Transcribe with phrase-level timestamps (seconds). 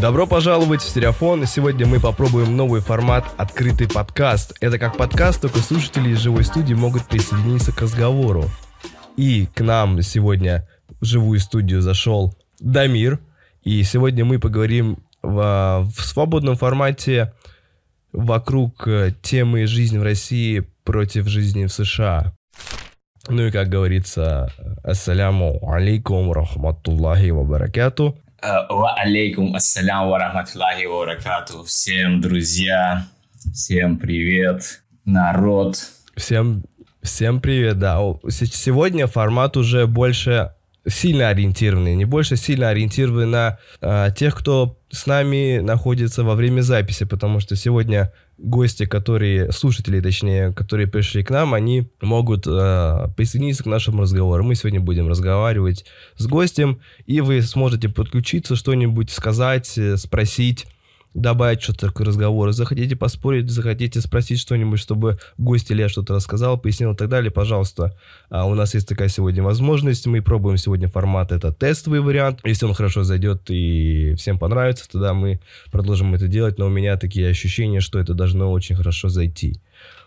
[0.00, 1.46] Добро пожаловать в Стереофон.
[1.46, 4.54] Сегодня мы попробуем новый формат «Открытый подкаст».
[4.60, 8.44] Это как подкаст, только слушатели из живой студии могут присоединиться к разговору.
[9.16, 10.68] И к нам сегодня
[11.00, 13.18] в живую студию зашел Дамир.
[13.62, 17.32] И сегодня мы поговорим в, в свободном формате
[18.12, 22.34] вокруг э, темы «Жизнь в России против жизни в США».
[23.28, 24.50] Ну и, как говорится,
[24.82, 28.18] ассаляму алейкум рахматуллахи ва баракату.
[28.42, 31.64] Э, ва алейкум ассалям ва рахматуллахи ва баракату.
[31.64, 33.06] Всем друзья,
[33.54, 35.76] всем привет, народ.
[36.16, 36.64] Всем,
[37.02, 37.98] всем привет, да.
[38.28, 40.52] Сегодня формат уже больше
[40.86, 46.60] сильно ориентированный, не больше сильно ориентированный на э, тех, кто с нами находится во время
[46.60, 53.08] записи, потому что сегодня гости, которые, слушатели, точнее, которые пришли к нам, они могут э,
[53.16, 54.44] присоединиться к нашему разговору.
[54.44, 55.84] Мы сегодня будем разговаривать
[56.16, 60.66] с гостем, и вы сможете подключиться, что-нибудь сказать, э, спросить
[61.14, 66.92] добавить что-то к разговору, захотите поспорить, захотите спросить что-нибудь, чтобы гость я что-то рассказал, пояснил
[66.92, 67.96] и так далее, пожалуйста.
[68.28, 70.06] А у нас есть такая сегодня возможность.
[70.06, 72.40] Мы пробуем сегодня формат, это тестовый вариант.
[72.44, 76.58] Если он хорошо зайдет и всем понравится, тогда мы продолжим это делать.
[76.58, 79.60] Но у меня такие ощущения, что это должно очень хорошо зайти.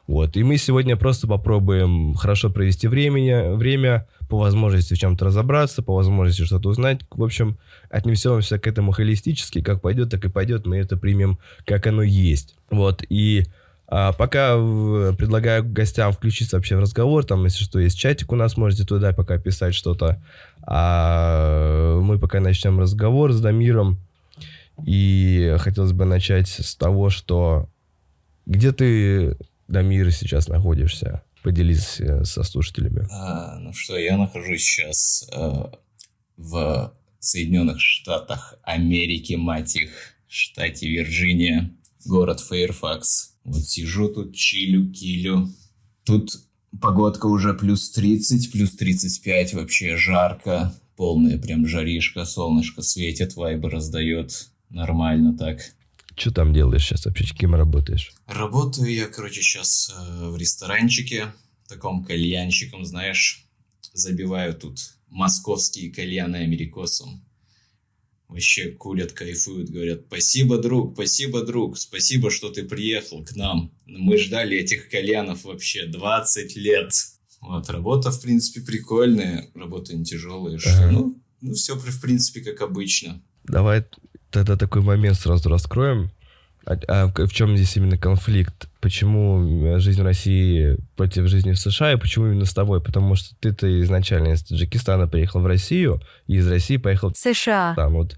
[0.07, 0.37] Вот.
[0.37, 5.95] И мы сегодня просто попробуем хорошо провести время, время по возможности в чем-то разобраться, по
[5.95, 7.01] возможности что-то узнать.
[7.11, 7.57] В общем,
[7.89, 12.55] отнесемся к этому холистически, как пойдет, так и пойдет, мы это примем, как оно есть.
[12.69, 13.45] Вот, и
[13.89, 14.55] а, пока
[15.13, 19.13] предлагаю гостям включиться вообще в разговор, там, если что, есть чатик у нас, можете туда
[19.13, 20.21] пока писать что-то.
[20.63, 23.99] А мы пока начнем разговор с Дамиром.
[24.85, 27.69] И хотелось бы начать с того, что
[28.45, 31.23] где ты, Дамир, сейчас находишься?
[31.47, 33.07] Поделись э, со слушателями.
[33.09, 35.63] А, ну что, я нахожусь сейчас э,
[36.35, 39.91] в Соединенных Штатах Америки, мать их,
[40.27, 41.71] штате Вирджиния,
[42.05, 43.35] город Фейрфакс.
[43.45, 45.47] Вот сижу тут, чилю, килю.
[46.03, 46.31] Тут
[46.81, 50.73] погодка уже плюс 30, плюс 35, вообще жарко.
[50.97, 54.49] Полная прям жаришка, солнышко светит, вайбы раздает.
[54.69, 55.61] Нормально так.
[56.17, 57.25] Что там делаешь сейчас вообще?
[57.25, 58.11] Кем работаешь?
[58.25, 61.31] Работаю я, короче, сейчас э, в ресторанчике,
[61.67, 63.45] таком кальянщиком, знаешь.
[63.93, 64.79] Забиваю тут
[65.09, 67.23] московские кальяны америкосом.
[68.27, 73.71] Вообще курят, кайфуют, говорят, спасибо, друг, спасибо, друг, спасибо, что ты приехал к нам.
[73.85, 76.91] Мы ждали этих кальянов вообще 20 лет.
[77.41, 80.59] Вот, работа, в принципе, прикольная, работа не тяжелая.
[80.65, 80.91] Ага.
[80.91, 83.21] Ну, ну, все, в принципе, как обычно.
[83.43, 83.85] Давай
[84.37, 86.11] тогда такой момент сразу раскроем.
[86.65, 88.67] А, а в чем здесь именно конфликт?
[88.81, 92.81] Почему жизнь в России против жизни в США, и почему именно с тобой?
[92.81, 97.73] Потому что ты-то изначально из Таджикистана приехал в Россию, и из России поехал в США.
[97.75, 98.17] Там вот.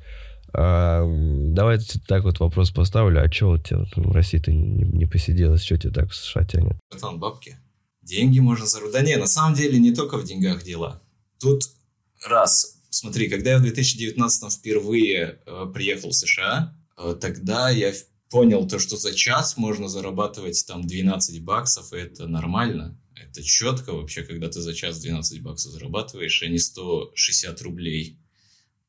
[0.51, 3.23] А, давай так вот вопрос поставлю.
[3.23, 5.63] А что вот тебе вот в России-то не, не посиделось?
[5.63, 6.77] Что тебе так в США тянет?
[6.99, 7.57] Там бабки.
[8.01, 8.99] Деньги можно заработать.
[8.99, 11.01] Да не, на самом деле не только в деньгах дела.
[11.39, 11.61] Тут
[12.27, 17.93] раз, смотри, когда я в 2019 впервые э, приехал в США, э, тогда я
[18.29, 22.99] понял то, что за час можно зарабатывать там 12 баксов, и это нормально.
[23.15, 28.19] Это четко вообще, когда ты за час 12 баксов зарабатываешь, а не 160 рублей.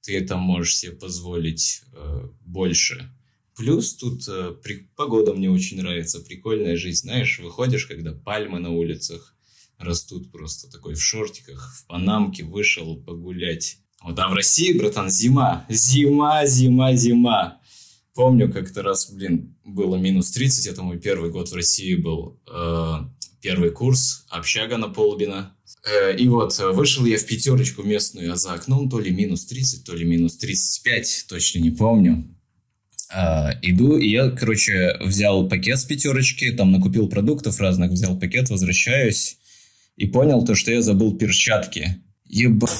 [0.02, 3.12] Ты там можешь себе позволить э, больше.
[3.56, 7.02] Плюс тут э, при, погода мне очень нравится, прикольная жизнь.
[7.02, 9.36] Знаешь, выходишь, когда пальмы на улицах
[9.76, 13.78] растут просто такой в шортиках, в панамке вышел погулять.
[14.02, 15.66] Вот, а в России, братан, зима.
[15.68, 17.60] Зима, зима, зима.
[18.14, 22.94] Помню, как-то раз, блин, было минус 30, это мой первый год в России был, э,
[23.40, 25.54] первый курс, общага на Полбина.
[25.84, 29.46] Э, и вот э, вышел я в пятерочку местную, а за окном то ли минус
[29.46, 32.24] 30, то ли минус 35, точно не помню.
[33.12, 38.50] Uh, иду, и я, короче, взял пакет с пятерочки, там накупил продуктов разных, взял пакет,
[38.50, 39.38] возвращаюсь
[39.96, 41.96] и понял то, что я забыл перчатки.
[42.24, 42.70] Ебать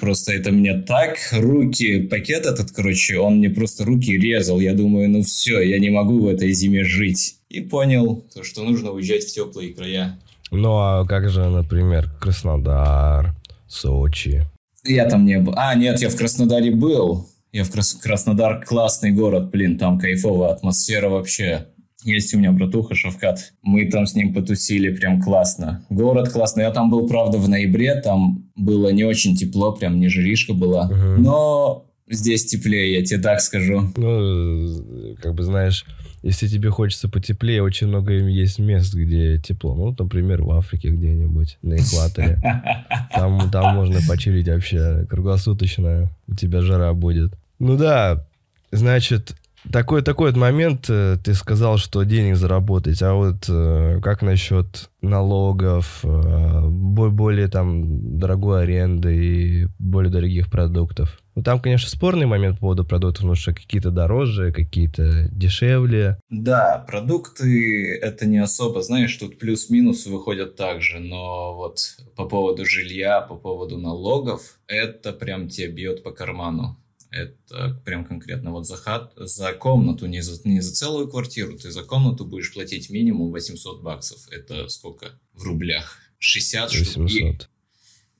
[0.00, 4.60] просто это мне так руки, пакет этот, короче, он мне просто руки резал.
[4.60, 7.36] Я думаю, ну все, я не могу в этой зиме жить.
[7.48, 10.18] И понял, то, что нужно уезжать в теплые края.
[10.50, 13.34] Ну а как же, например, Краснодар,
[13.68, 14.46] Сочи?
[14.84, 15.54] Я там не был.
[15.56, 17.28] А, нет, я в Краснодаре был.
[17.52, 17.94] Я в Крас...
[17.94, 21.68] Краснодар классный город, блин, там кайфовая атмосфера вообще.
[22.04, 23.54] Есть у меня братуха Шавкат.
[23.62, 25.84] Мы там с ним потусили прям классно.
[25.88, 26.64] Город классный.
[26.64, 27.94] Я там был, правда, в ноябре.
[28.00, 30.90] Там было не очень тепло, прям не жаришка была.
[30.90, 31.16] Uh-huh.
[31.16, 33.90] Но здесь теплее, я тебе так скажу.
[33.96, 35.86] Ну, как бы знаешь,
[36.22, 39.74] если тебе хочется потеплее, очень много есть мест, где тепло.
[39.74, 42.40] Ну, например, в Африке где-нибудь, на экваторе.
[43.14, 46.10] Там, там можно почилить вообще круглосуточно.
[46.26, 47.32] У тебя жара будет.
[47.60, 48.26] Ну да,
[48.72, 49.36] значит,
[49.72, 54.90] такой, такой вот момент, э, ты сказал, что денег заработать, а вот э, как насчет
[55.02, 61.18] налогов, э, более там дорогой аренды и более дорогих продуктов?
[61.34, 66.18] Ну, там, конечно, спорный момент по поводу продуктов, потому что какие-то дороже, какие-то дешевле.
[66.30, 72.64] Да, продукты это не особо, знаешь, тут плюс-минус выходят так же, но вот по поводу
[72.64, 76.76] жилья, по поводу налогов, это прям тебе бьет по карману.
[77.14, 81.70] Это прям конкретно вот за, хат, за комнату, не за, не за целую квартиру, ты
[81.70, 84.26] за комнату будешь платить минимум 800 баксов.
[84.32, 85.98] Это сколько в рублях?
[86.18, 87.10] 60 800.
[87.10, 87.50] штук?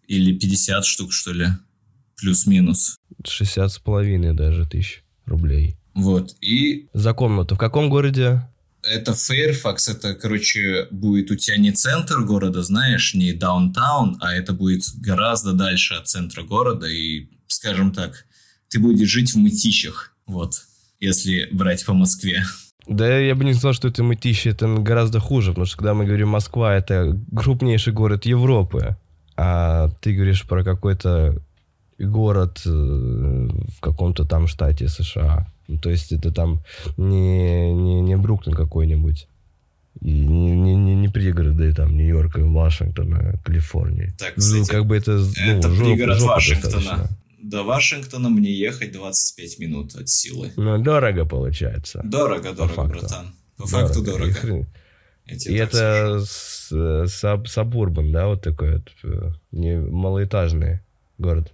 [0.07, 1.49] Или 50 штук, что ли?
[2.17, 2.97] Плюс-минус.
[3.27, 5.77] 60 с половиной даже тысяч рублей.
[5.95, 6.89] Вот, и...
[6.93, 7.57] За комнату.
[7.57, 8.49] В каком городе?
[8.85, 14.53] Это Фейрфакс, это, короче, будет у тебя не центр города, знаешь, не даунтаун, а это
[14.53, 18.27] будет гораздо дальше от центра города, и, скажем так,
[18.75, 20.65] ты будешь жить в мытищах, вот,
[20.99, 22.43] если брать по Москве.
[22.89, 26.05] Да, я бы не сказал, что это мытищи, это гораздо хуже, потому что когда мы
[26.07, 28.97] говорим Москва, это крупнейший город Европы,
[29.37, 31.41] а ты говоришь про какой-то
[32.01, 35.47] город э, в каком-то там штате США.
[35.69, 36.65] Ну, то есть это там
[36.97, 39.29] не, не, не Бруклин какой-нибудь.
[40.01, 44.13] И не, не, не, не пригороды там Нью-Йорка, Вашингтона, Калифорнии.
[44.19, 46.75] Так, кстати, ну, как бы это, ну, это жоп, пригород Вашингтона.
[46.75, 47.09] Достаточно
[47.45, 50.53] до Вашингтона мне ехать 25 минут от силы.
[50.57, 52.01] Ну, дорого получается.
[52.05, 52.99] Дорого, дорого, факту.
[52.99, 53.35] братан.
[53.57, 53.87] По дорого.
[53.87, 54.67] факту дорого.
[55.27, 60.81] И, и это саб сабурбан, да, вот такой вот, э, не малоэтажный
[61.17, 61.51] город.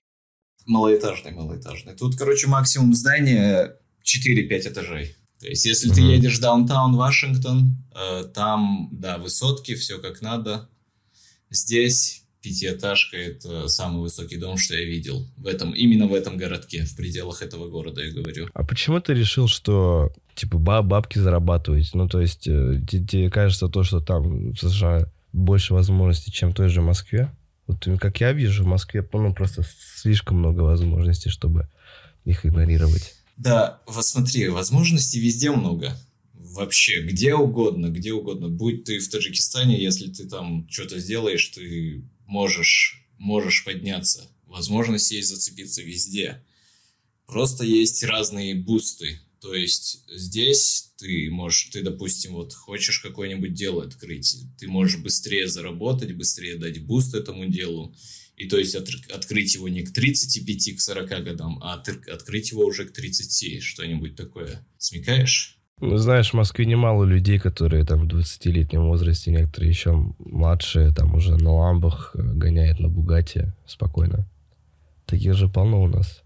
[0.67, 1.95] Малоэтажный, малоэтажный.
[1.95, 5.17] Тут, короче, максимум здания 4-5 этажей.
[5.39, 5.95] То есть, если mm-hmm.
[5.95, 10.69] ты едешь в даунтаун Вашингтон, э, там, да, высотки, все как надо.
[11.49, 15.27] Здесь пятиэтажка– это самый высокий дом, что я видел.
[15.37, 18.49] В этом, именно в этом городке, в пределах этого города, я говорю.
[18.55, 21.91] А почему ты решил, что, типа, баб, бабки зарабатывать?
[21.95, 26.51] Ну, то есть, э, тебе, тебе кажется то, что там в США больше возможностей, чем
[26.51, 27.31] в той же Москве?
[27.67, 29.63] Вот как я вижу, в Москве, ну, просто
[29.97, 31.69] слишком много возможностей, чтобы
[32.25, 33.15] их игнорировать.
[33.37, 35.97] Да, вот смотри, возможностей везде много
[36.53, 38.49] вообще где угодно, где угодно.
[38.49, 44.31] Будь ты в Таджикистане, если ты там что-то сделаешь, ты можешь, можешь подняться.
[44.47, 46.43] Возможность есть зацепиться везде.
[47.27, 49.21] Просто есть разные бусты.
[49.41, 55.49] То есть здесь ты можешь, ты, допустим, вот хочешь какое-нибудь дело открыть, ты можешь быстрее
[55.49, 57.95] заработать, быстрее дать boost этому делу.
[58.37, 62.51] И то есть от, открыть его не к 35, к 40 годам, а от, открыть
[62.51, 64.67] его уже к 30, что-нибудь такое.
[64.79, 65.60] Смекаешь?
[65.81, 71.15] Ну, знаешь, в Москве немало людей, которые там в 20-летнем возрасте, некоторые еще младшие, там
[71.15, 74.29] уже на ламбах э, гоняют на Бугате спокойно.
[75.07, 76.23] Таких же полно у нас.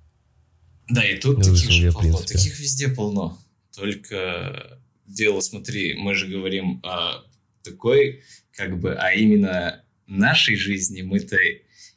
[0.89, 2.19] Да, и тут таких же полно.
[2.19, 3.39] Таких везде полно.
[3.77, 7.23] Только дело, смотри, мы же говорим о
[7.63, 8.23] такой,
[8.53, 11.37] как бы, а именно нашей жизни мы-то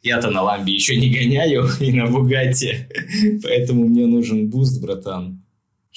[0.03, 2.87] я-то на ламбе еще не гоняю и на Бугате,
[3.41, 5.43] поэтому мне нужен boost, братан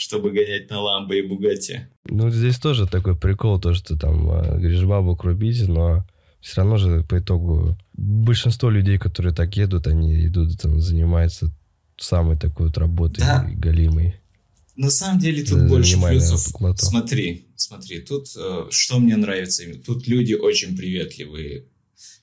[0.00, 1.88] чтобы гонять на Ламбо и Бугати.
[2.06, 6.06] Ну, здесь тоже такой прикол, то, что там э, говоришь, бабок рубить, но
[6.40, 11.52] все равно же по итогу большинство людей, которые так едут, они идут, там, занимаются
[11.98, 13.46] самой такой вот работой да.
[13.52, 14.14] галимой.
[14.74, 16.50] На самом деле тут больше плюсов.
[16.54, 16.86] Плату.
[16.86, 21.66] Смотри, смотри, тут э, что мне нравится, тут люди очень приветливые.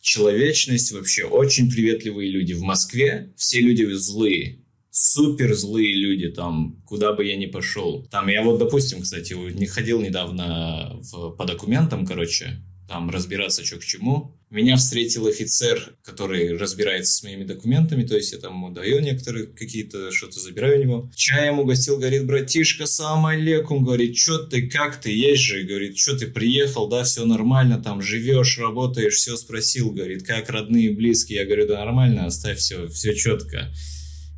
[0.01, 2.53] Человечность вообще очень приветливые люди.
[2.53, 4.61] В Москве все люди злые
[4.97, 8.07] супер злые люди там, куда бы я ни пошел.
[8.09, 13.77] Там я вот, допустим, кстати, не ходил недавно в, по документам, короче, там разбираться, что
[13.77, 14.33] к чему.
[14.49, 19.47] Меня встретил офицер, который разбирается с моими документами, то есть я там ему даю некоторые
[19.47, 21.11] какие-то, что-то забираю у него.
[21.13, 26.17] Чаем угостил, говорит, братишка, сам алейкум, говорит, что ты, как ты, есть же, говорит, что
[26.17, 31.45] ты приехал, да, все нормально, там живешь, работаешь, все спросил, говорит, как родные, близкие, я
[31.45, 33.73] говорю, да нормально, оставь все, все четко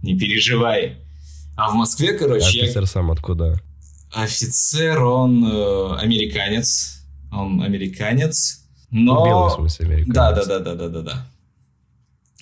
[0.02, 0.98] не переживай.
[1.56, 2.62] А в Москве, короче...
[2.62, 2.88] Офицер я...
[2.88, 3.62] сам откуда?
[4.12, 7.04] Офицер, он э, американец.
[7.32, 8.66] Он американец.
[8.92, 9.26] Но...
[9.26, 10.16] Белый, в смысле, американец.
[10.16, 11.32] Да, да, да, да, да, да, да.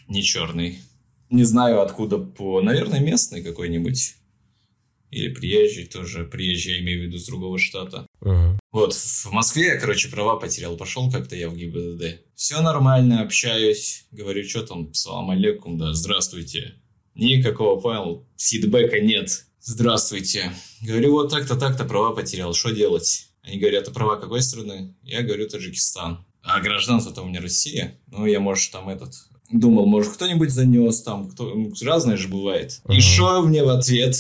[0.08, 0.80] Не черный.
[1.30, 2.62] Не знаю, откуда по...
[2.62, 4.16] Наверное, местный какой-нибудь.
[5.10, 6.24] Или приезжий тоже.
[6.26, 8.06] Приезжий, я имею в виду, с другого штата.
[8.22, 8.58] Uh-huh.
[8.72, 10.78] Вот, в Москве я, короче, права потерял.
[10.78, 12.22] Пошел как-то я в ГИБДД.
[12.36, 14.06] Все нормально, общаюсь.
[14.12, 16.76] Говорю, что там, салам алейкум, да, здравствуйте.
[17.18, 19.46] Никакого, понял, фидбэка нет.
[19.60, 20.52] Здравствуйте.
[20.84, 22.54] Говорю, вот так-то, так-то права потерял.
[22.54, 23.30] Что делать?
[23.42, 24.94] Они говорят, а права какой страны?
[25.02, 26.24] Я говорю, Таджикистан.
[26.44, 28.00] А гражданство-то у меня Россия.
[28.12, 29.14] Ну, я, может, там этот...
[29.52, 31.56] Думал, может, кто-нибудь занес там, кто...
[31.56, 32.82] Ну, разное же бывает.
[32.88, 34.16] И что мне в ответ?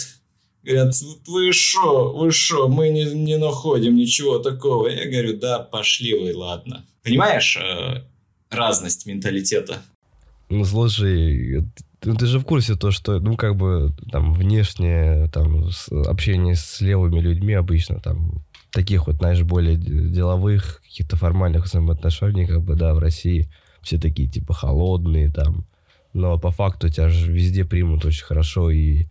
[0.63, 0.95] Говорят,
[1.27, 4.87] вы шо, вы шо, мы не, не находим ничего такого.
[4.87, 6.85] Я говорю, да, пошли вы, ладно.
[7.03, 8.03] Понимаешь э,
[8.49, 9.83] разность менталитета?
[10.49, 11.63] Ну, слушай,
[12.07, 15.69] ты, ты же в курсе то, что, ну, как бы, там, внешнее, там,
[16.05, 22.61] общение с левыми людьми обычно, там, таких вот, знаешь, более деловых, каких-то формальных взаимоотношений, как
[22.61, 23.49] бы, да, в России
[23.81, 25.65] все такие, типа, холодные, там,
[26.13, 29.05] но по факту тебя же везде примут очень хорошо, и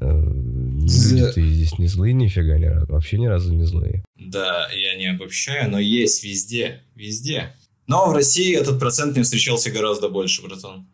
[0.00, 4.04] э, люди-то здесь не злые нифига, ни разу, вообще ни разу не злые.
[4.16, 7.54] Да, я не обобщаю, но есть везде, везде.
[7.86, 10.86] Но в России этот процент не встречался гораздо больше, братан.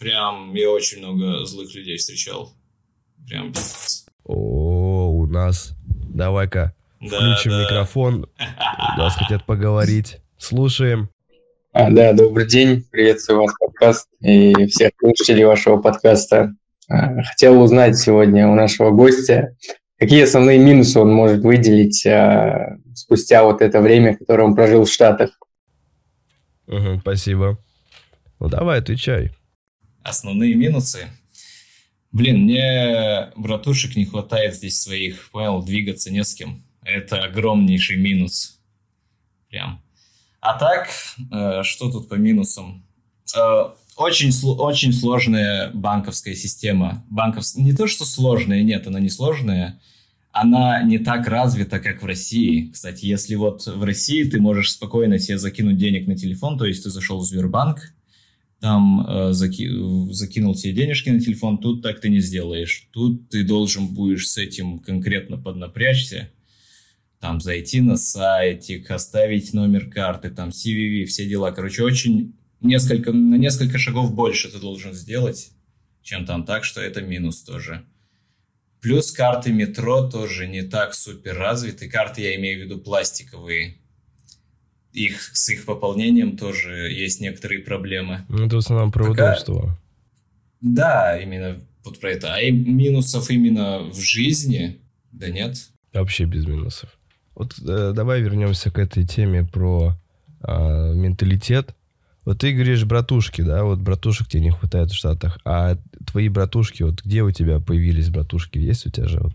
[0.00, 2.54] Прям я очень много злых людей встречал.
[3.28, 3.52] Прям
[4.24, 5.74] О, у нас.
[6.08, 7.64] Давай-ка включим да.
[7.64, 8.24] микрофон.
[8.24, 10.16] У нас хотят поговорить.
[10.38, 11.10] Слушаем.
[11.72, 12.82] А, да, добрый день.
[12.90, 16.54] Приветствую вас, подкаст и всех слушателей вашего подкаста.
[16.88, 19.54] А, хотел узнать сегодня у нашего гостя,
[19.98, 24.90] какие основные минусы он может выделить а, спустя вот это время, которое он прожил в
[24.90, 25.38] Штатах.
[26.68, 27.58] Угу, спасибо.
[28.38, 29.32] Ну давай, отвечай.
[30.02, 31.08] Основные минусы.
[32.12, 36.62] Блин, мне братушек не хватает здесь своих, понял, двигаться не с кем.
[36.82, 38.58] Это огромнейший минус.
[39.48, 39.82] Прям.
[40.40, 40.88] А так,
[41.30, 42.84] э, что тут по минусам?
[43.36, 47.04] Э, очень, очень сложная банковская система.
[47.10, 47.44] Банков...
[47.54, 49.80] Не то, что сложная, нет, она не сложная
[50.32, 52.70] она не так развита, как в России.
[52.72, 56.84] Кстати, если вот в России ты можешь спокойно себе закинуть денег на телефон, то есть
[56.84, 57.92] ты зашел в Сбербанк,
[58.60, 59.68] там э, заки,
[60.12, 62.88] закинул себе денежки на телефон, тут так ты не сделаешь.
[62.92, 66.30] Тут ты должен будешь с этим конкретно поднапрячься,
[67.20, 71.52] там зайти на сайтик, оставить номер карты, там CVV, все дела.
[71.52, 75.52] Короче, очень несколько, на несколько шагов больше ты должен сделать,
[76.02, 77.84] чем там так, что это минус тоже.
[78.80, 81.88] Плюс карты метро тоже не так супер развиты.
[81.88, 83.79] Карты я имею в виду пластиковые.
[84.92, 88.24] Их, с их пополнением тоже есть некоторые проблемы.
[88.28, 89.32] Ну, это в основном про Пока...
[89.32, 89.78] удобство.
[90.60, 92.34] Да, именно вот про это.
[92.34, 94.78] А и минусов именно в жизни,
[95.12, 95.56] да нет.
[95.92, 96.90] Вообще без минусов.
[97.34, 99.96] Вот э, давай вернемся к этой теме про
[100.42, 101.74] э, менталитет.
[102.24, 106.82] Вот ты говоришь братушки, да, вот братушек тебе не хватает в Штатах, а твои братушки,
[106.82, 108.58] вот где у тебя появились братушки?
[108.58, 109.32] Есть у тебя же вот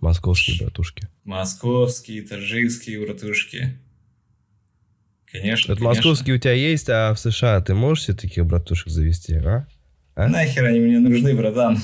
[0.00, 1.08] московские братушки?
[1.24, 3.78] Московские, таджикские братушки.
[5.32, 9.34] Конечно, Вот московские у тебя есть, а в США ты можешь себе таких братушек завести,
[9.34, 9.66] а?
[10.14, 10.28] а?
[10.28, 11.78] Нахер они мне нужны, братан?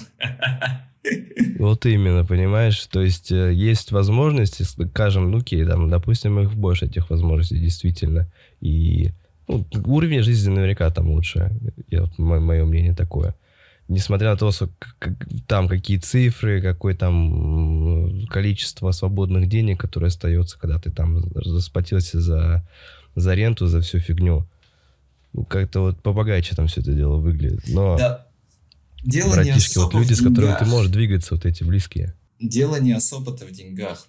[1.59, 6.87] Вот именно, понимаешь, то есть э, есть возможности, скажем, ну окей, там, допустим, их больше
[6.87, 8.27] этих возможностей действительно,
[8.63, 9.11] и
[9.47, 11.53] ну, уровень жизни наверняка там лучше.
[11.91, 13.35] Я, вот, мое, мое мнение такое.
[13.87, 14.71] Несмотря на то, что
[15.47, 22.67] там какие цифры, какое там количество свободных денег, которое остается, когда ты там расплатился за,
[23.15, 24.47] за ренту, за всю фигню.
[25.33, 27.63] Ну, как-то вот побогаче там все это дело выглядит.
[27.69, 28.27] Но да.
[29.05, 32.15] Дело братишки, вот люди, с которыми ты можешь двигаться, вот эти близкие.
[32.41, 34.09] Дело не особо-то в деньгах.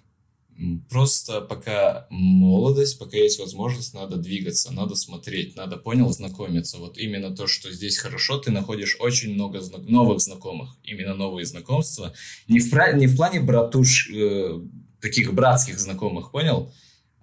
[0.88, 6.78] Просто пока молодость, пока есть возможность, надо двигаться, надо смотреть, надо, понял, знакомиться.
[6.78, 11.44] Вот именно то, что здесь хорошо, ты находишь очень много зна- новых знакомых, именно новые
[11.44, 12.14] знакомства.
[12.48, 14.60] Не в, не в плане братуш, э,
[15.02, 16.72] таких братских знакомых, понял?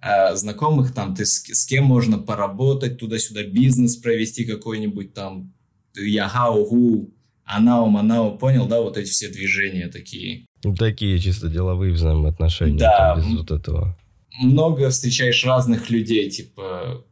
[0.06, 5.54] А знакомых там, ты с, с кем можно поработать, туда-сюда бизнес провести какой-нибудь там,
[5.96, 7.10] яхау-гу,
[7.46, 10.44] анау, манау, понял, да, вот эти все движения такие.
[10.78, 12.80] Такие чисто деловые взаимоотношения.
[12.80, 13.14] Да.
[13.16, 13.98] Без вот этого.
[14.42, 17.02] Много встречаешь разных людей, типа,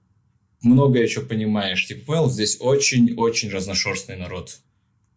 [0.61, 1.87] много еще понимаешь.
[1.87, 4.59] Типа, понял, здесь очень-очень разношерстный народ.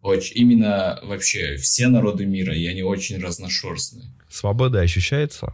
[0.00, 4.06] Очень, именно вообще все народы мира, и они очень разношерстные.
[4.30, 5.52] Свобода ощущается?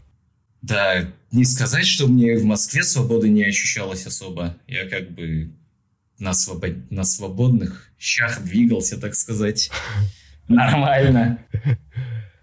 [0.63, 4.57] Да, не сказать, что мне в Москве свободы не ощущалось особо.
[4.67, 5.53] Я как бы
[6.19, 6.91] на, свобод...
[6.91, 9.71] на свободных щах двигался, так сказать.
[10.49, 11.45] Нормально.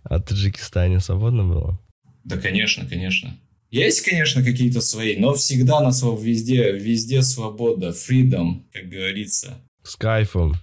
[0.03, 1.79] А в Таджикистане свободно было?
[2.25, 3.37] Да, конечно, конечно.
[3.71, 6.21] Есть, конечно, какие-то свои, но всегда на своб...
[6.21, 9.61] везде, везде свобода, freedom, как говорится.
[9.83, 10.55] С кайфом.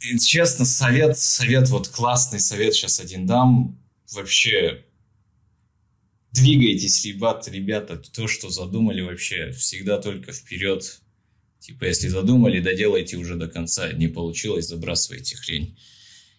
[0.00, 3.78] И, честно, совет, совет, вот классный совет сейчас один дам.
[4.14, 4.84] Вообще,
[6.36, 11.00] двигайтесь, ребят, ребята, то, что задумали вообще, всегда только вперед.
[11.58, 13.92] Типа, если задумали, доделайте уже до конца.
[13.92, 15.76] Не получилось, забрасывайте хрень.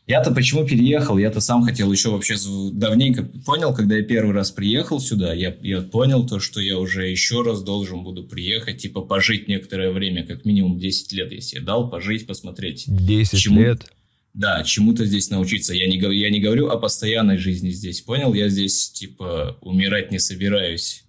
[0.07, 1.17] Я-то почему переехал?
[1.17, 2.35] Я-то сам хотел еще вообще
[2.71, 7.09] давненько понял, когда я первый раз приехал сюда, я, я понял то, что я уже
[7.09, 11.59] еще раз должен буду приехать, типа пожить некоторое время, как минимум 10 лет я себе
[11.59, 12.85] дал, пожить, посмотреть.
[12.87, 13.59] 10 чему...
[13.59, 13.91] лет?
[14.37, 15.73] Да, чему-то здесь научиться.
[15.73, 18.35] Я не, я не говорю о постоянной жизни здесь, понял?
[18.35, 21.05] Я здесь, типа, умирать не собираюсь.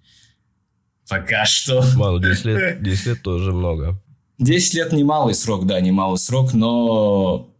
[1.11, 1.85] Пока что.
[1.97, 4.03] Мало, 10 лет, 10 лет тоже много.
[4.39, 7.51] 10 лет немалый срок, да, немалый срок, но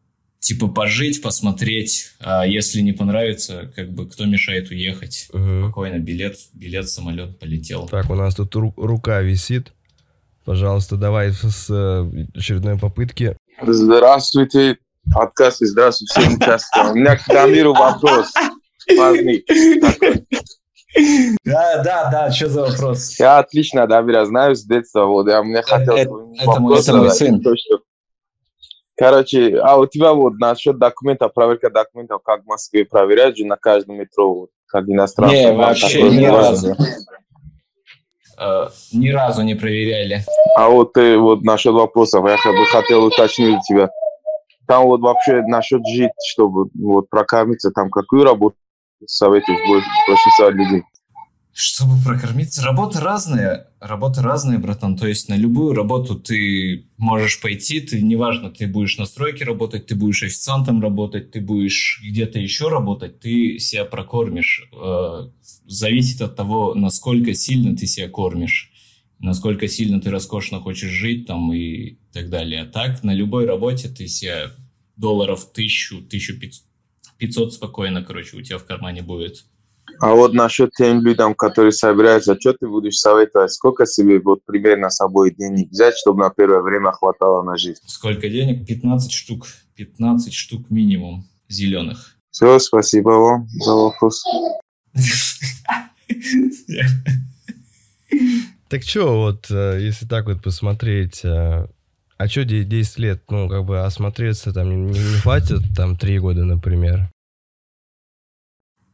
[0.41, 5.29] типа пожить, посмотреть, а если не понравится, как бы кто мешает уехать?
[5.35, 5.65] Угу.
[5.65, 7.89] Спокойно, билет, билет, самолет полетел.
[7.89, 9.75] Так, у нас тут ру- рука висит.
[10.47, 13.37] Пожалуйста, давай с э, очередной попытки.
[13.67, 14.79] Здравствуйте,
[15.13, 16.91] подкаст, здравствуйте всем участникам.
[16.93, 18.33] У меня к Дамиру вопрос.
[18.97, 19.45] Важный.
[21.45, 23.19] Да, да, да, что за вопрос?
[23.19, 25.95] Я отлично Дамира знаю с детства, вот, я мне хотел...
[25.95, 26.11] Это,
[26.41, 27.43] это, мой, это мой сын.
[28.97, 33.57] Короче, а у тебя вот насчет документов, проверка документов, как в Москве проверяют же на
[33.57, 35.37] каждом метро, вот, как иностранцы?
[35.37, 36.77] Не, вообще ни разу.
[38.41, 40.25] Uh, ни разу не проверяли.
[40.55, 43.91] А вот ты вот насчет вопросов, я бы хотел уточнить тебя.
[44.69, 48.57] Там вот вообще насчет жить, чтобы вот прокормиться, там какую работу
[49.07, 49.59] советуешь
[50.07, 50.83] большинства людей?
[51.55, 54.97] Чтобы прокормиться, работы разные, работы разные, братан.
[54.97, 59.87] То есть на любую работу ты можешь пойти, ты неважно, ты будешь на стройке работать,
[59.87, 64.69] ты будешь официантом работать, ты будешь где-то еще работать, ты себя прокормишь.
[64.73, 65.31] Э,
[65.67, 68.71] зависит от того, насколько сильно ты себя кормишь,
[69.21, 72.63] насколько сильно ты роскошно хочешь жить там и так далее.
[72.63, 74.51] А так на любой работе ты себя
[74.97, 76.35] долларов тысячу, тысячу
[77.19, 79.45] пятьсот спокойно, короче, у тебя в кармане будет.
[80.01, 83.53] А вот насчет тем людям, которые собираются, что ты будешь советовать?
[83.53, 87.81] Сколько себе вот примерно с собой денег взять, чтобы на первое время хватало на жизнь?
[87.87, 88.67] Сколько денег?
[88.67, 89.47] 15 штук.
[89.75, 92.17] 15 штук минимум зеленых.
[92.31, 94.23] Все, спасибо вам за вопрос.
[98.69, 101.67] Так что, вот, э, если так вот посмотреть, э,
[102.19, 106.45] а что 10 лет, ну, как бы осмотреться там не, не хватит, там, 3 года,
[106.45, 107.11] например?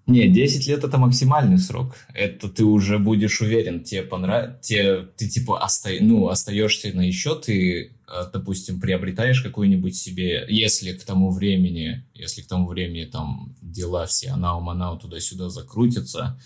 [0.06, 1.96] Не, 10 лет это максимальный срок.
[2.12, 5.90] Это ты уже будешь уверен, тебе понравится, тебе, ты типа оста...
[6.00, 12.42] ну, остаешься на еще, ты, а, допустим, приобретаешь какую-нибудь себе, если к тому времени, если
[12.42, 16.38] к тому времени там дела все анау-манау туда-сюда закрутятся,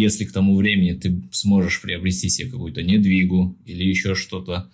[0.00, 4.70] если к тому времени ты сможешь приобрести себе какую-то недвигу или еще что-то,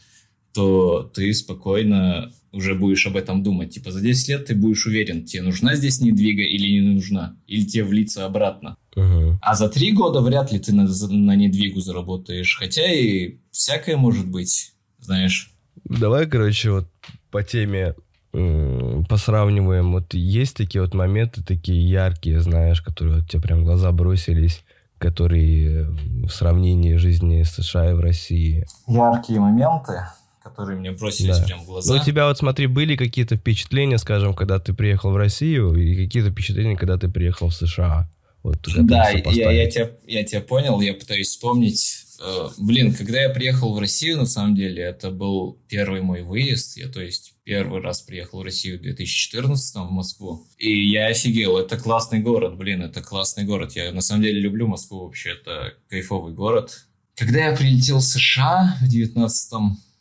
[0.53, 3.75] то ты спокойно уже будешь об этом думать.
[3.75, 7.65] Типа за 10 лет ты будешь уверен, тебе нужна здесь недвига или не нужна, или
[7.65, 8.77] тебе влиться обратно.
[8.97, 9.37] Uh-huh.
[9.41, 12.57] А за 3 года вряд ли ты на, на недвигу заработаешь.
[12.59, 15.53] Хотя и всякое может быть, знаешь.
[15.85, 16.89] Давай, короче, вот
[17.31, 17.95] по теме
[18.33, 19.93] посравниваем.
[19.93, 24.63] Вот есть такие вот моменты, такие яркие, знаешь, которые вот тебе прям глаза бросились,
[25.01, 25.87] которые
[26.25, 28.67] в сравнении жизни США и в России.
[28.87, 30.05] Яркие моменты?
[30.43, 31.45] которые мне бросились да.
[31.45, 31.95] прям в глаза.
[31.95, 35.95] Ну, у тебя вот, смотри, были какие-то впечатления, скажем, когда ты приехал в Россию, и
[35.95, 38.09] какие-то впечатления, когда ты приехал в США?
[38.43, 42.00] Вот, да, я, я, тебя, я тебя понял, я пытаюсь вспомнить.
[42.21, 46.77] Э, блин, когда я приехал в Россию, на самом деле, это был первый мой выезд.
[46.77, 50.47] Я, то есть, первый раз приехал в Россию в 2014 в Москву.
[50.59, 53.75] И я офигел, это классный город, блин, это классный город.
[53.75, 56.87] Я на самом деле люблю Москву вообще, это кайфовый город.
[57.17, 59.53] Когда я прилетел в США в 19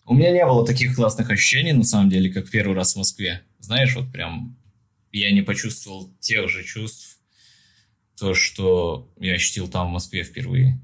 [0.10, 3.44] у меня не было таких классных ощущений, на самом деле, как первый раз в Москве.
[3.60, 4.58] Знаешь, вот прям
[5.12, 7.20] я не почувствовал тех же чувств,
[8.18, 10.82] то, что я ощутил там в Москве впервые.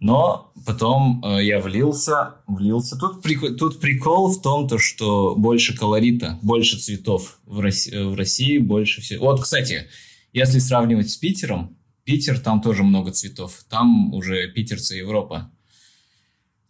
[0.00, 2.96] Но потом э, я влился, влился.
[2.96, 8.14] Тут, прикол, тут прикол в том, то, что больше колорита, больше цветов в России, в
[8.14, 9.26] России больше всего.
[9.26, 9.88] Вот, кстати,
[10.32, 13.64] если сравнивать с Питером, Питер, там тоже много цветов.
[13.68, 15.50] Там уже питерцы Европа.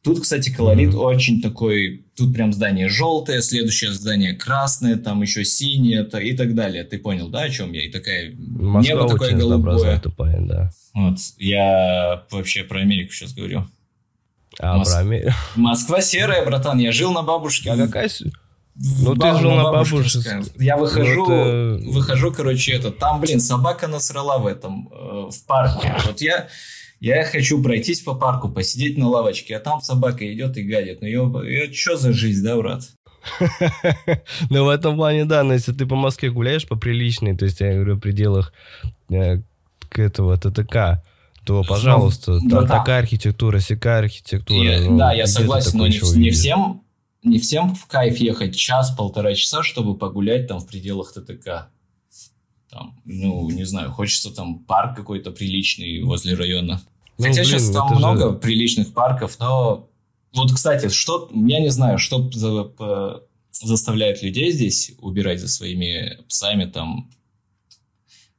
[0.09, 1.05] Тут, кстати, колорит mm-hmm.
[1.05, 2.07] очень такой.
[2.17, 6.83] Тут прям здание желтое, следующее здание красное, там еще синее то и так далее.
[6.85, 7.85] Ты понял, да, о чем я?
[7.85, 10.01] И такая Москва небо такое голубое.
[10.01, 10.71] Тупая, да.
[10.95, 13.69] Вот я вообще про Америку сейчас говорю.
[14.59, 14.89] А Мос...
[14.89, 15.33] про Америку?
[15.57, 16.79] Москва серая, братан.
[16.79, 17.71] Я жил на бабушке.
[17.71, 18.09] А какая?
[18.77, 20.21] Ну, ты жил на бабушке.
[20.59, 21.91] Я выхожу, ну, это...
[21.91, 22.91] выхожу, короче, это.
[22.93, 25.95] Там, блин, собака насрала в этом, э, в парке.
[26.07, 26.49] Вот я
[27.01, 31.01] я хочу пройтись по парку, посидеть на лавочке, а там собака идет и гадит.
[31.01, 32.83] Ну, ее, что за жизнь, да, брат?
[34.51, 37.61] Ну, в этом плане, да, но если ты по Москве гуляешь по приличной, то есть,
[37.61, 38.53] я говорю, в пределах
[39.11, 39.41] э,
[39.89, 41.03] к этого ТТК,
[41.45, 44.81] то, пожалуйста, там такая архитектура, сякая архитектура.
[44.81, 46.83] Ну, да, я согласен, но не, всем
[47.23, 51.69] не всем в кайф ехать час-полтора часа, чтобы погулять там в пределах ТТК.
[52.71, 56.83] Там, ну, не знаю, хочется там парк какой-то приличный возле района.
[57.17, 59.89] Ну, Хотя блин, сейчас там же- много приличных парков, но
[60.35, 62.31] вот, кстати, что, я не знаю, что
[63.53, 67.11] заставляет людей здесь убирать за своими псами там.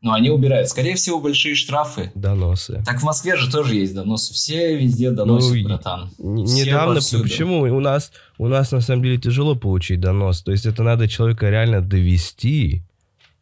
[0.02, 0.70] Ну, они убирают.
[0.70, 2.10] Скорее всего, большие штрафы.
[2.16, 2.82] Доносы.
[2.86, 4.34] Так в Москве же тоже есть доносы.
[4.34, 6.10] Все везде доносят, Ну, братан.
[6.46, 7.24] Все Недавно, повсюду.
[7.24, 10.42] почему у нас, у нас на самом деле тяжело получить донос.
[10.42, 12.84] То есть это надо человека реально довести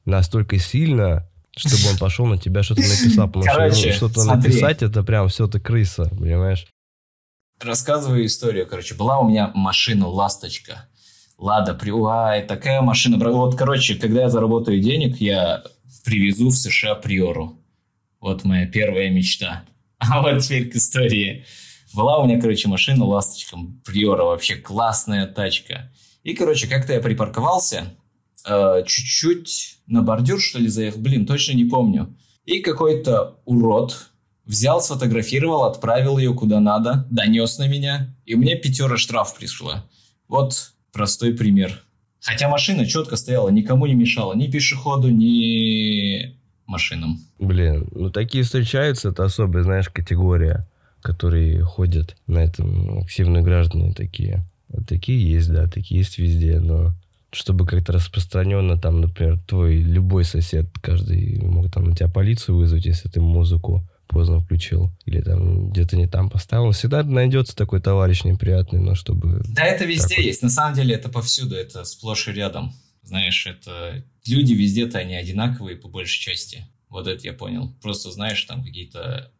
[0.07, 3.27] настолько сильно, чтобы он пошел на тебя что-то написал.
[3.27, 4.49] Потому Короче, что что-то смотри.
[4.51, 6.65] написать, это прям все ты крыса, понимаешь?
[7.61, 8.95] Рассказываю историю, короче.
[8.95, 10.87] Была у меня машина «Ласточка».
[11.37, 11.91] Лада, при...
[11.91, 13.17] Ай, такая машина.
[13.17, 15.63] Вот, короче, когда я заработаю денег, я
[16.03, 17.59] привезу в США Приору.
[18.19, 19.63] Вот моя первая мечта.
[19.99, 21.45] А вот теперь к истории.
[21.93, 23.57] Была у меня, короче, машина «Ласточка».
[23.83, 25.91] Приора вообще классная тачка.
[26.21, 27.95] И, короче, как-то я припарковался,
[28.47, 30.99] э, чуть-чуть на бордюр, что ли, заехал.
[30.99, 32.15] Блин, точно не помню.
[32.45, 34.09] И какой-то урод
[34.45, 39.85] взял, сфотографировал, отправил ее куда надо, донес на меня, и мне пятера штраф пришла.
[40.27, 41.83] Вот простой пример.
[42.21, 47.19] Хотя машина четко стояла, никому не мешала, ни пешеходу, ни машинам.
[47.39, 50.67] Блин, ну такие встречаются, это особая, знаешь, категория,
[51.01, 54.45] которые ходят на этом, активные граждане такие.
[54.69, 56.93] Вот такие есть, да, такие есть везде, но
[57.37, 62.85] чтобы как-то распространенно, там, например, твой любой сосед, каждый мог там на тебя полицию вызвать,
[62.85, 66.71] если ты музыку поздно включил, или там где-то не там поставил.
[66.71, 69.43] Всегда найдется такой товарищ неприятный, но чтобы...
[69.49, 70.25] Да, это везде вот.
[70.25, 70.41] есть.
[70.41, 72.73] На самом деле это повсюду, это сплошь и рядом.
[73.03, 76.65] Знаешь, это люди везде-то они одинаковые по большей части.
[76.89, 77.75] Вот это я понял.
[77.81, 79.31] Просто знаешь, там какие-то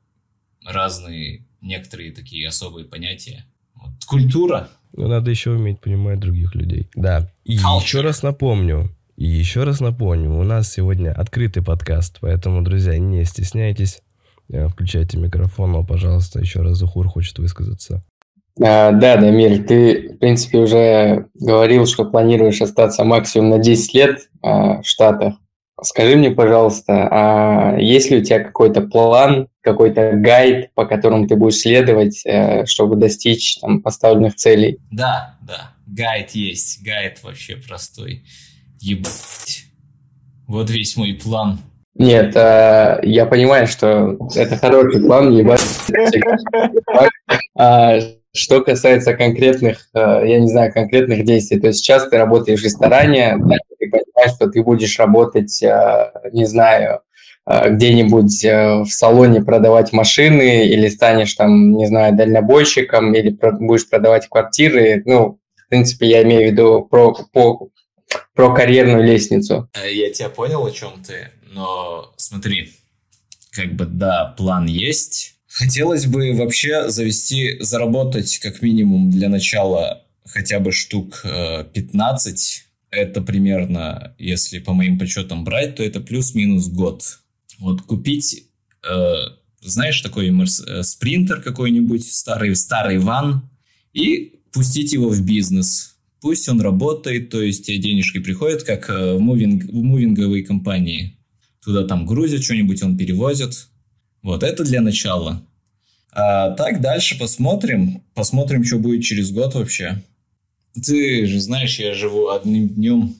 [0.63, 3.45] разные, некоторые такие особые понятия.
[3.73, 4.05] Вот.
[4.05, 4.69] Культура.
[4.97, 6.89] Ну, надо еще уметь понимать других людей.
[6.95, 7.29] Да.
[7.45, 7.83] И Culture.
[7.83, 13.23] еще раз напомню, и еще раз напомню, у нас сегодня открытый подкаст, поэтому, друзья, не
[13.23, 14.01] стесняйтесь,
[14.51, 18.03] э, включайте микрофон, но, пожалуйста, еще раз Захур хочет высказаться.
[18.59, 24.19] А, Да, Дамир, ты, в принципе, уже говорил, что планируешь остаться максимум на 10 лет
[24.41, 25.35] а, в Штатах.
[25.79, 31.35] Скажи мне, пожалуйста, а есть ли у тебя какой-то план, какой-то гайд, по которому ты
[31.35, 34.79] будешь следовать, э, чтобы достичь там, поставленных целей?
[34.91, 35.71] Да, да.
[35.85, 36.83] Гайд есть.
[36.83, 38.23] Гайд вообще простой.
[38.79, 39.65] Ебать.
[40.47, 41.59] Вот весь мой план.
[41.95, 45.61] Нет, а, я понимаю, что это хороший план, ебать.
[47.55, 47.99] А,
[48.33, 52.63] Что касается конкретных, э, я не знаю, конкретных действий, то есть сейчас ты работаешь в
[52.63, 53.35] ресторане,
[53.79, 57.06] ты понимаешь, что ты будешь работать, э, не знаю, э,
[57.69, 63.29] где-нибудь э, в салоне продавать машины или станешь там, не знаю, дальнобойщиком или
[63.59, 65.01] будешь продавать квартиры.
[65.05, 67.69] Ну, в принципе, я имею в виду про, по-
[68.35, 69.69] про карьерную лестницу.
[69.73, 72.73] Э, Я тебя понял, о чем ты, но смотри,
[73.51, 75.35] как бы да, план есть.
[75.47, 82.63] Хотелось бы вообще завести, заработать как минимум для начала хотя бы штук э, 15.
[82.91, 87.01] Это примерно, если по моим подсчетам брать, то это плюс-минус год.
[87.59, 88.45] Вот купить,
[88.87, 89.13] э,
[89.61, 93.49] знаешь, такой э, спринтер какой-нибудь, старый, старый ван,
[93.93, 95.95] и пустить его в бизнес.
[96.21, 101.17] Пусть он работает, то есть тебе денежки приходят, как э, в, мувинг, в мувинговые компании.
[101.63, 103.67] Туда там грузят что-нибудь, он перевозит.
[104.21, 105.45] Вот это для начала.
[106.11, 108.03] А так дальше посмотрим.
[108.13, 110.01] Посмотрим, что будет через год вообще.
[110.73, 113.15] Ты же знаешь, я живу одним днем.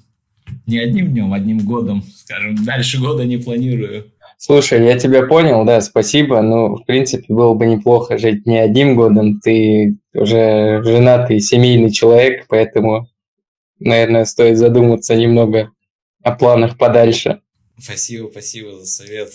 [0.65, 2.03] Не одним днем, одним годом.
[2.15, 4.11] Скажем, дальше года не планирую.
[4.37, 6.41] Слушай, я тебя понял, да, спасибо.
[6.41, 9.39] Ну, в принципе, было бы неплохо жить не одним годом.
[9.39, 13.09] Ты уже женатый, семейный человек, поэтому,
[13.79, 15.71] наверное, стоит задуматься немного
[16.23, 17.41] о планах подальше.
[17.79, 19.29] Спасибо, спасибо за совет.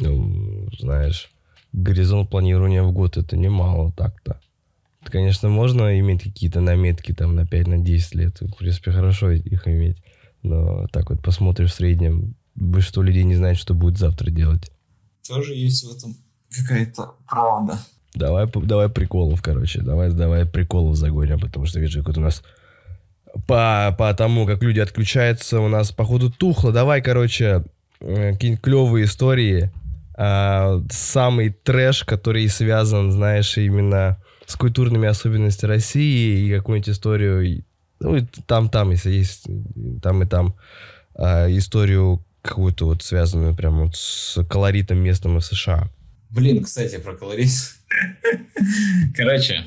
[0.00, 1.30] Ну, знаешь,
[1.72, 4.40] горизонт планирования в год это немало так-то.
[5.04, 8.40] Конечно, можно иметь какие-то наметки там на 5 на 10 лет.
[8.40, 9.98] В принципе, хорошо их иметь.
[10.42, 14.70] Но так вот посмотришь в среднем, большинство людей не знает, что будет завтра делать.
[15.26, 16.16] Тоже есть в этом
[16.50, 17.78] какая-то правда.
[18.14, 19.80] Давай, давай приколов, короче.
[19.80, 22.42] Давай, давай приколов загоним, потому что вижу, как у нас
[23.46, 26.72] по, по тому, как люди отключаются, у нас, походу, тухло.
[26.72, 27.64] Давай, короче,
[28.00, 29.72] э, какие-нибудь клевые истории.
[30.14, 37.64] А, самый трэш, который связан, знаешь, именно с культурными особенностями России и какую-нибудь историю,
[38.00, 39.46] ну, там-там, если есть,
[40.02, 40.54] там и там,
[41.14, 45.90] а, историю какую-то вот связанную прям вот с колоритом местным в США.
[46.30, 47.50] Блин, кстати, про колорит.
[49.16, 49.66] Короче,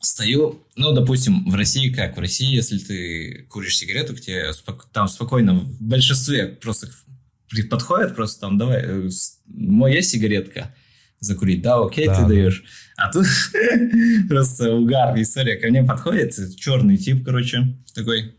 [0.00, 2.16] стою, ну, допустим, в России как?
[2.16, 6.88] В России, если ты куришь сигарету, к тебе спок- там спокойно, в большинстве, просто
[7.70, 9.08] подходят просто там, давай, э,
[9.46, 10.74] моя сигаретка
[11.20, 12.28] закурить, да, окей, Да, ты да.
[12.28, 12.64] даешь.
[12.96, 13.26] А тут
[14.28, 15.56] просто угар, история.
[15.56, 18.34] Ко мне подходит черный тип, короче, такой.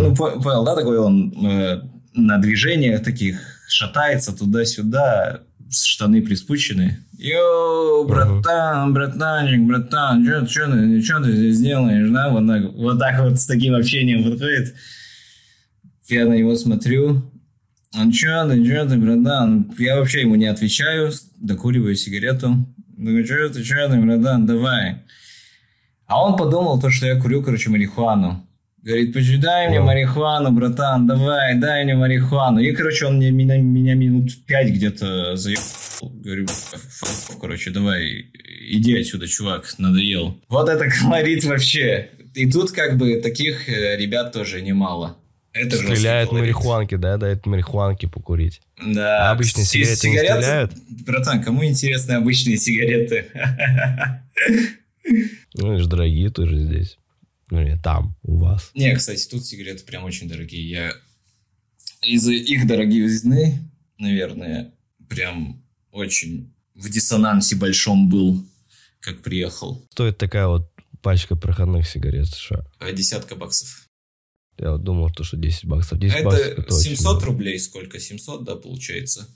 [0.00, 1.80] Ну, по- понял, да, такой он э,
[2.14, 3.38] на движениях таких
[3.68, 6.98] шатается туда-сюда, штаны приспущены.
[7.18, 12.30] Йоу, братан, братанчик, братан, что ты, чё ты здесь делаешь, да?
[12.30, 14.74] Вот так, вот так вот с таким общением подходит.
[16.08, 17.22] Я на него смотрю.
[17.94, 19.70] Он чё ты, чё ты, братан?
[19.78, 22.66] Я вообще ему не отвечаю, докуриваю сигарету.
[22.96, 25.02] Говорю, чё ты, чё ты, братан, давай.
[26.06, 28.47] А он подумал то, что я курю, короче, марихуану.
[28.88, 32.58] Говорит, почитай мне марихуану, братан, давай, дай мне марихуану.
[32.60, 36.10] И, короче, он мне, меня, меня минут пять где-то заебал.
[36.24, 38.30] Говорю, «Ф- короче, давай,
[38.70, 40.40] иди отсюда, чувак, надоел.
[40.48, 42.08] Вот это колорит вообще.
[42.34, 45.18] И тут как бы таких э, ребят тоже немало.
[45.52, 48.62] Это Стреляют марихуанки, да, дают марихуанки покурить.
[48.82, 49.28] Да.
[49.28, 50.72] А обычные С- сигареты не сигарет- стреляют?
[51.06, 53.26] Братан, кому интересны обычные сигареты?
[55.54, 56.96] Ну, они же дорогие тоже здесь.
[57.50, 58.70] Ну, не, там, у вас.
[58.74, 60.68] Не, кстати, тут сигареты прям очень дорогие.
[60.68, 60.92] Я
[62.02, 64.74] из-за их дороговизны, наверное,
[65.08, 68.44] прям очень в диссонансе большом был,
[69.00, 69.84] как приехал.
[69.92, 70.70] Стоит такая вот
[71.02, 72.66] пачка проходных сигарет США.
[72.78, 73.86] А Десятка баксов.
[74.58, 75.98] Я вот думал, то, что 10 баксов.
[75.98, 77.26] 10 баксов Это это очень 700 много.
[77.26, 77.98] рублей сколько?
[78.00, 79.28] 700, да, получается?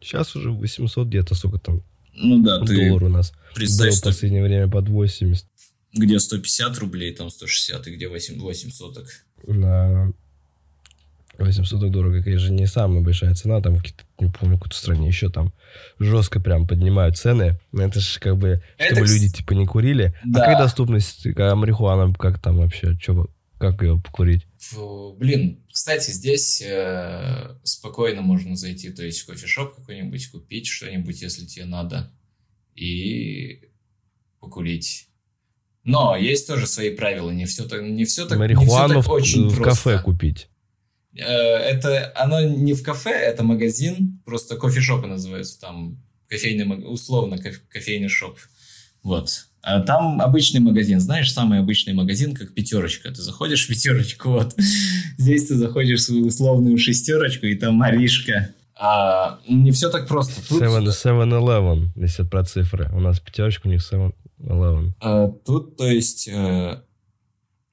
[0.00, 1.82] Сейчас уже 800 где-то, сколько там,
[2.14, 3.32] Ну да, ты доллар у нас.
[3.54, 5.46] представь, Был в что последнее время под 80.
[5.96, 8.94] Где 150 рублей, там 160, и где 8, 800.
[8.94, 9.06] так.
[9.46, 10.12] На
[11.38, 13.74] 800 дорого, конечно, не самая большая цена, там
[14.18, 15.52] не помню, в какой-то стране еще там
[15.98, 17.58] жестко прям поднимают цены.
[17.74, 20.14] Это же как бы, Это, чтобы кс- люди типа не курили.
[20.24, 20.42] Да.
[20.42, 23.26] А как доступность, а марихуана, как там вообще, чё,
[23.58, 24.46] как ее покурить?
[24.58, 31.20] Фу, Блин, кстати, здесь э, спокойно можно зайти, то есть в кофешоп какой-нибудь, купить что-нибудь,
[31.20, 32.10] если тебе надо,
[32.74, 33.60] и
[34.40, 35.08] покурить.
[35.86, 39.06] Но есть тоже свои правила, не все так, не все так, не всё Марихуану так
[39.06, 39.90] в, очень в просто.
[39.90, 40.48] кафе купить.
[41.16, 47.62] Э, Это оно не в кафе, это магазин, просто кофешопы называются там кофейный условно коф-
[47.68, 48.38] кофейный шоп.
[49.04, 49.46] Вот.
[49.62, 53.08] А там обычный магазин, знаешь, самый обычный магазин, как пятерочка.
[53.10, 54.54] Ты заходишь в пятерочку, вот.
[55.18, 58.50] Здесь ты заходишь в свою условную шестерочку, и там Маришка.
[58.74, 60.34] А, не все так просто.
[60.48, 62.90] Тут, 7 7-Eleven, если про цифры.
[62.92, 63.82] У нас пятерочка, у них
[64.40, 64.92] 7-Eleven.
[65.00, 66.82] а, тут, то есть, э,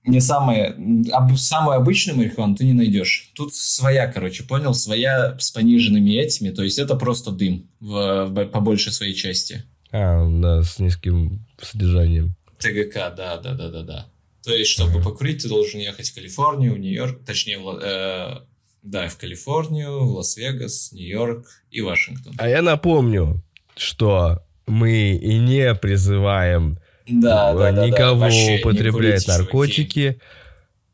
[0.05, 0.75] не самое,
[1.11, 3.31] об- самую обычную марихуану ты не найдешь.
[3.35, 4.73] Тут своя, короче, понял?
[4.73, 6.49] Своя с пониженными этими.
[6.49, 9.63] То есть, это просто дым в, в- по большей своей части.
[9.91, 12.35] А, да, с низким содержанием.
[12.59, 14.05] ТГК, да, да, да, да, да.
[14.43, 15.03] То есть, чтобы Ага.
[15.03, 18.41] покурить, ты должен ехать в Калифорнию, в Нью-Йорк, точнее, в, э,
[18.81, 22.33] да, в Калифорнию, в Лас-Вегас, Нью-Йорк и Вашингтон.
[22.37, 23.41] А я напомню,
[23.77, 27.87] что мы и не призываем Да, да, да, да.
[27.87, 29.41] никого Вообще не употреблять чуваки.
[29.41, 30.19] наркотики.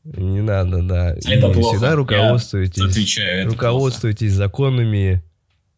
[0.03, 1.12] Не надо, да.
[1.13, 1.73] Это И плохо.
[1.75, 5.21] всегда Я руководствуйтесь, Отвечаю, это руководствуйтесь законами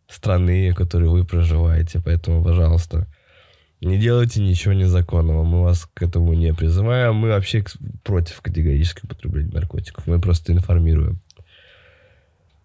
[0.07, 2.01] страны, в которой вы проживаете.
[2.03, 3.07] Поэтому, пожалуйста,
[3.81, 5.43] не делайте ничего незаконного.
[5.43, 7.15] Мы вас к этому не призываем.
[7.15, 7.63] Мы вообще
[8.03, 10.05] против категорически употребления наркотиков.
[10.07, 11.19] Мы просто информируем.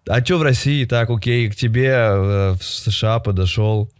[0.07, 0.85] А что в России?
[0.85, 3.91] Так, окей, к тебе э, в США подошел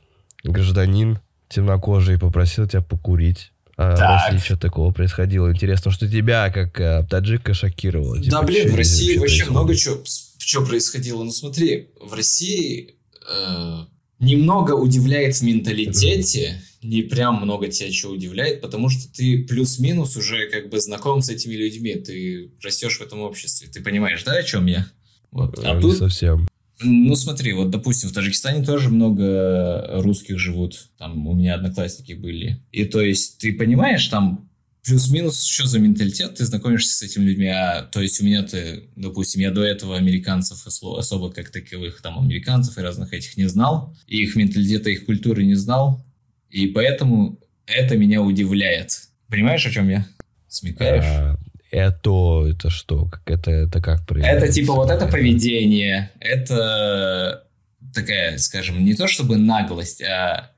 [0.44, 1.20] гражданин
[1.50, 3.52] темнокожий попросил тебя покурить.
[3.78, 4.32] А в Так.
[4.32, 5.52] России что такого происходило?
[5.52, 8.18] Интересно, что тебя, как э, таджика, шокировало?
[8.18, 10.02] Типа, Да, блин, в России вообще много чего,
[10.40, 11.24] что происходило.
[11.24, 12.96] Ну смотри, в России
[13.32, 13.78] э,
[14.20, 20.50] немного удивляет в менталитете, не прям много тебя чего удивляет, потому что ты плюс-минус уже
[20.50, 24.44] как бы знаком с этими людьми, ты растешь в этом обществе, ты понимаешь, да, о
[24.44, 24.88] чем я?
[25.32, 25.60] Вот.
[25.60, 26.47] Э, А не тут совсем.
[26.80, 30.90] Ну, смотри, вот, допустим, в Таджикистане тоже много русских живут.
[30.98, 32.62] Там у меня одноклассники были.
[32.72, 34.50] И то есть, ты понимаешь, там
[34.84, 37.48] плюс-минус, что за менталитет, ты знакомишься с этими людьми.
[37.48, 42.78] А, то есть, у меня-то, допустим, я до этого американцев особо как таковых, там, американцев
[42.78, 43.96] и разных этих не знал.
[44.06, 46.06] И их менталитета, их культуры не знал.
[46.50, 49.10] И поэтому это меня удивляет.
[49.28, 50.08] Понимаешь, о чем я?
[50.48, 51.38] Смекаешь?
[51.72, 53.06] Это, это что?
[53.06, 54.54] Как это, это как Это проявляется?
[54.54, 57.46] типа вот это поведение, это
[57.94, 60.52] такая, скажем, не то чтобы наглость, а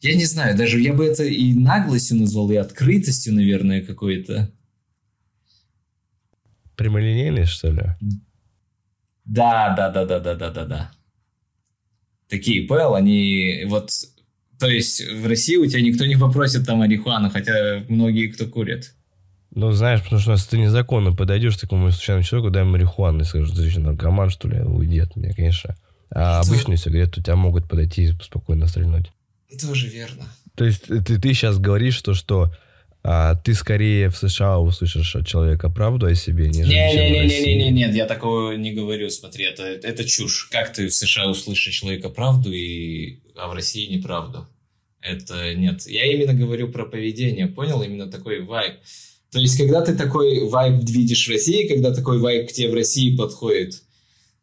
[0.00, 4.50] я не знаю, даже я бы это и наглостью назвал, и открытостью, наверное, какой-то.
[6.74, 7.82] Прямолинейный, что ли?
[9.26, 10.90] Да, да, да, да, да, да, да, да.
[12.28, 13.90] Такие, понял, они вот,
[14.58, 18.94] то есть в России у тебя никто не попросит там марихуану, хотя многие кто курят.
[19.52, 23.24] Ну, знаешь, потому что если ты незаконно подойдешь к такому случайному человеку, дай марихуану, и
[23.24, 25.76] скажешь, ты что, наркоман, что ли, уйди от меня, конечно.
[26.12, 29.10] А Это- обычные сигареты у тебя могут подойти и спокойно стрельнуть.
[29.60, 30.24] Тоже верно.
[30.54, 32.52] То есть ты, ты сейчас говоришь, что, что
[33.02, 37.44] а, ты скорее в США услышишь от человека правду о себе, нежели чем в России.
[37.44, 40.48] Не-не-не-не-не, нет, я такого не говорю, смотри, это, это чушь.
[40.52, 44.46] Как ты в США услышишь человека правду, и, а в России неправду?
[45.00, 45.86] Это нет.
[45.86, 47.82] Я именно говорю про поведение, понял?
[47.82, 48.74] Именно такой вайб.
[49.30, 52.74] То есть, когда ты такой вайб видишь в России, когда такой вайб к тебе в
[52.74, 53.82] России подходит,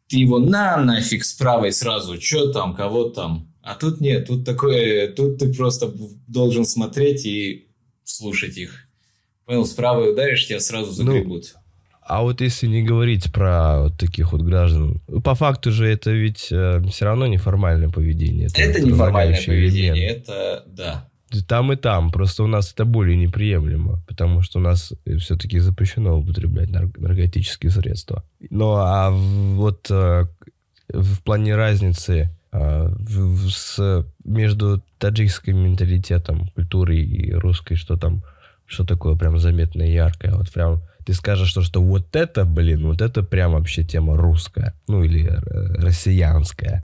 [0.08, 3.52] ты его на нафиг с правой сразу, что там, кого там.
[3.62, 5.92] А тут нет, тут такое, тут ты просто
[6.26, 7.68] должен смотреть и
[8.04, 8.86] слушать их.
[9.44, 11.54] Понял, с правой ударишь, тебя сразу Ну, загребут.
[12.00, 16.10] А вот если не говорить про вот таких вот граждан, ну, по факту же это
[16.10, 18.48] ведь все равно неформальное поведение.
[18.54, 20.22] Это вот неформальное поведение, элемент.
[20.22, 21.07] это да.
[21.46, 26.18] Там и там, просто у нас это более неприемлемо, потому что у нас все-таки запрещено
[26.18, 28.24] употреблять нар- наркотические средства.
[28.50, 30.26] Ну а вот э,
[30.88, 38.22] в плане разницы э, в- в- с, между таджикским менталитетом, культурой и русской, что там,
[38.66, 43.00] что такое прям заметное яркое, вот прям ты скажешь, что, что вот это, блин, вот
[43.00, 46.82] это прям вообще тема русская, ну или э, россиянская.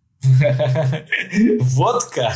[1.60, 2.34] Водка.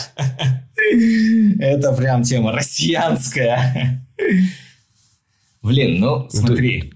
[1.60, 4.06] Это прям тема россиянская.
[5.62, 6.92] Блин, ну смотри.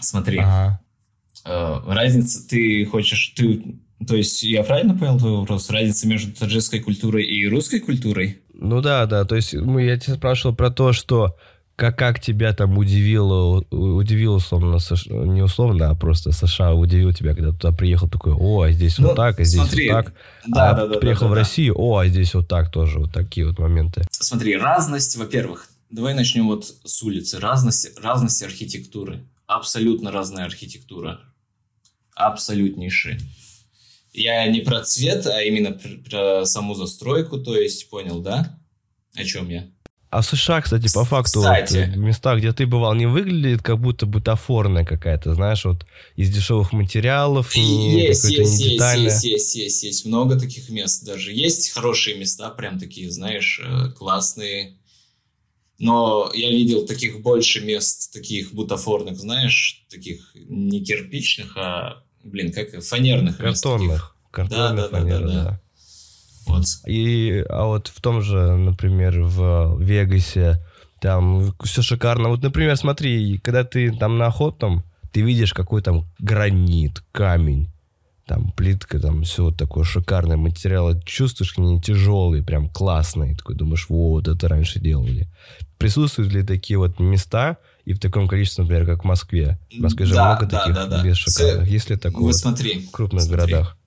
[0.00, 0.38] Смотри.
[0.38, 0.80] Ага.
[1.44, 5.70] Э, Разница, ты хочешь, ты, то есть я правильно понял твой вопрос?
[5.70, 8.42] Разница между таджикской культурой и русской культурой?
[8.52, 11.36] Ну да, да, то есть мы, я тебя спрашивал про то, что
[11.78, 14.78] как, как тебя там удивило, удивило условно,
[15.32, 19.06] не условно, а просто США удивил тебя, когда туда приехал, такой, о, а здесь Ну,
[19.06, 20.14] вот так, а здесь смотри, вот так.
[20.48, 20.98] Да, а да, да.
[20.98, 21.40] приехал да, в да.
[21.40, 24.04] Россию, о, а здесь вот так тоже, вот такие вот моменты.
[24.10, 27.38] Смотри, разность, во-первых, давай начнем вот с улицы.
[27.38, 29.24] Разность, разность архитектуры.
[29.46, 31.20] Абсолютно разная архитектура.
[32.16, 33.20] Абсолютнейшая.
[34.12, 38.58] Я не про цвет, а именно пр- про саму застройку, то есть, понял, да?
[39.14, 39.68] О чем я?
[40.10, 41.92] А в США, кстати, по факту, вот, кстати.
[41.92, 45.84] э, места, где ты бывал, не выглядит как будто бутафорная какая-то, знаешь, вот
[46.16, 50.04] из дешевых материалов, не Есть, есть, не есть, есть, есть, есть, есть.
[50.06, 51.32] Много таких мест даже.
[51.32, 54.78] Есть хорошие места, прям такие, знаешь, э, классные.
[55.78, 62.82] Но я видел таких больше мест, таких бутафорных, знаешь, таких не кирпичных, а, блин, как
[62.82, 63.78] фанерных мест таких.
[63.78, 64.16] Картонных.
[64.30, 65.44] Картонных, да, да, фанеры, да, да.
[65.44, 65.60] да.
[66.48, 66.64] Вот.
[66.86, 70.64] И, а вот в том же, например, в Вегасе,
[71.00, 72.28] там все шикарно.
[72.30, 74.82] Вот, например, смотри, когда ты там на охотном,
[75.12, 77.68] ты видишь какой там гранит, камень,
[78.26, 81.00] там плитка, там все вот такое шикарное материал.
[81.02, 83.34] Чувствуешь, они тяжелые, прям классные.
[83.34, 85.28] Такой думаешь, вот это раньше делали.
[85.78, 87.56] Присутствуют ли такие вот места
[87.86, 89.58] и в таком количестве, например, как в Москве?
[89.74, 91.02] В Москве же Да, много да, таких да, да.
[91.02, 91.68] мест С- шикарных.
[91.70, 92.80] Есть ли такое вот смотри.
[92.86, 93.52] в крупных смотри.
[93.52, 93.77] городах?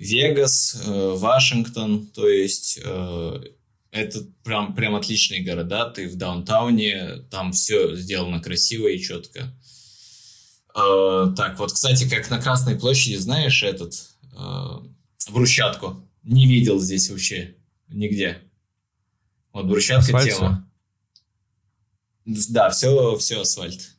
[0.00, 3.42] Вегас, э, Вашингтон, то есть э,
[3.90, 5.90] это прям, прям отличные города.
[5.90, 9.54] Ты в даунтауне, там все сделано красиво и четко.
[10.74, 13.92] Э, так, вот, кстати, как на Красной площади, знаешь, этот
[15.30, 16.02] брусчатку?
[16.22, 17.56] Не видел здесь вообще
[17.88, 18.38] нигде.
[19.52, 20.70] Вот брусчатка Асфальт тема.
[22.24, 23.96] Да, все, все асфальт.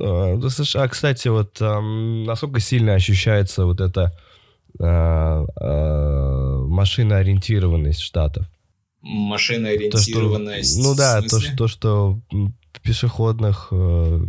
[0.00, 4.29] А, США, кстати, вот насколько сильно ощущается вот эта а, а,
[6.66, 8.46] машиноориентированность штатов?
[9.02, 10.38] Машина То, что-
[10.78, 12.20] ну да, то, что, то, что
[12.82, 14.20] пешеходных э,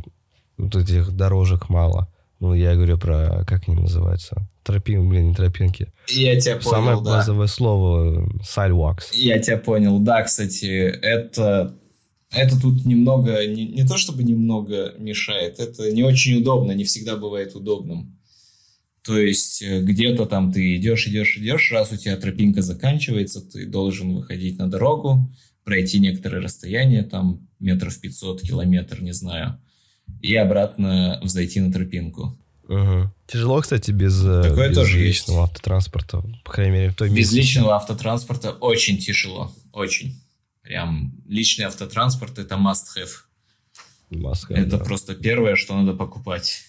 [0.58, 2.08] вот этих дорожек мало.
[2.40, 4.48] Ну, я говорю про, как они называются?
[4.64, 5.92] Тропин, блин, не тропинки.
[6.08, 7.04] Я тебя понял, Самое да.
[7.04, 9.12] базовое слово sidewalks.
[9.14, 11.76] Я тебя понял, да, кстати, это,
[12.32, 17.16] это тут немного, не, не то чтобы немного мешает, это не очень удобно, не всегда
[17.16, 18.18] бывает удобным.
[19.04, 23.66] То есть э, где-то там ты идешь, идешь, идешь, раз у тебя тропинка заканчивается, ты
[23.66, 25.32] должен выходить на дорогу,
[25.64, 29.60] пройти некоторое расстояние, там метров 500, километр, не знаю,
[30.22, 32.38] и обратно взойти на тропинку.
[32.68, 33.12] Мгм.
[33.28, 36.24] Тяжело, кстати, без, э, Такое без тоже личного автотранспорта.
[36.46, 37.38] По крайней мере, в той Без местности.
[37.38, 40.22] личного автотранспорта очень тяжело, очень.
[40.62, 43.10] Прям личный автотранспорт это must-have.
[44.12, 44.84] Москва, Это да.
[44.84, 46.64] просто первое, что надо покупать.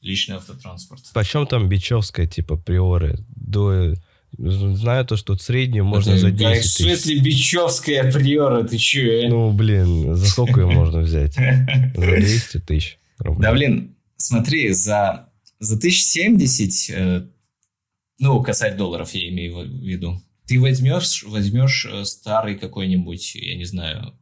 [0.00, 1.02] Личный автотранспорт.
[1.12, 3.18] Почем там бичевская, типа, приоры?
[3.36, 3.94] До...
[4.38, 6.84] Знаю то, что среднюю можно Это, за да, 10 В тысяч.
[6.84, 9.26] смысле, Бичевская приора, ты че?
[9.28, 11.34] Ну, блин, за сколько ее можно взять?
[11.94, 13.42] За 200 тысяч рублей.
[13.42, 15.28] Да, блин, смотри, за,
[15.58, 17.26] за 1070, э,
[18.20, 23.64] ну, касать долларов я имею в виду, ты возьмешь, возьмешь э, старый какой-нибудь, я не
[23.64, 24.14] знаю,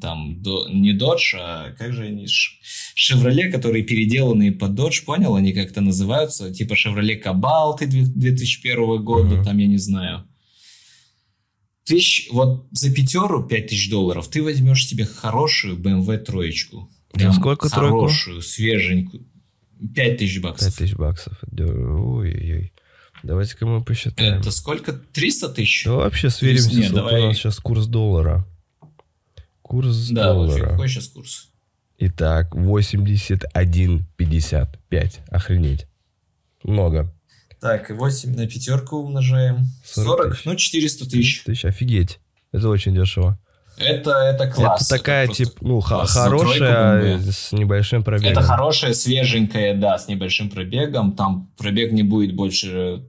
[0.00, 5.52] там до, не Dodge, а как же они, Chevrolet, которые переделанные под Dodge, понял, они
[5.52, 9.44] как-то называются, типа Chevrolet Cobalt 2001 года, mm-hmm.
[9.44, 10.24] там я не знаю.
[11.84, 16.90] Тысяч, вот за пятеру, пять тысяч долларов, ты возьмешь себе хорошую BMW троечку.
[17.12, 18.42] Прям за сколько хорошую, тройку?
[18.42, 19.26] свеженькую.
[19.94, 20.68] Пять тысяч баксов.
[20.68, 21.38] Пять тысяч баксов.
[21.56, 22.72] Ой-ой-ой.
[23.22, 24.40] Давайте-ка мы посчитаем.
[24.40, 24.92] Это сколько?
[24.92, 25.84] 300 тысяч?
[25.84, 27.22] Ну, вообще сверимся, Нет, давай...
[27.22, 28.46] у нас сейчас курс доллара.
[29.66, 30.60] Курс да, доллара.
[30.60, 31.48] Да, какой сейчас курс?
[31.98, 35.18] Итак, 81,55.
[35.28, 35.88] Охренеть.
[36.62, 37.12] Много.
[37.60, 39.66] Так, и 8 на пятерку умножаем.
[39.84, 41.42] 40, 40 ну 400 тысяч.
[41.42, 42.20] Тысяч, офигеть.
[42.52, 43.40] Это очень дешево.
[43.76, 44.82] Это, это класс.
[44.82, 46.12] Это такая, это типа, ну, класс.
[46.12, 48.30] хорошая, с небольшим пробегом.
[48.30, 51.16] Это хорошая, свеженькая, да, с небольшим пробегом.
[51.16, 53.02] Там пробег не будет больше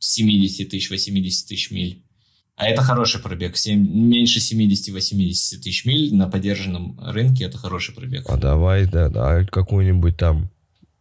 [0.00, 2.03] 70 тысяч, 80 тысяч миль.
[2.56, 3.56] А это хороший пробег.
[3.56, 8.24] 7, меньше 70-80 тысяч миль на поддержанном рынке это хороший пробег.
[8.28, 10.50] А давай, да, да какую-нибудь там,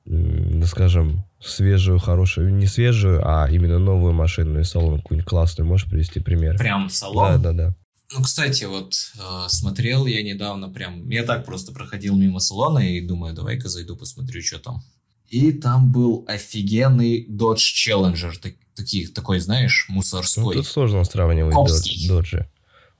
[0.05, 5.67] ну, скажем, свежую, хорошую, не свежую, а именно новую машину и салон какую-нибудь классную.
[5.67, 6.57] Можешь привести пример?
[6.57, 7.41] Прям салон?
[7.41, 7.75] Да, да, да.
[8.15, 11.09] Ну, кстати, вот э, смотрел я недавно прям...
[11.09, 14.83] Я так просто проходил мимо салона и думаю, давай-ка зайду, посмотрю, что там.
[15.29, 20.43] И там был офигенный Dodge Challenger, так, таких, такой, знаешь, мусорской.
[20.43, 22.45] Ну, тут сложно сравнивать Dodge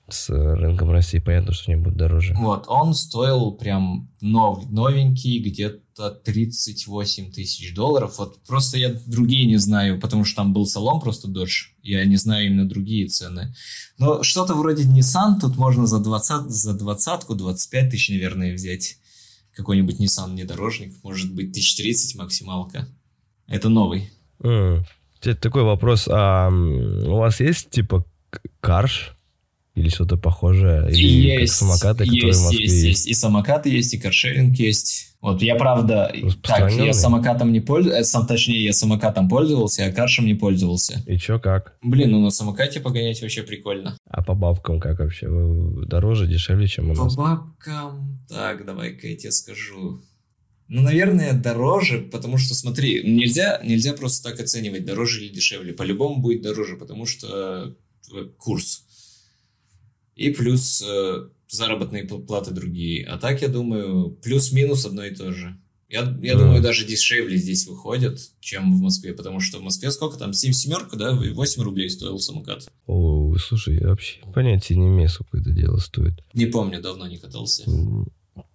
[0.08, 1.18] с рынком России.
[1.18, 2.34] Понятно, что они будут дороже.
[2.36, 8.18] Вот, он стоил прям нов, новенький, где-то 38 тысяч долларов.
[8.18, 11.72] Вот просто я другие не знаю, потому что там был салон просто Dodge.
[11.82, 13.54] Я не знаю именно другие цены.
[13.98, 18.98] Но что-то вроде Nissan тут можно за 20, за двадцатку, 25 тысяч, наверное, взять
[19.52, 22.88] какой-нибудь Nissan внедорожник, может быть, 1030 максималка.
[23.46, 24.10] Это новый.
[24.40, 24.84] Mm.
[25.40, 28.04] Такой вопрос, а у вас есть типа
[28.60, 29.16] карш
[29.74, 30.88] или что-то похожее?
[30.90, 33.06] Или есть, самокаты, которые есть, в Москве есть, есть.
[33.08, 35.16] И самокаты есть, и каршеринг есть.
[35.20, 36.12] Вот я правда,
[36.42, 41.02] так, я самокатом не пользовался, сам, точнее, я самокатом пользовался, а каршем не пользовался.
[41.06, 41.78] И чё, как?
[41.82, 43.96] Блин, ну на самокате погонять вообще прикольно.
[44.06, 45.26] А по бабкам как вообще?
[45.86, 47.14] Дороже, дешевле, чем у нас?
[47.14, 50.02] По бабкам, так, давай-ка я тебе скажу.
[50.68, 55.72] Ну, наверное, дороже, потому что, смотри, нельзя, нельзя просто так оценивать, дороже или дешевле.
[55.72, 57.76] По-любому будет дороже, потому что
[58.12, 58.84] э, курс.
[60.16, 63.04] И плюс э, заработные платы другие.
[63.06, 65.56] А так, я думаю, плюс-минус одно и то же.
[65.88, 66.40] Я, я да.
[66.40, 70.52] думаю, даже дешевле здесь выходят, чем в Москве, потому что в Москве сколько там, 7
[70.52, 72.66] семерка, да, 8 рублей стоил самокат.
[72.86, 76.14] О, слушай, я вообще понятия не имею, сколько это дело стоит.
[76.32, 77.64] Не помню, давно не катался.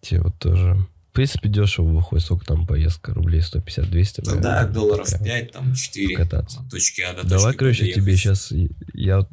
[0.01, 0.86] Те вот тоже.
[1.10, 4.22] В принципе, дешево выходит, сколько там поездка, рублей 150-200.
[4.26, 6.16] Ну да, долларов 5, там 4.
[6.16, 6.60] Кататься.
[6.70, 8.53] Точки А до Давай, короче, тебе сейчас,
[8.93, 9.26] я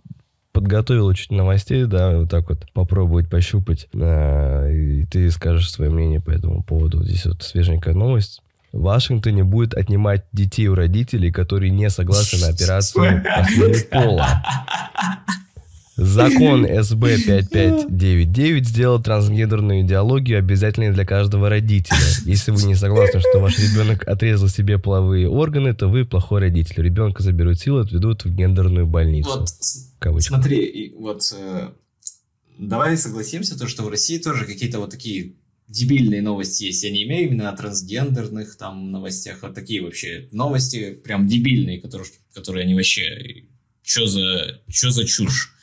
[0.53, 6.22] подготовил чуть новостей, да, вот так вот попробовать пощупать, а, и ты скажешь свое мнение
[6.22, 7.05] по этому поводу.
[7.05, 8.41] Здесь вот свеженькая новость.
[8.72, 13.22] В Вашингтоне будет отнимать детей у родителей, которые не согласны на операцию
[13.91, 14.43] по пола.
[15.97, 21.97] Закон СБ 5599 сделал трансгендерную идеологию обязательной для каждого родителя.
[22.24, 26.82] Если вы не согласны, что ваш ребенок отрезал себе половые органы, то вы плохой родитель.
[26.82, 29.40] Ребенка заберут силу, отведут в гендерную больницу.
[29.40, 29.49] Вот,
[29.99, 30.34] Кавычка.
[30.34, 31.70] смотри, вот э,
[32.59, 35.32] давай согласимся, то, что в России тоже какие-то вот такие
[35.66, 36.84] дебильные новости есть.
[36.84, 42.09] Я не имею именно о трансгендерных там новостях, а такие вообще новости прям дебильные, которые,
[42.34, 43.44] которые они вообще...
[43.82, 45.55] Что за, что за чушь?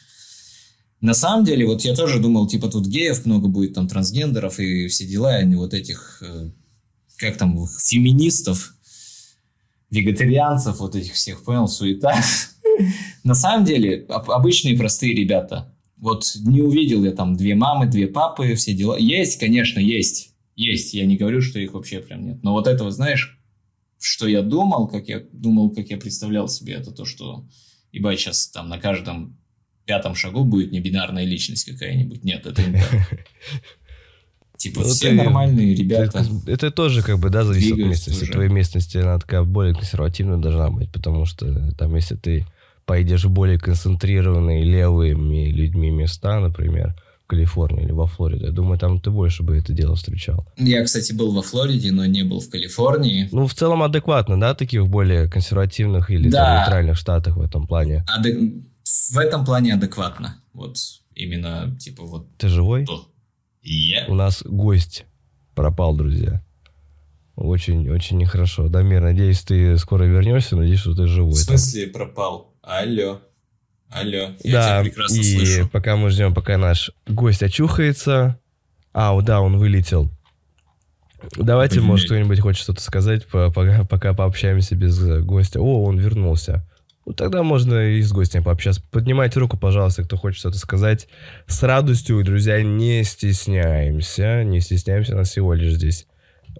[1.03, 4.87] На самом деле, вот я тоже думал, типа, тут геев много будет, там, трансгендеров и
[4.87, 6.51] все дела, и вот этих, э,
[7.17, 8.73] как там, феминистов,
[9.89, 12.15] вегетарианцев, вот этих всех, понял, суета.
[13.25, 15.75] На самом деле, обычные простые ребята.
[15.97, 18.95] Вот не увидел я там две мамы, две папы, все дела.
[18.97, 20.33] Есть, конечно, есть.
[20.55, 20.93] Есть.
[20.93, 22.41] Я не говорю, что их вообще прям нет.
[22.43, 23.41] Но вот этого, знаешь,
[23.99, 27.45] что я думал, как я думал, как я представлял себе, это то, что,
[27.91, 29.37] ебать, сейчас там на каждом
[29.85, 32.23] пятом шагу будет не бинарная личность какая-нибудь.
[32.23, 32.89] Нет, это не так.
[34.57, 36.25] Типа ну, все нормальные ребята.
[36.47, 38.25] Это, тоже как бы, да, зависит от местности.
[38.25, 42.45] Твоей местности она такая более консервативная должна быть, потому что там, если ты
[42.85, 48.79] поедешь в более концентрированные левыми людьми места, например, в Калифорнии или во Флориде, я думаю,
[48.79, 50.45] там ты больше бы это дело встречал.
[50.57, 53.27] Я, кстати, был во Флориде, но не был в Калифорнии.
[53.31, 56.45] Ну, в целом адекватно, да, таких более консервативных или да.
[56.45, 58.05] там, нейтральных штатах в этом плане.
[58.07, 58.37] Адек
[58.83, 60.41] в этом плане адекватно.
[60.53, 60.77] Вот
[61.15, 62.27] именно, типа, вот...
[62.37, 62.85] Ты живой?
[62.85, 63.09] То.
[63.63, 64.07] Yeah.
[64.09, 65.05] У нас гость
[65.55, 66.43] пропал, друзья.
[67.35, 68.67] Очень, очень нехорошо.
[68.67, 71.33] Дамир, надеюсь, ты скоро вернешься, надеюсь, что ты живой.
[71.33, 71.93] В смысле там.
[71.93, 72.53] пропал?
[72.61, 73.21] Алло.
[73.89, 75.69] Алло, я да, тебя прекрасно и слышу.
[75.69, 78.39] пока мы ждем, пока наш гость очухается,
[78.91, 80.09] А, да, он вылетел.
[81.37, 81.87] Давайте, Блин.
[81.87, 85.61] может, кто-нибудь хочет что-то сказать, по- пока, пока пообщаемся без гостя.
[85.61, 86.67] О, он вернулся.
[87.05, 88.81] Ну, тогда можно и с гостем пообщаться.
[88.91, 91.07] Поднимайте руку, пожалуйста, кто хочет что-то сказать.
[91.47, 94.43] С радостью, друзья, не стесняемся.
[94.43, 96.07] Не стесняемся, нас всего лишь здесь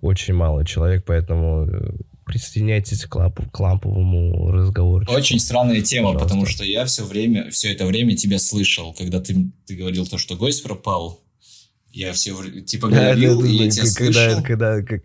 [0.01, 1.91] очень мало человек, поэтому э,
[2.25, 5.05] присоединяйтесь к, лапу- к ламповому разговору.
[5.09, 6.27] Очень странная тема, Пожалуйста.
[6.27, 10.17] потому что я все время, все это время тебя слышал, когда ты, ты говорил то,
[10.17, 11.21] что гость пропал.
[11.91, 12.33] Я все
[12.65, 14.43] типа говорил, да, и да, я тебя когда, слышал.
[14.43, 15.03] когда, как-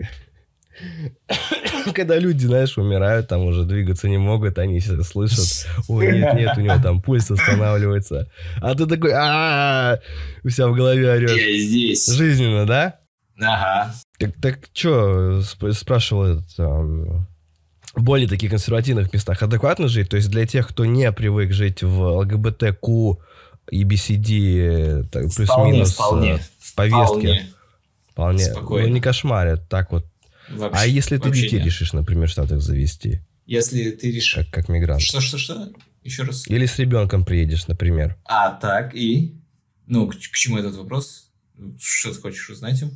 [1.95, 6.61] когда люди, знаешь, умирают, там уже двигаться не могут, они слышат, ой, нет, нет, у
[6.61, 8.31] него там пульс останавливается.
[8.61, 9.99] А ты такой, а
[10.45, 11.31] у себя в голове орешь.
[11.31, 12.07] Я здесь.
[12.07, 12.97] Жизненно, да?
[13.41, 13.95] Ага.
[14.19, 17.27] Так, так что, спрашивал этот,
[17.95, 20.09] в более таких консервативных местах адекватно жить?
[20.09, 23.19] То есть для тех, кто не привык жить в ЛГБТК
[23.71, 27.47] и BCD, так, Вполне, плюс-минус э, повестке, Вполне.
[28.13, 28.89] вполне, Спокойно.
[28.89, 30.05] ну, не кошмарят, так вот.
[30.51, 31.67] Вообще- а если ты детей нет.
[31.67, 34.35] решишь, например, в Штатах завести, Если ты решишь...
[34.35, 35.01] как, как мигрант?
[35.03, 35.71] Что, что, что?
[36.05, 36.47] Еще раз.
[36.49, 38.17] Или с ребенком приедешь, например.
[38.25, 39.35] А, так, и?
[39.87, 41.31] Ну, к, к чему этот вопрос?
[41.81, 42.81] Что ты хочешь узнать?
[42.83, 42.91] им?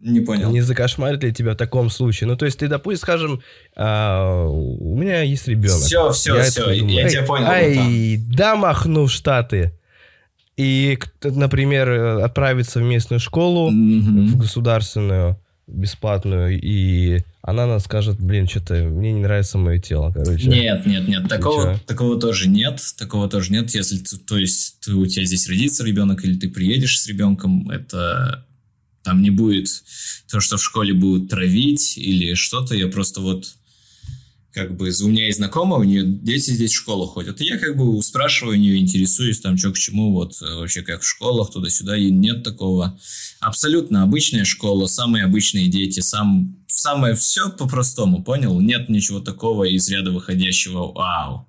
[0.00, 0.50] Не понял.
[0.50, 2.28] Не закошмарит ли тебя в таком случае?
[2.28, 3.42] Ну, то есть ты, допустим, скажем,
[3.74, 5.78] а, у меня есть ребенок.
[5.82, 7.46] Все, все, Я все, думаю, я «Эй, тебя понял.
[7.46, 8.36] Ай, братан.
[8.36, 9.72] да махну в Штаты.
[10.56, 14.38] И, например, э, отправиться в местную школу, в Мгм.
[14.38, 20.48] государственную, бесплатную, и она нам скажет, блин, что-то мне не нравится мое тело, короче.
[20.48, 23.74] Нет, нет, нет, такого, такого тоже нет, такого тоже нет.
[23.74, 27.70] Если ты, то есть ты, у тебя здесь родится ребенок или ты приедешь с ребенком,
[27.70, 28.44] это
[29.02, 29.68] там не будет
[30.30, 32.74] то, что в школе будут травить или что-то.
[32.74, 33.54] Я просто вот
[34.54, 37.40] как бы у меня есть знакомая, у нее дети здесь в школу ходят.
[37.40, 40.82] И я как бы спрашиваю у нее, интересуюсь там, что к чему, вот э, вообще
[40.82, 42.96] как в школах, туда-сюда, и нет такого.
[43.40, 48.60] Абсолютно обычная школа, самые обычные дети, сам, самое все по-простому, понял?
[48.60, 51.48] Нет ничего такого из ряда выходящего вау.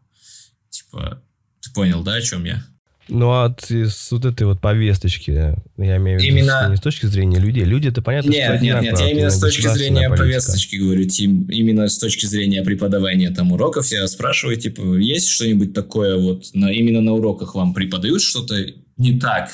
[0.71, 1.21] Типа,
[1.61, 2.65] ты понял, да, о чем я?
[3.07, 5.29] Ну, а с вот этой вот повесточки,
[5.77, 7.63] я имею в виду Именно- с- не с точки зрения людей.
[7.63, 10.17] Люди, это понятно, что Нет, нет, нет, одинаково, я именно с точки зрения политика.
[10.23, 15.73] повесточки говорю, Тим, именно с точки зрения преподавания там уроков, я спрашиваю, типа, есть что-нибудь
[15.73, 18.55] такое вот, на, именно на уроках вам преподают что-то
[18.97, 19.49] не так?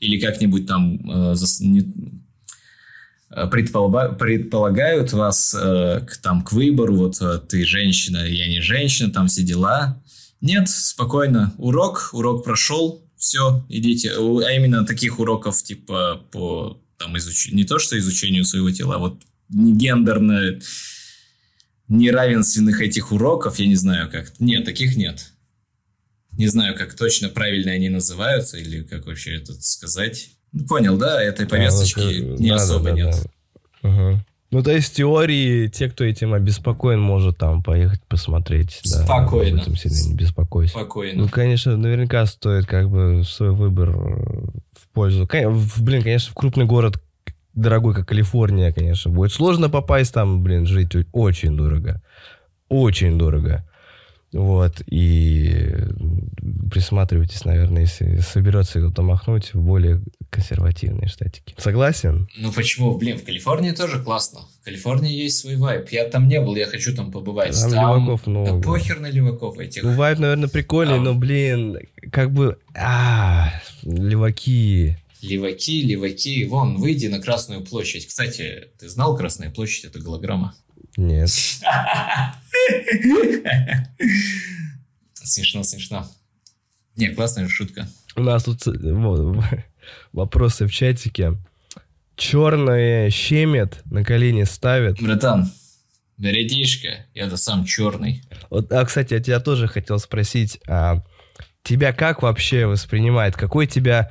[0.00, 1.86] Или как-нибудь там э, зас- не-
[3.30, 8.60] э, предполага- предполагают вас э, к, там, к выбору, вот э, ты женщина, я не
[8.60, 10.02] женщина, там все дела?
[10.40, 11.54] Нет, спокойно.
[11.58, 14.12] Урок, урок прошел, все, идите.
[14.12, 17.52] А именно таких уроков, типа, по там изуч...
[17.52, 20.58] не то что изучению своего тела, а вот не гендерно
[21.88, 24.38] неравенственных этих уроков, я не знаю как.
[24.40, 25.32] Нет, таких нет.
[26.32, 30.30] Не знаю, как точно правильно они называются, или как вообще это сказать.
[30.52, 31.22] Ну, понял, да?
[31.22, 33.14] Этой повесточки А, вот, э, не да, особо да, да, нет.
[33.14, 33.30] да.
[33.82, 34.26] Ага.
[34.50, 38.80] Ну, то есть, в теории, те, кто этим обеспокоен, может там поехать посмотреть.
[38.84, 39.56] да, Спокойно.
[39.56, 40.72] об этом сильно не беспокойся.
[40.74, 41.22] Спокойно.
[41.22, 45.28] Ну, конечно, наверняка стоит как бы свой выбор э, в пользу.
[45.78, 47.02] Блин, конечно, в крупный город
[47.54, 52.02] дорогой, как Калифорния, конечно, будет сложно попасть там, блин, жить очень дорого.
[52.68, 53.65] Очень дорого.
[54.36, 55.74] Вот, и
[56.70, 61.54] присматривайтесь, наверное, если соберется кто-то махнуть в более консервативные штатики.
[61.56, 62.28] Согласен?
[62.36, 62.96] Ну почему?
[62.98, 64.40] Блин, в Калифорнии тоже классно.
[64.60, 65.88] В Калифорнии есть свой вайб.
[65.90, 67.58] Я там не был, я хочу там побывать.
[67.58, 68.60] Там леваков много.
[68.60, 69.82] Да похер на леваков этих.
[69.82, 71.04] Ну, вайб, наверное, прикольный, Там.
[71.04, 71.78] но, блин,
[72.12, 72.58] как бы...
[72.74, 73.50] А,
[73.82, 74.96] леваки.
[75.22, 76.44] Леваки, леваки.
[76.44, 78.06] Вон, выйди на Красную площадь.
[78.06, 80.54] Кстати, ты знал, Красная площадь это голограмма?
[80.96, 81.28] Нет.
[85.14, 86.06] Смешно, смешно.
[86.96, 87.88] Не, классная шутка.
[88.16, 89.44] У нас тут э, во-
[90.12, 91.34] вопросы в чатике.
[92.16, 95.00] Черное щемит, на колени ставит.
[95.02, 95.50] Братан,
[96.16, 98.22] братишка, я-то сам черный.
[98.48, 101.04] Вот, а, кстати, я тебя тоже хотел спросить, а
[101.62, 103.36] тебя как вообще воспринимает?
[103.36, 104.10] Какой тебя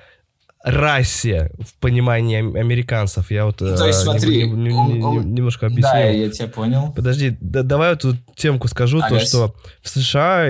[0.66, 3.30] расе в понимании ам- американцев?
[3.32, 5.92] Я вот Ну, то есть, э, смотри, не- не- не- он- не- он- немножко объяснил.
[5.94, 6.92] Да, я тебя понял.
[6.94, 9.20] Подожди, да- давай вот темку скажу, то, Ага.
[9.20, 10.48] что в США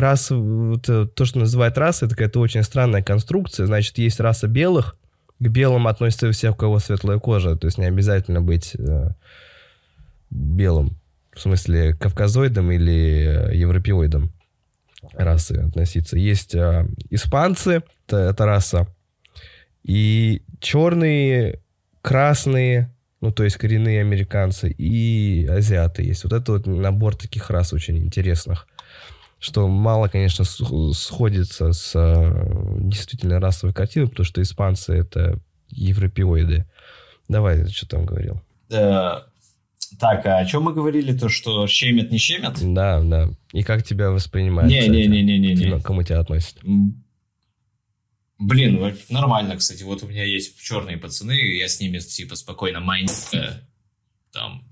[0.00, 3.66] раса, вот, э, то, что называют расой, это какая-то очень странная конструкция.
[3.66, 4.96] Значит, есть раса белых,
[5.38, 9.10] к белым относятся все, у кого светлая кожа, то есть не обязательно быть э,
[10.30, 10.96] белым,
[11.34, 14.32] в смысле кавказоидом или э, европеоидом
[15.12, 16.16] расы относиться.
[16.18, 18.88] Есть э, испанцы, это, это раса,
[19.88, 21.62] и черные,
[22.02, 26.24] красные, ну, то есть коренные американцы и азиаты есть.
[26.24, 28.68] Вот это вот набор таких рас очень интересных,
[29.38, 36.66] что мало, конечно, сходится с э, действительно расовой картиной, потому что испанцы— это европеоиды.
[37.28, 38.42] Давай, что там говорил?
[38.70, 39.20] Э,
[39.98, 41.16] так, а о чем мы говорили?
[41.16, 42.58] То, что щемят, не щемят?
[42.60, 43.30] Да, да.
[43.54, 44.70] И как тебя воспринимают?
[44.70, 45.80] Не-не-не-не-не.
[45.80, 46.58] К кому тебя относят?
[48.38, 49.82] Блин, нормально, кстати.
[49.82, 53.10] Вот у меня есть черные пацаны, я с ними типа спокойно майнд,
[54.32, 54.62] там,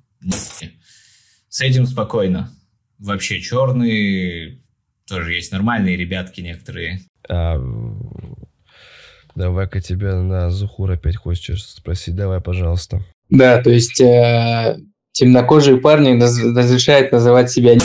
[1.49, 2.53] с этим спокойно.
[2.99, 4.61] Вообще черные,
[5.09, 7.01] тоже есть нормальные ребятки некоторые.
[7.29, 7.57] А,
[9.35, 12.15] давай-ка тебя на Зухур опять хочешь спросить.
[12.15, 13.05] Давай, пожалуйста.
[13.29, 14.79] Да, то есть э,
[15.13, 17.77] темнокожие парни разрешают называть себя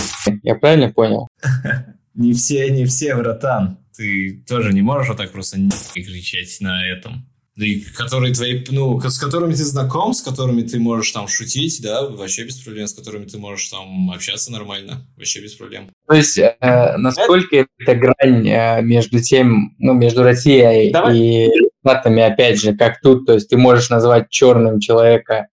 [0.44, 1.28] Я правильно понял?
[2.14, 3.78] Не все, не все, братан.
[3.96, 5.58] Ты тоже не можешь вот так просто
[5.94, 7.28] кричать на этом.
[7.58, 12.08] И которые твои, ну, с которыми ты знаком, с которыми ты можешь там шутить, да,
[12.08, 15.89] вообще без проблем, с которыми ты можешь там общаться нормально, вообще без проблем.
[16.08, 21.18] То есть, э, насколько это, это грань э, между тем, ну, между Россией Давай.
[21.18, 21.50] и
[21.84, 25.48] Штатами, опять же, как тут, то есть ты можешь назвать черным человека,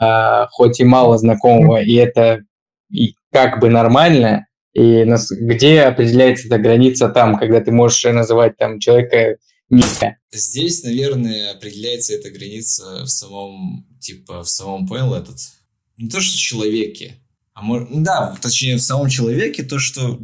[0.00, 2.40] э, хоть и мало знакомого, и это
[2.90, 4.46] и как бы нормально,
[4.76, 9.38] и нас, где определяется эта граница там, когда ты можешь называть там человека
[9.70, 10.16] нет.
[10.30, 15.38] Здесь, наверное, определяется эта граница в самом, типа, в самом понял этот,
[15.96, 17.14] не то, что человеке,
[17.54, 20.20] а может, да, точнее, в самом человеке то, что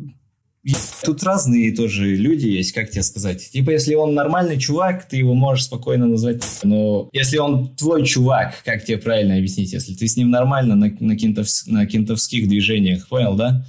[1.04, 3.50] Тут разные тоже люди есть, как тебе сказать.
[3.50, 6.44] Типа, если он нормальный чувак, ты его можешь спокойно назвать.
[6.62, 9.72] Но если он твой чувак, как тебе правильно объяснить?
[9.72, 13.66] Если ты с ним нормально на, на, кентов, на кентовских движениях, понял, да?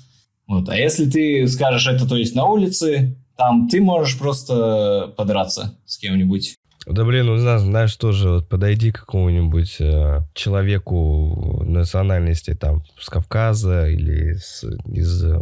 [0.48, 0.70] Вот.
[0.70, 5.98] А если ты скажешь это, то есть на улице, там ты можешь просто подраться с
[5.98, 6.56] кем-нибудь.
[6.86, 13.88] Да блин, ну знаешь, тоже вот подойди к какому-нибудь э, человеку национальности там с Кавказа
[13.88, 15.40] или с, из э,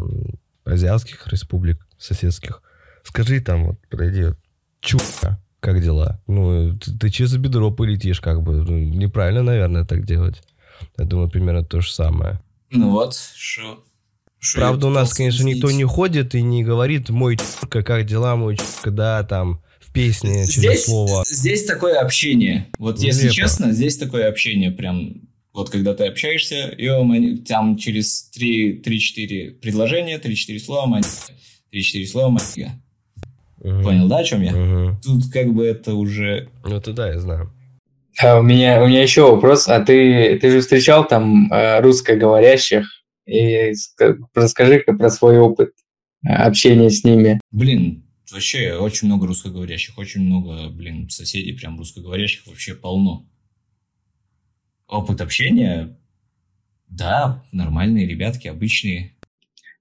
[0.65, 2.61] азиатских республик соседских.
[3.03, 4.37] Скажи там, вот подойди, вот,
[4.81, 6.21] чука, как дела?
[6.27, 8.61] Ну, ты, ты че за бедро полетишь, как бы?
[8.63, 10.43] Ну, неправильно, наверное, так делать.
[10.97, 12.39] Я думаю, примерно то же самое.
[12.69, 13.83] Ну вот, что
[14.55, 18.57] Правда, у нас, конечно, никто не ходит и не говорит «мой чурка, как дела, мой
[18.57, 21.23] чурка», да, там, в песне через здесь, слово.
[21.27, 22.67] Здесь такое общение.
[22.79, 23.15] Вот Нелепо.
[23.15, 25.21] если честно, здесь такое общение прям...
[25.53, 31.01] Вот когда ты общаешься, и там через 3-4 предложения, 3-4 слова,
[31.73, 32.71] 3-4 слова, манька.
[33.59, 33.83] Угу.
[33.83, 34.53] Понял, да, о чем я?
[34.53, 35.01] Угу.
[35.03, 36.49] Тут как бы это уже...
[36.63, 37.51] Ну, это да, я знаю.
[38.23, 39.67] А у меня, у меня еще вопрос.
[39.67, 43.00] А ты, ты же встречал там э, русскоговорящих
[43.31, 43.73] и
[44.33, 45.71] расскажи-ка про свой опыт
[46.25, 47.39] э, общения с ними.
[47.51, 53.25] Блин, вообще очень много русскоговорящих, очень много, блин, соседей прям русскоговорящих вообще полно.
[54.87, 55.97] Опыт общения,
[56.87, 59.15] да, нормальные ребятки, обычные.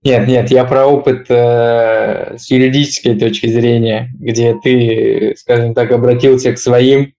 [0.03, 6.53] Нет, нет, я про опыт э, с юридической точки зрения, где ты, скажем так, обратился
[6.53, 7.13] к своим.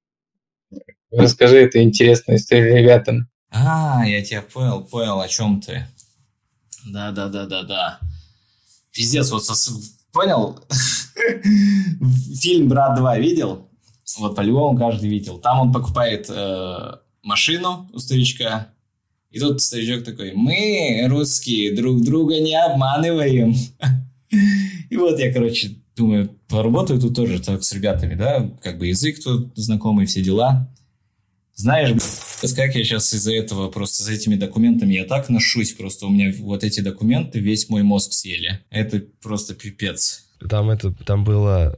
[1.11, 3.27] Расскажи эту интересную историю ребятам.
[3.51, 5.85] А, я тебя понял, понял, о чем ты.
[6.85, 7.99] Да, да, да, да, да.
[8.93, 9.69] Пиздец, вот сос...
[10.11, 10.59] понял?
[12.41, 13.67] Фильм Брат 2 видел?
[14.19, 15.37] Вот по-любому каждый видел.
[15.39, 18.67] Там он покупает э, машину у старичка.
[19.29, 23.55] И тут старичок такой, мы, русские, друг друга не обманываем.
[24.89, 29.23] И вот я, короче, думаю, поработаю тут тоже так с ребятами, да, как бы язык
[29.23, 30.67] тут знакомый, все дела.
[31.55, 31.91] Знаешь,
[32.55, 36.33] как я сейчас из-за этого, просто с этими документами, я так ношусь, просто у меня
[36.39, 38.59] вот эти документы весь мой мозг съели.
[38.69, 40.25] Это просто пипец.
[40.49, 41.77] Там это, там было...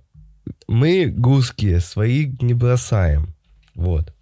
[0.68, 3.36] Мы, гуски, свои не бросаем.
[3.76, 4.14] Вот.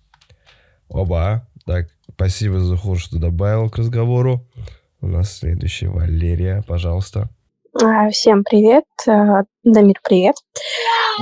[0.88, 1.47] Оба.
[1.66, 4.47] Так, спасибо, Захур, что добавил к разговору.
[4.99, 7.30] У нас следующая Валерия, пожалуйста.
[7.74, 8.84] А, всем привет.
[9.07, 10.36] Э, Дамир, привет.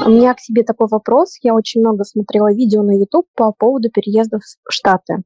[0.03, 1.37] У меня к тебе такой вопрос.
[1.43, 5.17] Я очень много смотрела видео на YouTube по поводу переездов в Штаты.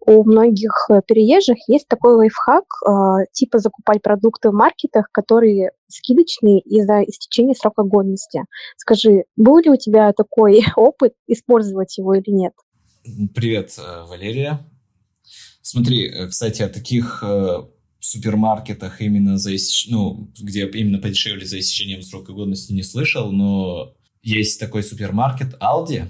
[0.00, 6.60] У многих э, переезжих есть такой лайфхак, э, типа закупать продукты в маркетах, которые скидочные
[6.60, 8.44] из-за истечения срока годности.
[8.78, 12.54] Скажи, был ли у тебя такой опыт, использовать его или нет?
[13.34, 13.76] Привет,
[14.08, 14.60] Валерия.
[15.60, 17.22] Смотри, кстати, о таких
[18.04, 19.52] супермаркетах именно за
[19.88, 26.08] ну, где именно подешевле за истечением срока годности не слышал, но есть такой супермаркет Aldi.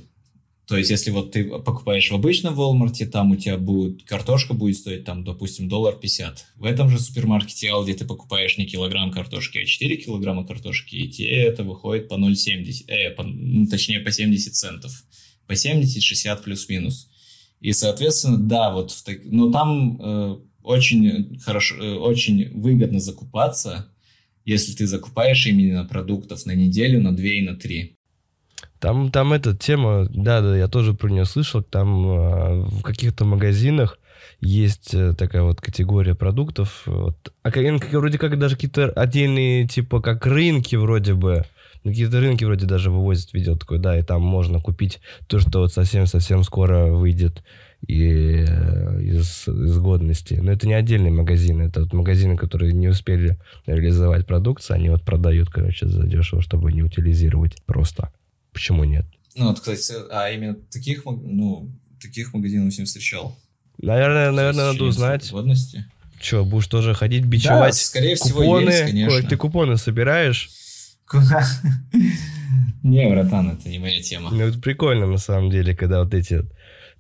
[0.67, 4.79] То есть, если вот ты покупаешь в обычном Walmart, там у тебя будет картошка будет
[4.79, 6.47] стоить, там, допустим, доллар 50.
[6.57, 11.09] В этом же супермаркете Aldi ты покупаешь не килограмм картошки, а 4 килограмма картошки, и
[11.11, 15.05] тебе это выходит по 0,70, э, по, ну, точнее, по 70 центов.
[15.47, 17.11] По 70-60 плюс-минус.
[17.61, 23.89] И, соответственно, да, вот, но там э, очень хорошо, э, очень выгодно закупаться,
[24.45, 27.97] если ты закупаешь именно продуктов на неделю, на две и на три.
[28.81, 33.25] Там, там эта тема, да, да, я тоже про нее слышал, там э, в каких-то
[33.25, 33.99] магазинах
[34.41, 37.51] есть э, такая вот категория продуктов, вот, а
[37.93, 41.45] вроде как даже какие-то отдельные, типа, как рынки вроде бы,
[41.85, 45.61] на какие-то рынки вроде даже вывозят видео такое, да, и там можно купить то, что
[45.61, 47.45] вот совсем-совсем скоро выйдет
[47.87, 50.35] и э, из, из годности.
[50.35, 55.03] Но это не отдельный магазин, это вот магазины, которые не успели реализовать продукцию, они вот
[55.03, 58.13] продают, короче, за дешево, чтобы не утилизировать просто.
[58.53, 59.07] Почему нет?
[59.35, 61.71] Ну, вот, кстати, а именно таких, ну,
[62.01, 63.37] таких магазинов не встречал.
[63.79, 65.31] Наверное, наверное, надо узнать.
[65.31, 65.87] Годности.
[66.21, 68.43] Че, будешь тоже ходить, бичевать да, скорее купоны?
[68.43, 69.29] Всего есть, конечно.
[69.29, 70.51] Ты купоны собираешь?
[72.83, 74.31] Не, братан, это не моя тема.
[74.31, 76.43] Ну, это прикольно, на самом деле, когда вот эти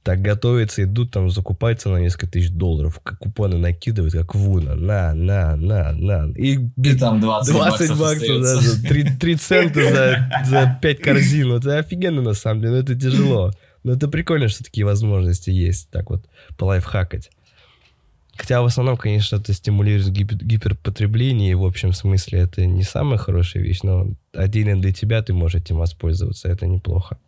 [0.02, 5.14] так готовятся, идут там, закупаются на несколько тысяч долларов, как купоны накидывают, как вуна, на,
[5.14, 6.32] на, на, на.
[6.36, 11.00] И, и там 20, 20 баксов, баксов да, за 3, 3 цента за, за 5
[11.00, 11.52] корзин.
[11.52, 13.52] Это офигенно, на самом деле, но это тяжело.
[13.84, 16.24] Но это прикольно, что такие возможности есть, так вот,
[16.56, 17.30] полайфхакать.
[18.36, 23.18] Хотя в основном, конечно, это стимулирует гипер, гиперпотребление, и в общем смысле это не самая
[23.18, 27.18] хорошая вещь, но отдельно для тебя ты можешь этим воспользоваться, это неплохо.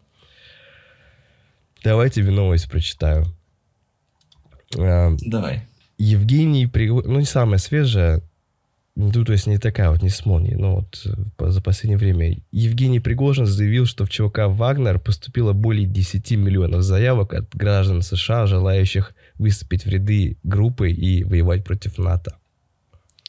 [1.85, 3.27] Давай тебе новость прочитаю.
[4.79, 5.69] А, Давай.
[5.99, 8.23] Евгений Пригожин, ну не самая свежая,
[8.97, 12.41] ну, то есть не такая вот, не с молнией, но вот э, за последнее время.
[12.53, 18.47] Евгений Пригожин заявил, что в ЧВК «Вагнер» поступило более 10 миллионов заявок от граждан США,
[18.47, 22.39] желающих выступить в ряды группы и воевать против НАТО.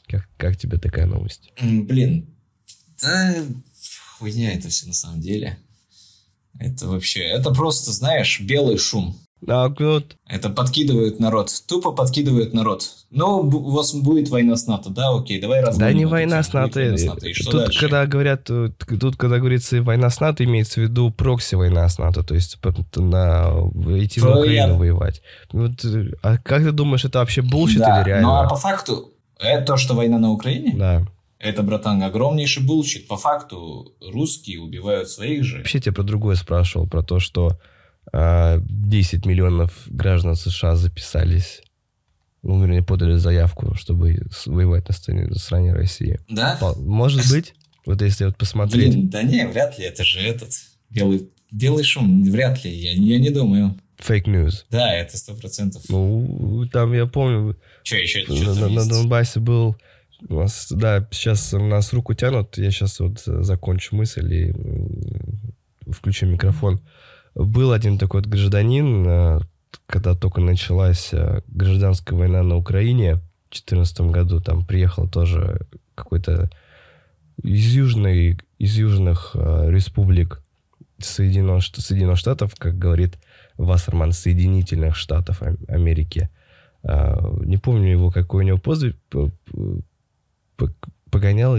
[0.08, 1.52] Как, как тебе такая новость?
[1.60, 2.28] Блин,
[3.02, 3.36] да
[4.18, 5.58] хуйня это все на самом деле.
[6.60, 9.16] Это вообще, это просто, знаешь, белый шум.
[9.48, 10.16] А, вот.
[10.28, 11.52] Это подкидывает народ.
[11.68, 12.90] Тупо подкидывает народ.
[13.12, 15.94] Ну, у вас будет война с НАТО, да, окей, давай разгоним.
[15.94, 16.80] Да не война с НАТО.
[16.80, 17.28] Война с НАТО.
[17.44, 17.80] тут, дальше?
[17.80, 21.98] когда говорят, э, тут, когда говорится война с НАТО, имеется в виду прокси война с
[22.00, 22.58] НАТО, то есть
[22.96, 23.52] на,
[24.00, 24.74] идти на Украину я...
[24.74, 25.22] воевать.
[25.52, 28.28] Вот, э, а как ты думаешь, это вообще bullshit да, или реально?
[28.28, 30.74] Ну, а по факту, это то, что война на Украине?
[30.76, 31.06] Да.
[31.46, 33.08] Это, братан, огромнейший bullshit.
[33.08, 35.58] По факту, русские убивают своих же.
[35.58, 37.60] Вообще, я про другое спрашивал, про то, что
[38.12, 38.62] 10 а,
[39.28, 41.62] миллионов граждан США записались,
[42.42, 46.20] ну, вернее, подали заявку, чтобы воевать на стороне, на стороне России.
[46.28, 46.58] Да?
[46.78, 47.54] Может быть.
[47.86, 48.94] Вот если вот посмотреть.
[48.94, 49.86] Блин, да не, вряд ли.
[49.86, 50.50] Это же этот
[50.90, 52.24] белый, белый шум.
[52.24, 52.72] Вряд ли.
[52.72, 53.76] Я, я не думаю.
[54.00, 54.64] Fake news.
[54.72, 55.84] Да, это сто процентов.
[55.90, 57.56] Ну, там я помню...
[57.84, 58.26] Что еще?
[58.28, 59.76] На, на, на Донбассе был...
[60.28, 62.58] У нас, да, сейчас нас руку тянут.
[62.58, 64.54] Я сейчас вот закончу мысль и
[65.92, 66.82] включу микрофон.
[67.36, 69.40] Был один такой вот гражданин, э,
[69.86, 75.60] когда только началась э, гражданская война на Украине в 2014 году, там приехал тоже
[75.94, 76.50] какой-то
[77.44, 80.42] из, южной, из южных э, республик
[80.98, 83.20] Соединенных, Соединенных Штатов, как говорит
[83.58, 86.30] Вассерман, Соединительных Штатов Америки.
[86.84, 88.96] Не помню его, какой у него позы
[91.12, 91.58] погонял,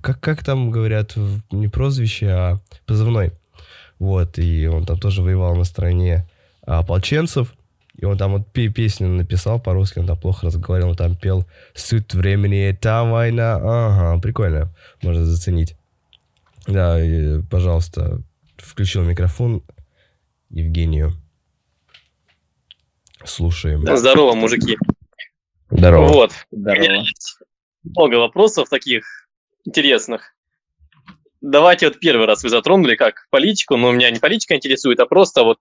[0.00, 1.14] как, как там говорят,
[1.50, 3.32] не прозвище, а позывной.
[3.98, 6.28] Вот, и он там тоже воевал на стороне
[6.62, 7.54] ополченцев.
[7.98, 12.12] И он там вот песню написал по-русски, он там плохо разговаривал, он там пел «Суть
[12.12, 13.54] времени— это война».
[13.56, 15.76] Ага, прикольно, можно заценить.
[16.66, 18.20] Да, и, пожалуйста,
[18.58, 19.62] включил микрофон
[20.50, 21.12] Евгению.
[23.24, 23.86] Слушаем.
[23.96, 24.76] Здорово, мужики.
[25.70, 26.08] Здорово.
[26.08, 26.32] Вот.
[26.52, 27.04] Здорово.
[27.94, 29.04] Много вопросов таких
[29.64, 30.32] интересных.
[31.40, 35.44] Давайте вот первый раз вы затронули как политику, но меня не политика интересует, а просто
[35.44, 35.58] вот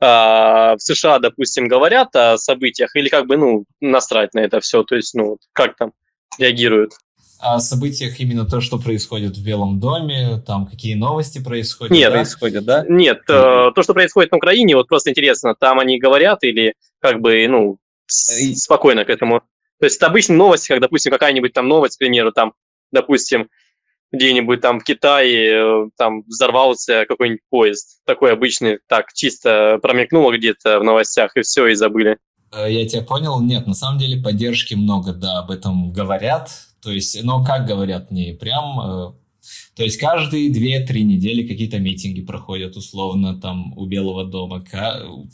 [0.00, 4.82] а, в США, допустим, говорят о событиях или как бы, ну, насрать на это все,
[4.84, 5.92] то есть, ну, как там
[6.38, 6.92] реагируют?
[7.40, 11.92] О событиях именно то, что происходит в Белом доме, там какие новости происходят.
[11.92, 12.16] Нет, да?
[12.16, 12.84] происходят, да?
[12.88, 17.20] Нет, э, то, что происходит на Украине, вот просто интересно, там они говорят или как
[17.20, 19.42] бы, ну, спокойно к этому.
[19.80, 22.54] То есть это обычные новости, как, допустим, какая-нибудь там новость, к примеру, там,
[22.90, 23.48] допустим,
[24.12, 28.00] где-нибудь там в Китае э, там взорвался какой-нибудь поезд.
[28.06, 32.18] Такой обычный, так, чисто промелькнуло где-то в новостях, и все, и забыли.
[32.52, 33.40] Э, я тебя понял.
[33.40, 36.50] Нет, на самом деле поддержки много, да, об этом говорят.
[36.82, 38.80] То есть, но как говорят, не прям...
[38.80, 39.12] Э,
[39.76, 44.64] то есть каждые две-три недели какие-то митинги проходят условно там у Белого дома.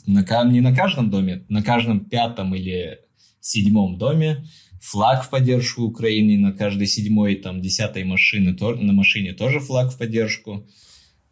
[0.05, 2.99] На, не на каждом доме, на каждом пятом или
[3.47, 4.45] седьмом доме
[4.85, 9.91] флаг в поддержку Украины на каждой седьмой, там, десятой машины, то, на машине тоже флаг
[9.91, 10.67] в поддержку.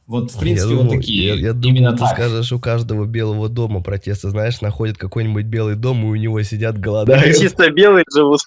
[0.05, 1.28] Вот, в принципе, я вот думал, такие.
[1.28, 2.14] Я, я Именно думал, ты так.
[2.14, 6.78] скажешь, у каждого белого дома протесты, знаешь, находят какой-нибудь белый дом, и у него сидят
[6.78, 7.38] голодают.
[7.38, 8.41] Чисто белые живут.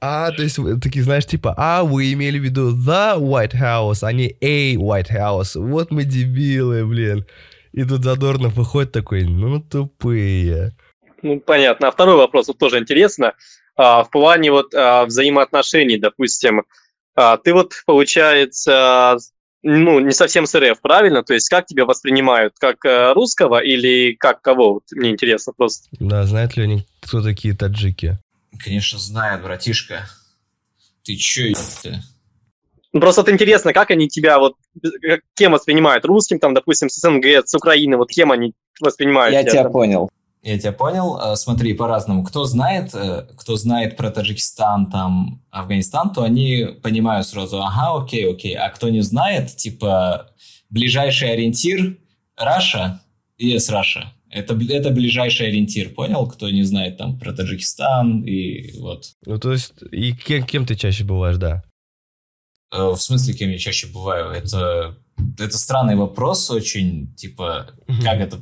[0.00, 4.12] А, то есть такие, знаешь, типа, а, вы имели в виду the White House, а
[4.12, 5.60] не a White House.
[5.60, 7.26] Вот мы дебилы, блин.
[7.72, 10.72] И тут Задорнов выходит такой, ну, тупые.
[11.22, 11.88] Ну, понятно.
[11.88, 13.34] А второй вопрос вот тоже интересно.
[13.76, 16.64] А, в плане вот а, взаимоотношений, допустим,
[17.14, 19.16] а, ты вот, получается,
[19.62, 21.22] ну, не совсем с РФ, правильно?
[21.22, 22.54] То есть как тебя воспринимают?
[22.58, 24.74] Как э, русского или как кого?
[24.74, 25.88] Вот мне интересно просто.
[25.98, 28.18] Да, знают ли они, кто такие таджики?
[28.62, 30.08] Конечно, знает, братишка.
[31.04, 32.02] Ты чё, ёпта?
[32.92, 34.54] Ну, просто вот интересно, как они тебя вот,
[35.02, 36.04] как- кем воспринимают?
[36.04, 39.72] Русским, там, допустим, с СНГ, с Украины, вот кем они воспринимают Я тебя там?
[39.72, 40.10] понял.
[40.48, 41.18] Я тебя понял.
[41.20, 42.24] Э, Смотри, по-разному.
[42.24, 48.26] Кто знает, э, кто знает про Таджикистан, там, Афганистан, то они понимают сразу, ага, окей,
[48.30, 48.54] окей.
[48.56, 50.30] А кто не знает, типа,
[50.70, 51.98] ближайший ориентир
[52.34, 53.00] Russia,
[53.38, 54.12] yes, Russia.
[54.30, 56.26] Это, это ближайший ориентир, понял?
[56.26, 59.04] Кто не знает там про Таджикистан и вот.
[59.26, 61.62] Ну, то есть, и кем, кем ты чаще бываешь, да?
[62.72, 64.30] Э, В смысле, кем я чаще бываю?
[64.30, 64.96] Это,
[65.38, 67.70] это странный вопрос очень, типа,
[68.02, 68.40] как это?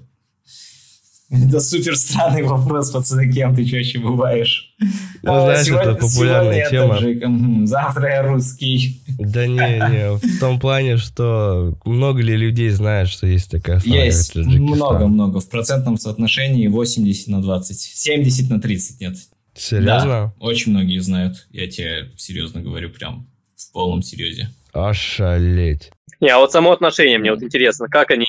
[1.31, 4.74] Это супер странный вопрос, пацаны, кем ты чаще бываешь?
[5.22, 7.01] Ну, А, знаешь, сегодня- это популярная я тема.
[7.01, 9.03] мгм, завтра я русский.
[9.18, 13.97] Да не, не, в том плане, что много ли людей знают, что есть такая страна,
[13.97, 15.41] Есть много-много.
[15.41, 17.81] В процентном соотношении 80 на 20.
[17.81, 19.16] 70 на 30 нет.
[19.57, 20.05] Серьезно?
[20.05, 21.47] Да, очень многие знают.
[21.51, 24.51] Я тебе серьезно говорю, прям в полном серьезе.
[24.77, 25.91] Ошалеть.
[26.20, 28.27] Не, а вот само отношение мне вот интересно, как они,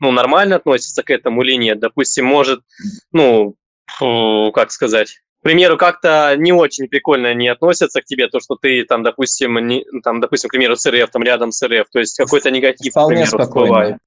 [0.00, 1.80] ну, нормально относятся к этому или нет?
[1.80, 2.60] Допустим, может,
[3.12, 3.54] ну,
[3.86, 8.54] фу, как сказать, к примеру, как-то не очень прикольно они относятся к тебе, то, что
[8.54, 11.98] ты там, допустим, не, там, допустим, к примеру, с РФ, там рядом с РФ, то
[11.98, 13.98] есть какой-то негатив, к Вполне примеру, спокойно.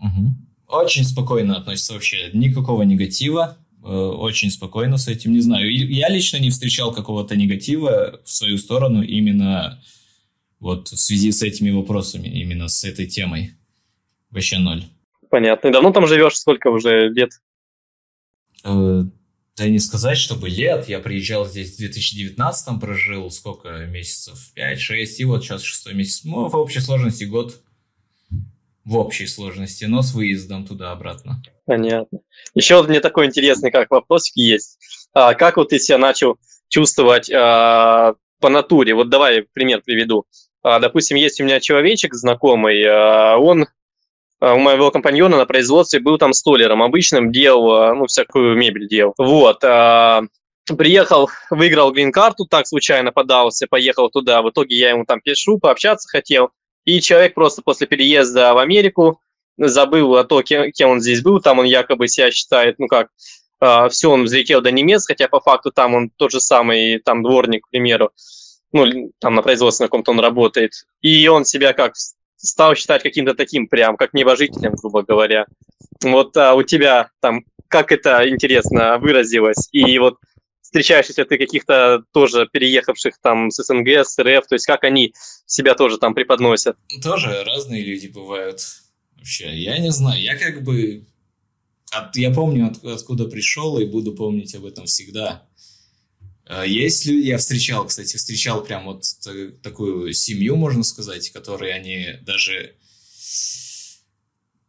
[0.00, 0.48] Мгм.
[0.68, 2.30] Очень спокойно относится вообще.
[2.32, 3.58] Никакого негатива.
[3.84, 5.32] Э, Очень спокойно с этим.
[5.32, 5.70] Не знаю.
[5.70, 9.78] Я лично не встречал какого-то негатива в свою сторону именно
[10.62, 13.56] вот в связи с этими вопросами, именно с этой темой.
[14.30, 14.84] Вообще ноль.
[15.28, 15.68] Понятно.
[15.68, 16.36] И давно там живешь?
[16.38, 17.32] Сколько уже лет?
[18.64, 19.02] Э,
[19.56, 20.88] Да не сказать, чтобы лет.
[20.88, 24.52] Я приезжал здесь в 2019 прожил сколько месяцев?
[24.56, 26.22] 5-6, и вот сейчас шестой месяц.
[26.22, 27.60] Ну, в общей сложности год.
[28.84, 31.42] В общей сложности, но с выездом туда-обратно.
[31.66, 32.20] Понятно.
[32.54, 34.78] Еще вот мне такой интересный как вопросик есть.
[35.12, 36.38] А, как вот ты себя начал
[36.68, 38.94] чувствовать а, по натуре?
[38.94, 40.24] Вот давай пример приведу.
[40.62, 43.66] А, допустим, есть у меня человечек знакомый, а, он
[44.40, 49.14] а, у моего компаньона на производстве был там столером обычным, делал, ну, всякую мебель делал.
[49.18, 49.60] Вот.
[50.76, 54.42] приехал, выиграл грин-карту, так случайно подался, поехал туда.
[54.42, 56.50] В итоге я ему там пишу, пообщаться хотел.
[56.84, 59.20] И человек просто после переезда в Америку
[59.58, 61.40] забыл о том, кем он здесь был.
[61.40, 63.08] Там он якобы себя считает, ну как,
[63.90, 67.64] все, он взлетел до немец, хотя по факту там он тот же самый, там дворник,
[67.66, 68.10] к примеру,
[68.72, 70.86] ну, там на производстве на каком-то он работает.
[71.00, 71.94] И он себя как
[72.36, 75.46] стал считать каким-то таким прям, как небожителем, грубо говоря.
[76.02, 79.68] Вот а у тебя там, как это интересно выразилось?
[79.72, 80.16] И вот
[80.60, 85.14] встречаешься ты каких-то тоже переехавших там с СНГ, с РФ, то есть как они
[85.46, 86.76] себя тоже там преподносят?
[87.02, 88.60] Тоже разные люди бывают.
[89.16, 90.20] Вообще, я не знаю.
[90.20, 91.04] Я как бы...
[91.92, 95.46] от- я помню, от- откуда пришел, и буду помнить об этом всегда.
[96.54, 101.72] А Есть люди, я встречал, кстати, встречал прям вот та- такую семью, можно сказать, которые
[101.72, 102.74] они даже...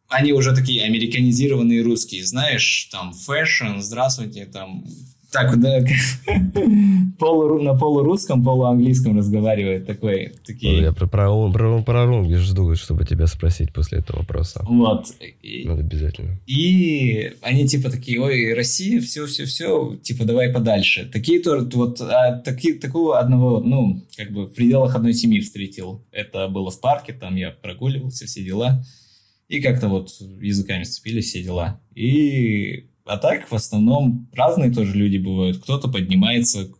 [0.07, 4.85] Они уже такие американизированные русские, знаешь, там fashion, здравствуйте, там...
[5.33, 5.79] Так, да,
[7.17, 10.79] полуру- на полурусском, полуанглийском разговаривает такой, такие...
[10.83, 14.63] Я про, про, про, про рунги жду, чтобы тебя спросить после этого вопроса.
[14.67, 15.07] Вот.
[15.41, 16.39] И- Надо обязательно.
[16.45, 21.09] И они типа такие, ой, Россия, все, все, все, типа давай подальше.
[21.11, 26.05] Такие то вот а, таки, такого одного, ну, как бы в пределах одной семьи встретил.
[26.11, 28.85] Это было в парке, там я прогуливался, все дела.
[29.47, 30.09] И как-то вот
[30.41, 31.81] языками сцепились, все дела.
[31.95, 35.61] И а так в основном разные тоже люди бывают.
[35.61, 36.71] Кто-то поднимается,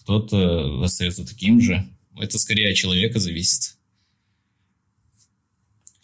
[0.00, 1.84] кто-то остается таким же.
[2.18, 3.76] Это скорее от человека зависит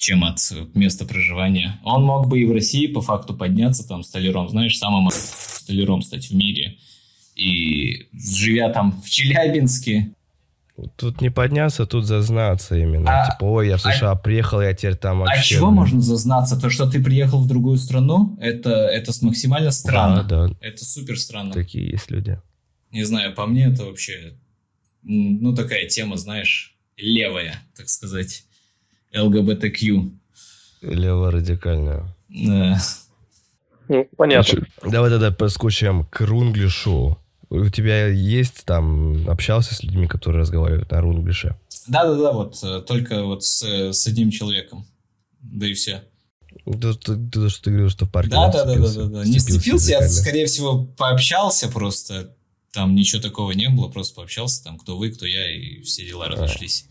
[0.00, 0.40] чем от
[0.74, 1.78] места проживания.
[1.84, 6.30] Он мог бы и в России по факту подняться там столяром, знаешь, самым столяром стать
[6.30, 6.78] в мире.
[7.36, 10.14] И живя там в Челябинске,
[10.96, 13.10] Тут не подняться, тут зазнаться именно.
[13.10, 15.56] А- типа, ой, я в а- США приехал, я теперь там а вообще...
[15.56, 15.76] чего блин».
[15.76, 16.60] можно зазнаться?
[16.60, 20.22] То, что ты приехал в другую страну, это, это с- максимально странно.
[20.22, 21.52] Да, да, Это супер странно.
[21.52, 22.40] такие есть люди.
[22.92, 24.34] Не знаю, по мне это вообще,
[25.02, 28.44] ну, такая тема, знаешь, левая, так сказать.
[29.14, 30.10] ЛГБТК.
[30.82, 32.14] Лево-радикальная.
[32.28, 32.78] Да.
[33.88, 34.66] Ну, понятно.
[34.84, 37.18] Давай тогда поскучаем к рунглишу.
[37.50, 41.58] У тебя есть там, общался с людьми, которые разговаривают на рунглише?
[41.88, 44.86] Да-да-да, вот э, только вот с, с одним человеком.
[45.40, 46.04] Да и все.
[46.64, 49.24] То, то, то, что ты говорил, что в парке Да, да, да, да, да, да.
[49.24, 52.36] Не сцепился, я, скорее всего, пообщался просто.
[52.72, 56.28] Там ничего такого не было, просто пообщался, там, кто вы, кто я, и все дела
[56.28, 56.86] разошлись.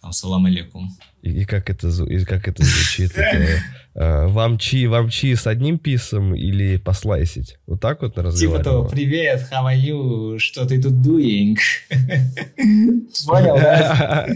[0.00, 0.90] Там, салам алейкум.
[1.22, 3.12] И, и как это, и как это звучит?
[3.16, 3.62] Это,
[3.94, 7.58] э, вам чи, вам чи с одним писом или послайсить?
[7.66, 11.56] Вот так вот Типа того, привет, how are you, что ты тут doing?
[13.26, 14.26] Понял, да?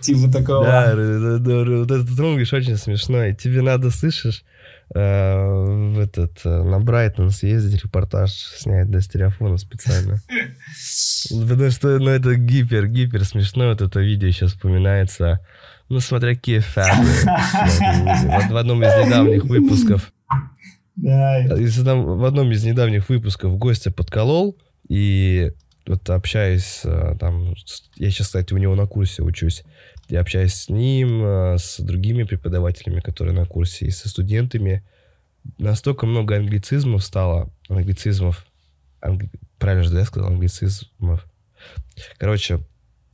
[0.00, 0.64] Типа такого.
[0.64, 3.34] Да, вот этот рунглиш очень смешной.
[3.34, 4.53] Тебе надо, слышишь, э,
[4.98, 10.20] в этот, э, на Брайтон съездить, репортаж снять для стереофона специально.
[11.30, 15.40] Потому что, ну, это гипер, гипер смешно, вот это видео сейчас вспоминается.
[15.88, 17.08] Ну, смотря какие фабы.
[18.24, 20.12] Вот в одном из недавних выпусков
[20.96, 24.56] в одном из недавних выпусков гостя подколол,
[24.88, 25.50] и
[25.86, 27.54] вот общаюсь э, там,
[27.96, 29.64] я сейчас, кстати, у него на курсе учусь,
[30.08, 34.82] я общаюсь с ним, э, с другими преподавателями, которые на курсе, и со студентами.
[35.58, 38.46] Настолько много англицизмов стало, англицизмов,
[39.02, 39.28] анг-
[39.58, 41.26] правильно же, я сказал, англицизмов.
[42.18, 42.60] Короче,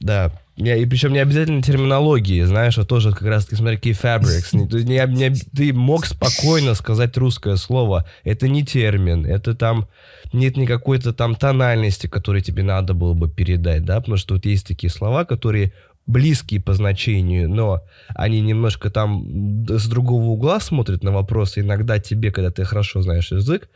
[0.00, 3.92] да, не, и причем не обязательно терминологии, знаешь, вот тоже как раз таки, смотри, key
[4.00, 4.48] fabrics.
[4.52, 8.06] Не- не- не- ты мог спокойно сказать русское слово.
[8.24, 9.88] Это не термин, это там
[10.32, 14.66] нет никакой-то там тональности, которую тебе надо было бы передать, да, потому что вот есть
[14.66, 15.72] такие слова, которые
[16.10, 21.60] близкие по значению, но они немножко там с другого угла смотрят на вопросы.
[21.60, 23.68] Иногда тебе, когда ты хорошо знаешь язык,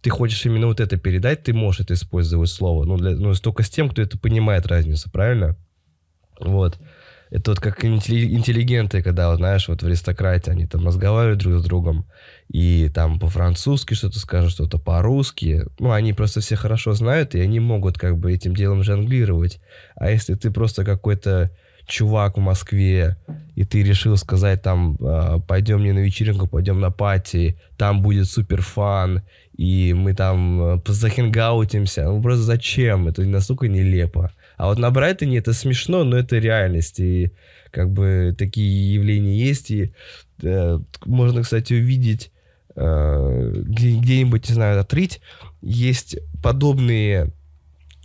[0.00, 2.84] ты хочешь именно вот это передать, ты можешь это использовать слово.
[2.84, 5.56] Ну, для, ну только с тем, кто это понимает разницу, правильно?
[6.40, 6.78] Вот.
[7.30, 11.64] Это вот как интелли- интеллигенты, когда, знаешь, вот в аристократе они там разговаривают друг с
[11.64, 12.06] другом,
[12.48, 15.64] и там по-французски что-то скажут, что-то по-русски.
[15.78, 19.60] Ну, они просто все хорошо знают, и они могут как бы этим делом жонглировать.
[19.94, 21.50] А если ты просто какой-то
[21.86, 23.16] чувак в Москве,
[23.54, 28.28] и ты решил сказать там, а, пойдем не на вечеринку, пойдем на пати, там будет
[28.28, 29.22] супер фан,
[29.56, 32.04] и мы там э, захингаутимся.
[32.04, 33.08] Ну, просто зачем?
[33.08, 34.32] Это настолько нелепо.
[34.56, 37.00] А вот на Брайтоне это смешно, но это реальность.
[37.00, 37.32] И
[37.70, 39.70] как бы такие явления есть.
[39.70, 39.92] И
[40.42, 42.32] э, можно, кстати, увидеть
[42.76, 45.20] э, где- где-нибудь, не знаю, отрыть.
[45.60, 47.32] Есть подобные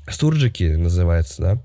[0.09, 1.63] сурджики, называется, да,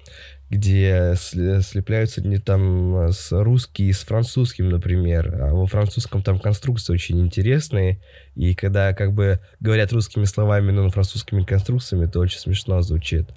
[0.52, 5.34] где слепляются не там с русский с французским, например.
[5.40, 8.02] А во французском там конструкции очень интересные.
[8.34, 13.30] И когда как бы говорят русскими словами, но французскими конструкциями, это очень смешно звучит.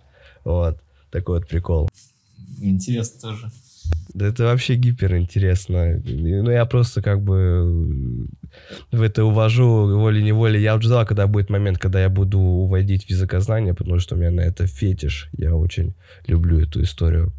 [0.43, 0.77] Вот.
[1.09, 1.89] Такой вот прикол.
[2.59, 3.49] Интересно тоже.
[4.13, 6.01] Да это вообще гиперинтересно.
[6.05, 8.27] Ну, я просто как бы
[8.91, 10.61] в это увожу волей-неволей.
[10.61, 14.31] Я ждал, когда будет момент, когда я буду уводить в языкознание, потому что у меня
[14.31, 15.29] на это фетиш.
[15.37, 15.95] Я очень
[16.27, 17.33] люблю эту историю.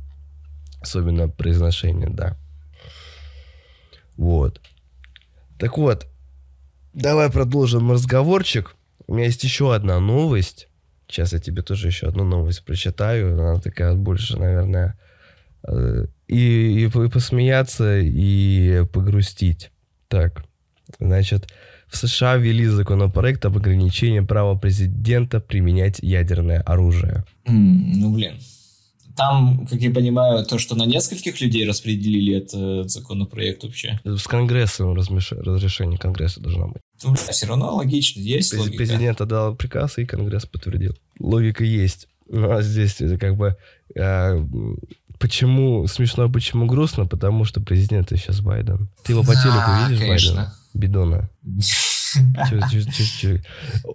[0.82, 2.36] Особенно произношение, да.
[4.18, 4.60] Вот.
[5.58, 6.06] Так вот,
[6.92, 8.76] давай продолжим разговорчик.
[9.06, 10.68] У меня есть еще одна новость.
[11.08, 13.32] Сейчас я тебе тоже еще одну новость прочитаю.
[13.32, 14.98] Она такая больше, наверное,
[15.66, 19.70] э, и, и, по- и посмеяться, и погрустить.
[20.08, 20.44] Так,
[20.98, 21.48] значит,
[21.88, 27.24] в США ввели законопроект об ограничении права президента применять ядерное оружие.
[27.44, 28.34] М, Ну, блин.
[29.16, 33.98] Там, как я понимаю, то, что на нескольких людей распределили этот законопроект вообще.
[34.04, 36.82] С Конгрессом размеш- разрешение Конгресса должно быть.
[37.02, 38.76] Ну, бля, все равно логично, есть През- логика.
[38.76, 40.94] Президент отдал приказ, и Конгресс подтвердил.
[41.18, 42.08] Логика есть.
[42.28, 43.56] Ну, а здесь это как бы...
[43.94, 44.38] э,
[45.18, 47.06] почему смешно, почему грустно?
[47.06, 48.88] Потому что президент сейчас Байден.
[49.04, 50.34] Ты его по Да, телеку видишь, конечно.
[50.34, 50.54] Байдена?
[50.74, 51.30] Бидона.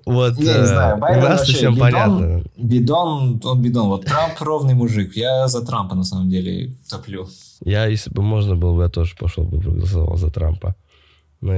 [0.05, 1.91] Вот Я не э, знаю, Байден вообще всем бидон.
[1.91, 2.43] понятно.
[2.57, 3.87] Бидон, он бидон.
[3.87, 5.15] Вот Трамп ровный мужик.
[5.15, 7.27] Я за Трампа, на самом деле, топлю.
[7.63, 10.75] Я, если бы можно было, бы, я тоже пошел бы проголосовал за Трампа.
[11.41, 11.53] Но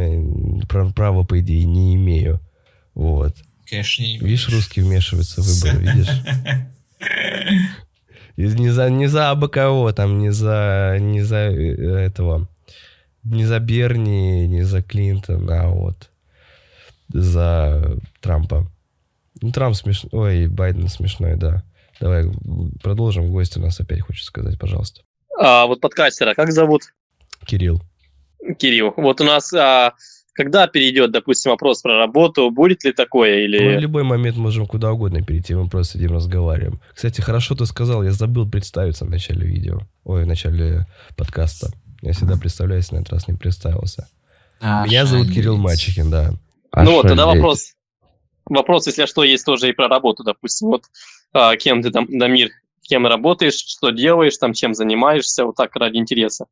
[0.69, 2.39] пра- права, по идее, не имею.
[2.95, 3.35] Вот.
[3.69, 6.07] Конечно, не Видишь, русские вмешиваются в выборы, видишь?
[8.37, 12.47] Не за, не за абы кого, там, не за, не за э, этого,
[13.23, 16.09] не за Берни, не за Клинтона, а вот
[17.09, 18.67] за Трампа.
[19.41, 21.63] Ну, Трамп смешной, ой, Байден смешной, да.
[21.99, 22.25] Давай
[22.81, 23.31] продолжим.
[23.31, 25.01] Гость у нас опять хочет сказать, пожалуйста.
[25.37, 26.83] А вот подкастера как зовут?
[27.45, 27.81] Кирилл.
[28.57, 28.93] Кирилл.
[28.97, 29.93] Вот у нас, а,
[30.33, 33.79] когда перейдет, допустим, вопрос про работу, будет ли такое Мы в или...
[33.79, 36.81] любой момент можем куда угодно перейти, мы просто сидим разговариваем.
[36.93, 41.71] Кстати, хорошо ты сказал, я забыл представиться в начале видео, ой, в начале подкаста.
[42.01, 44.07] Я всегда представляюсь, на этот раз не представился.
[44.59, 45.57] А, Меня зовут Кирилл.
[45.57, 46.31] Мачехин, да.
[46.75, 47.73] ну вот, тогда вопрос.
[48.45, 50.67] Вопрос, если что, есть тоже и про работу, допустим.
[50.67, 50.83] Вот
[51.31, 52.49] а, кем ты там, Дамир,
[52.81, 56.45] кем работаешь, что делаешь, там, чем занимаешься, вот так ради интереса.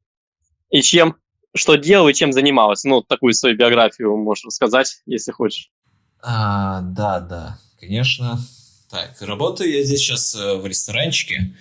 [0.70, 1.16] И чем,
[1.56, 2.84] что делал и чем занималась.
[2.84, 5.72] Ну, такую свою биографию можешь рассказать, если хочешь.
[6.22, 8.40] А, да, да, конечно.
[8.90, 11.56] Так, работаю я здесь сейчас э, в ресторанчике,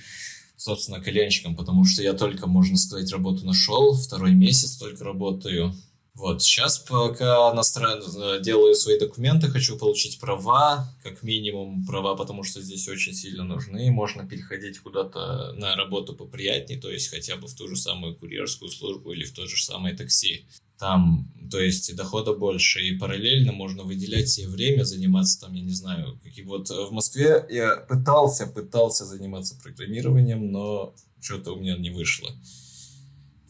[0.57, 5.75] собственно, кальянщиком, потому что я только, можно сказать, работу нашел, второй месяц только работаю.
[6.15, 12.61] Вот, сейчас пока настраиваю, делаю свои документы, хочу получить права, как минимум права, потому что
[12.61, 13.91] здесь очень сильно нужны.
[13.91, 18.71] Можно переходить куда-то на работу поприятнее, то есть хотя бы в ту же самую курьерскую
[18.71, 20.45] службу или в то же самое такси.
[20.79, 25.75] Там, то есть дохода больше, и параллельно можно выделять себе время, заниматься там, я не
[25.75, 31.77] знаю, какие вот э, в Москве я пытался, пытался заниматься программированием, но что-то у меня
[31.77, 32.31] не вышло.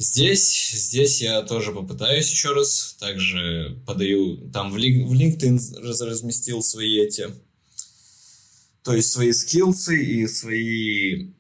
[0.02, 2.96] Здесь, здесь я тоже попытаюсь еще раз.
[2.98, 7.28] Также подаю, там в, Лин- в LinkedIn раз- разместил свои эти,
[8.82, 11.32] то есть свои скиллсы и свои,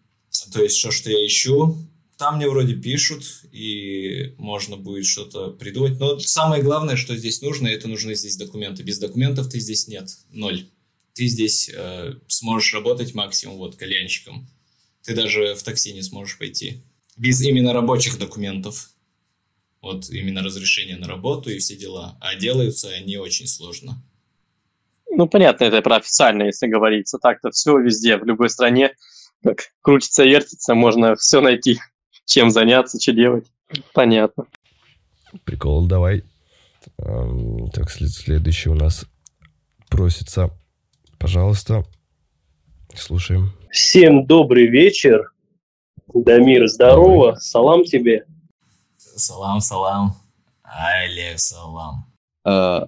[0.52, 1.78] то есть что, что я ищу.
[2.18, 5.98] Там мне вроде пишут, и можно будет что-то придумать.
[5.98, 8.82] Но самое главное, что здесь нужно, это нужны здесь документы.
[8.82, 10.68] Без документов ты здесь нет, ноль.
[11.14, 14.50] Ты здесь э, сможешь работать максимум вот кальянщиком.
[15.02, 16.82] Ты даже в такси не сможешь пойти.
[17.20, 18.88] Без именно рабочих документов.
[19.82, 22.16] Вот именно разрешение на работу и все дела.
[22.18, 24.02] А делаются они очень сложно.
[25.10, 27.18] Ну, понятно, это про официально, если говорится.
[27.18, 28.94] Так-то все везде, в любой стране,
[29.42, 31.78] как крутится, вертится, можно все найти,
[32.24, 33.46] чем заняться, что делать.
[33.92, 34.46] Понятно.
[35.44, 36.24] Прикол, давай.
[36.96, 39.04] Эм, Так, след- следующий у нас
[39.90, 40.50] просится.
[41.18, 41.84] Пожалуйста,
[42.94, 43.52] слушаем.
[43.70, 45.32] Всем добрый вечер.
[46.14, 47.36] Дамир, здорово.
[47.40, 48.24] Салам тебе.
[48.96, 50.16] Салам, салам.
[50.62, 52.06] Алев салам.
[52.44, 52.86] А,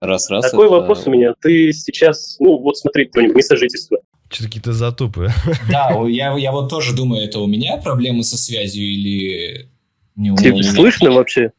[0.00, 0.50] раз, раз.
[0.50, 1.34] Такой это- вопрос у меня.
[1.40, 3.98] Ты сейчас, ну вот смотри, кто-нибудь, место жительства.
[4.28, 5.30] Что-то какие-то затупы.
[5.70, 9.68] Да, я, я вот тоже думаю, это у меня проблемы со связью или
[10.16, 10.72] не у Тебе меня?
[10.72, 11.52] слышно вообще?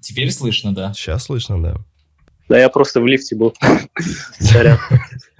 [0.00, 0.92] Теперь слышно, да.
[0.94, 1.76] Сейчас слышно, да.
[2.48, 3.54] Да я просто в лифте был.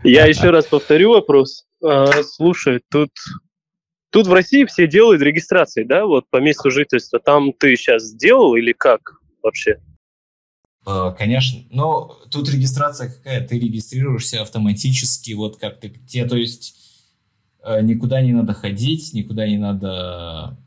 [0.04, 1.64] Я еще раз повторю вопрос.
[1.82, 3.10] А, Слушай, тут
[4.10, 7.18] тут в России все делают регистрации, да, вот по месту жительства.
[7.18, 9.80] Там ты сейчас сделал или как вообще?
[10.86, 11.62] Э, Конечно.
[11.70, 13.46] Но тут регистрация какая?
[13.46, 15.90] Ты регистрируешься автоматически, вот как ты...
[15.90, 16.76] Тебе, то есть,
[17.62, 20.58] э, никуда не надо ходить, никуда не надо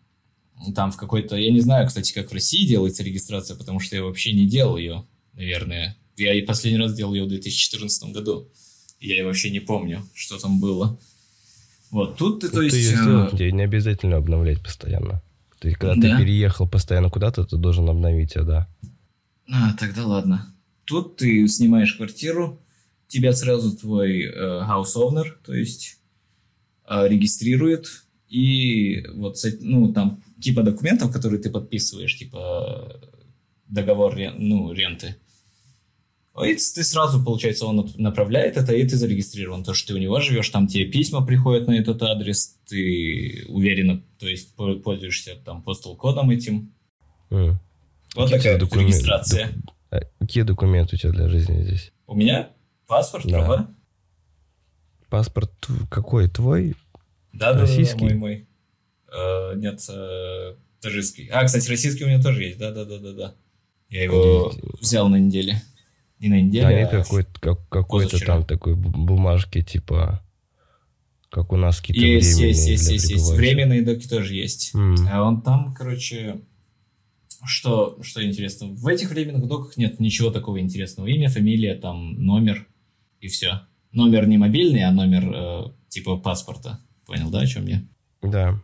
[0.75, 1.35] там в какой-то...
[1.35, 4.77] Я не знаю, кстати, как в России делается регистрация, потому что я вообще не делал
[4.77, 5.97] ее, наверное.
[6.15, 8.49] Я и последний раз делал ее в 2014 году.
[8.99, 10.97] Я вообще не помню, что там было.
[11.93, 12.75] Вот, тут ты, то есть...
[12.75, 15.21] ты ее э, сделал, тебе не обязательно обновлять постоянно.
[15.59, 16.17] Ты, когда Да.
[16.17, 18.67] ты переехал постоянно куда-то, ты должен обновить ее, да.
[19.47, 20.51] А, тогда ладно.
[20.85, 22.59] Тут ты снимаешь квартиру,
[23.07, 25.99] тебя сразу твой э, house owner, то есть
[26.89, 27.85] э, регистрирует,
[28.27, 32.99] и вот ну, там типа документов, которые ты подписываешь, типа
[33.67, 35.17] договор ну, ренты.
[36.41, 39.63] И ты сразу, получается, он нап- направляет это, и ты зарегистрирован.
[39.63, 44.01] То, что ты у него живешь, там тебе письма приходят на этот адрес, ты уверенно,
[44.17, 46.73] то есть по- пользуешься там postal кодом этим.
[47.29, 47.59] М.
[48.15, 48.93] Вот Какие такая вот документы?
[48.93, 49.49] регистрация.
[49.91, 51.91] А Какие документы у тебя для жизни здесь?
[52.07, 52.49] У меня
[52.87, 53.37] паспорт, Да.
[53.39, 53.67] права.
[55.09, 55.51] Паспорт
[55.91, 56.27] какой?
[56.29, 56.75] Твой?
[57.31, 58.03] Да, да, Российский?
[58.03, 58.47] мой, мой.
[59.15, 61.27] Э, нет, э, таджикский.
[61.27, 62.57] А, кстати, российский у меня тоже есть.
[62.57, 63.35] Да, да, да, да, да.
[63.89, 65.61] Я его взял на неделе.
[66.23, 70.23] Не на неделю, Да, нет а какой-то, как- какой-то там такой бу- бумажки, типа,
[71.29, 73.31] как у нас какие-то есть, есть, есть, есть, есть.
[73.33, 74.73] Временные доки тоже есть.
[74.73, 74.95] М.
[75.11, 76.39] А он там, короче,
[77.45, 81.07] что, что интересно, в этих временных доках нет ничего такого интересного.
[81.07, 82.67] Имя, фамилия, там, номер
[83.19, 83.63] и все.
[83.91, 86.79] Номер не мобильный, а номер э, типа паспорта.
[87.05, 87.83] Понял, да, о чем я?
[88.21, 88.61] Да.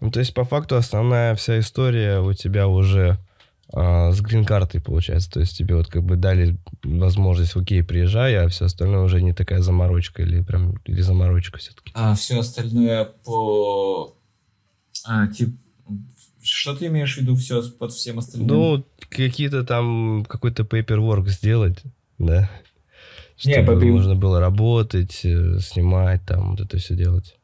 [0.00, 3.18] Ну, то есть, по факту, основная вся история у тебя уже
[3.72, 5.30] а, с грин-картой получается.
[5.30, 9.34] То есть, тебе вот как бы дали возможность, окей, приезжай, а все остальное уже не
[9.34, 11.92] такая заморочка или прям, или заморочка все-таки.
[11.94, 14.16] А все остальное по...
[15.06, 15.50] А, тип...
[16.42, 18.48] Что ты имеешь в виду все под всем остальным?
[18.48, 21.82] Ну, какие-то там, какой-то paperwork сделать,
[22.18, 22.50] да?
[23.44, 27.36] Не, Чтобы paper- можно было работать, э, снимать, там, вот это все делать.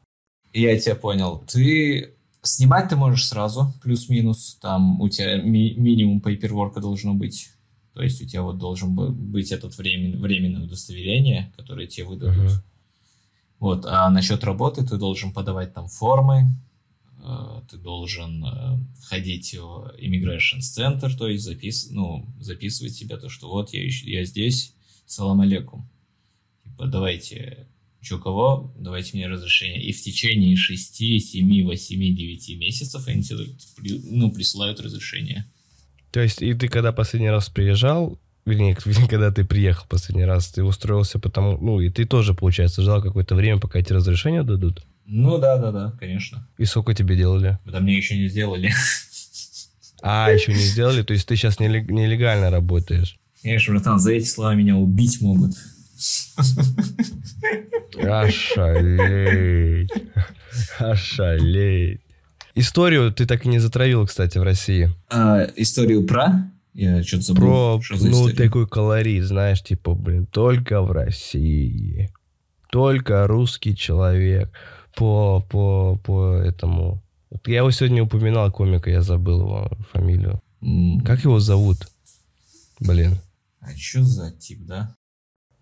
[0.53, 1.43] Я тебя понял.
[1.47, 2.14] Ты
[2.45, 4.57] снимать ты можешь сразу, плюс-минус.
[4.61, 7.49] Там у тебя ми- минимум пейперворка должно быть.
[7.93, 12.37] То есть у тебя вот должен бы- быть этот времен, временное удостоверение, которое тебе выдадут.
[12.37, 12.63] Мгм.
[13.59, 13.85] Вот.
[13.85, 16.49] А насчет работы ты должен подавать там формы,
[17.23, 18.77] э, ты должен э,
[19.07, 24.25] ходить в immigration центр, то есть запис, ну, записывать себя, то, что вот я, я
[24.25, 24.73] здесь,
[25.05, 25.87] салам алейкум.
[26.63, 27.67] Типа, давайте,
[28.19, 29.81] кого, давайте мне разрешение.
[29.81, 33.45] И в течение 6, 7, 8, 9 месяцев они тебе
[34.03, 35.45] ну, присылают разрешение.
[36.11, 40.63] То есть, и ты когда последний раз приезжал, вернее, когда ты приехал последний раз, ты
[40.63, 44.85] устроился потому, ну, и ты тоже, получается, ждал какое-то время, пока эти разрешения дадут?
[45.05, 46.47] Ну да, да, да, конечно.
[46.57, 47.59] И сколько тебе делали?
[47.65, 48.73] Это мне еще не сделали.
[50.01, 51.01] А, еще не сделали?
[51.01, 53.17] То есть ты сейчас нелег- нелегально работаешь?
[53.41, 55.53] Конечно, братан, за эти слова меня убить могут.
[57.97, 59.91] Ошалеть.
[60.79, 62.01] Ошалеть.
[62.55, 64.89] Историю ты так и не затравил, кстати, в России.
[65.09, 66.49] А, историю про?
[66.73, 67.41] Я что-то забыл.
[67.41, 72.13] Про, Что за ну, такой колорит, знаешь, типа, блин, только в России.
[72.69, 74.51] Только русский человек.
[74.95, 77.01] По, по, по этому...
[77.29, 80.41] Вот я его сегодня упоминал, комика, я забыл его фамилию.
[80.61, 81.87] М, Как его зовут?
[82.79, 83.19] Блин.
[83.59, 84.95] А что за тип, да?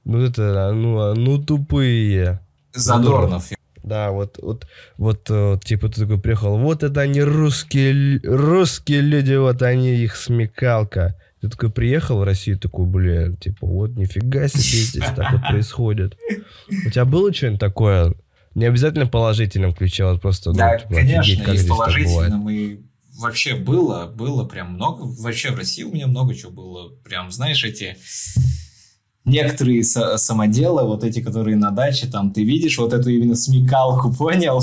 [0.05, 2.41] Ну это, ну, а, ну тупые.
[2.73, 3.49] Задорнов.
[3.83, 4.65] Да, вот, вот,
[4.97, 10.15] вот, э, типа ты такой приехал, вот это они русские, русские люди, вот они их
[10.15, 11.19] смекалка.
[11.41, 16.17] Ты такой приехал в Россию, такой, блин, типа, вот нифига себе здесь так вот происходит.
[16.87, 18.15] У тебя было что-нибудь такое?
[18.55, 21.67] Не обязательно в положительном ключе, а вот просто, ну, Да, типа, офигеть, конечно, как и
[21.67, 22.77] положительным, и
[23.17, 25.03] вообще было, было прям много.
[25.03, 26.95] Вообще в России у меня много чего было.
[27.03, 27.97] Прям, знаешь, эти
[29.25, 34.13] некоторые са- самоделы, вот эти, которые на даче, там ты видишь вот эту именно смекалку,
[34.17, 34.61] понял?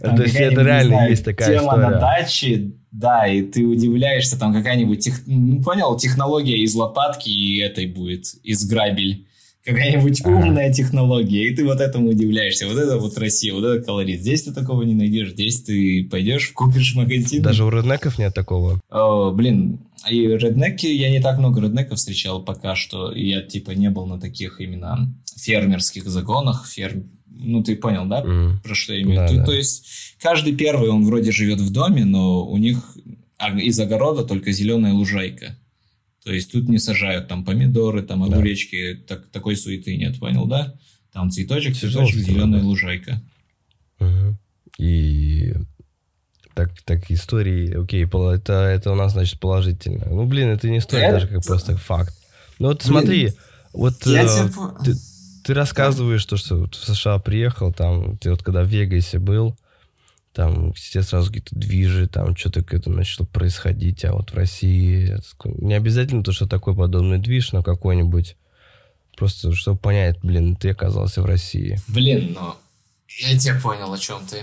[0.00, 4.38] Там То есть это реально знаю, есть такая тема на даче, да, и ты удивляешься,
[4.38, 9.24] там какая-нибудь, тех- ну, понял, технология из лопатки и этой будет, из грабель.
[9.64, 10.30] Какая-нибудь Ага.
[10.30, 12.66] умная технология, и ты вот этому удивляешься.
[12.66, 14.20] Вот это вот Россия, вот это колорит.
[14.20, 15.32] Здесь ты такого не найдешь.
[15.32, 17.42] Здесь ты пойдешь, купишь магазин.
[17.42, 18.80] Даже у реднеков нет такого.
[18.88, 23.12] О, блин, и реднеки, я не так много реднеков встречал пока что.
[23.14, 26.66] Я типа не был на таких именно фермерских загонах.
[26.68, 27.10] Ферм...
[27.26, 28.20] Ну, ты понял, да?
[28.22, 28.60] М.
[28.64, 29.40] Про что я имею в Да, виду?
[29.40, 29.46] да.
[29.46, 32.96] То есть каждый первый, он вроде живет в доме, но у них
[33.62, 35.56] из огорода только зеленая лужайка.
[36.24, 38.36] То есть тут не сажают там помидоры, там Да.
[38.36, 40.74] огуречки, так, такой суеты нет, понял, да?
[41.12, 42.66] Там цветочек, цветочек, зеленая да.
[42.66, 43.22] лужайка.
[44.00, 44.38] Мгм.
[44.78, 45.54] И
[46.58, 50.06] так, так истории, окей, это, это у нас, значит, положительно.
[50.06, 52.12] Ну, блин, это не история, Это- даже как просто факт.
[52.58, 53.32] Ну, вот Блин, смотри,
[53.72, 54.96] вот Я э, тебе по- ты,
[55.44, 59.56] ты рассказываешь то, что вот в США приехал, там, ты вот когда в Вегасе был,
[60.32, 65.24] там все сразу какие-то движи, там что-то какое-то начало происходить, а вот в России это
[65.44, 68.36] не обязательно то, что такой подобный движ, но какой-нибудь
[69.16, 71.78] просто, чтобы понять, блин, ты оказался в России.
[71.86, 72.54] Блин, ну,
[73.20, 74.42] я тебя понял, о чем ты.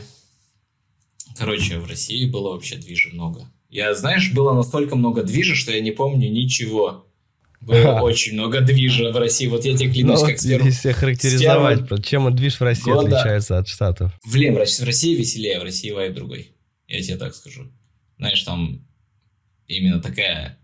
[1.38, 3.50] Короче, в России было вообще движа много.
[3.70, 7.08] Я, знаешь, было настолько много движа, что я не помню ничего.
[7.62, 9.48] Было очень много движа в России.
[9.48, 10.68] Вот я тебе Ну, клянусь, вот как с первого...
[10.68, 14.14] если характеризовать, первого чем движ в России года- отличается от Штатов.
[14.32, 16.52] Блин, в России веселее, в России вайб другой.
[16.88, 17.72] Я тебе так скажу.
[18.18, 18.86] Знаешь, там
[19.68, 20.60] именно такая...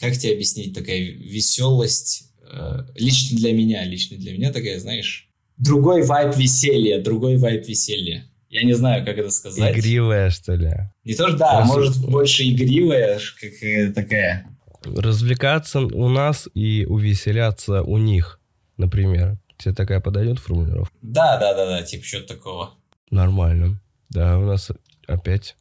[0.00, 0.74] Как тебе объяснить?
[0.74, 2.32] Такая веселость.
[2.42, 5.28] э, лично для меня, лично для меня такая, знаешь...
[5.58, 8.30] Другой вайб веселья, другой вайб веселья.
[8.48, 9.76] Я не знаю, как это сказать.
[9.76, 10.72] Игривая, что ли.
[11.04, 14.46] Не то, что да, Раз- может больше игривая, как э, такая.
[14.84, 18.40] Развлекаться у нас и увеселяться у них,
[18.76, 19.36] например.
[19.58, 20.94] Тебе такая подойдет формулировка?
[21.02, 22.74] Да, да, да, да, типа что-то такого.
[23.10, 23.80] Нормально.
[24.10, 24.70] Да, у нас
[25.06, 25.56] опять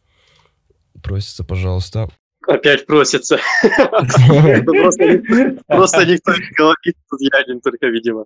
[1.02, 2.10] просится, пожалуйста.
[2.48, 3.40] Опять просится.
[3.64, 8.26] Это Просто ни- просто никто не говорит, тут я один только, видимо.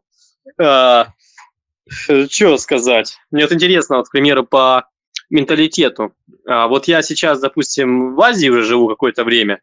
[1.89, 3.17] Что сказать?
[3.31, 4.87] Мне вот интересно, вот, к примеру, по
[5.29, 6.13] менталитету.
[6.47, 9.61] А, Вот я сейчас, допустим, в Азии уже живу какое-то время,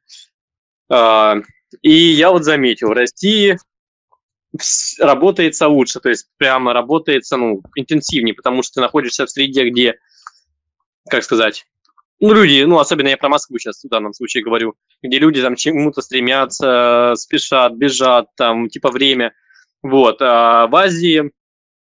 [0.89, 1.36] а,
[1.82, 3.59] и я вот заметил, в России
[5.01, 9.98] работается лучше, то есть прямо работается, ну, интенсивнее, потому что ты находишься в среде, где,
[11.11, 11.66] как сказать,
[12.19, 15.55] ну, люди, ну, особенно я про Москву сейчас в данном случае говорю, где люди там
[15.55, 19.35] чему-то стремятся, спешат, бежат, там, типа время.
[19.82, 20.23] Вот.
[20.23, 21.31] А в Азии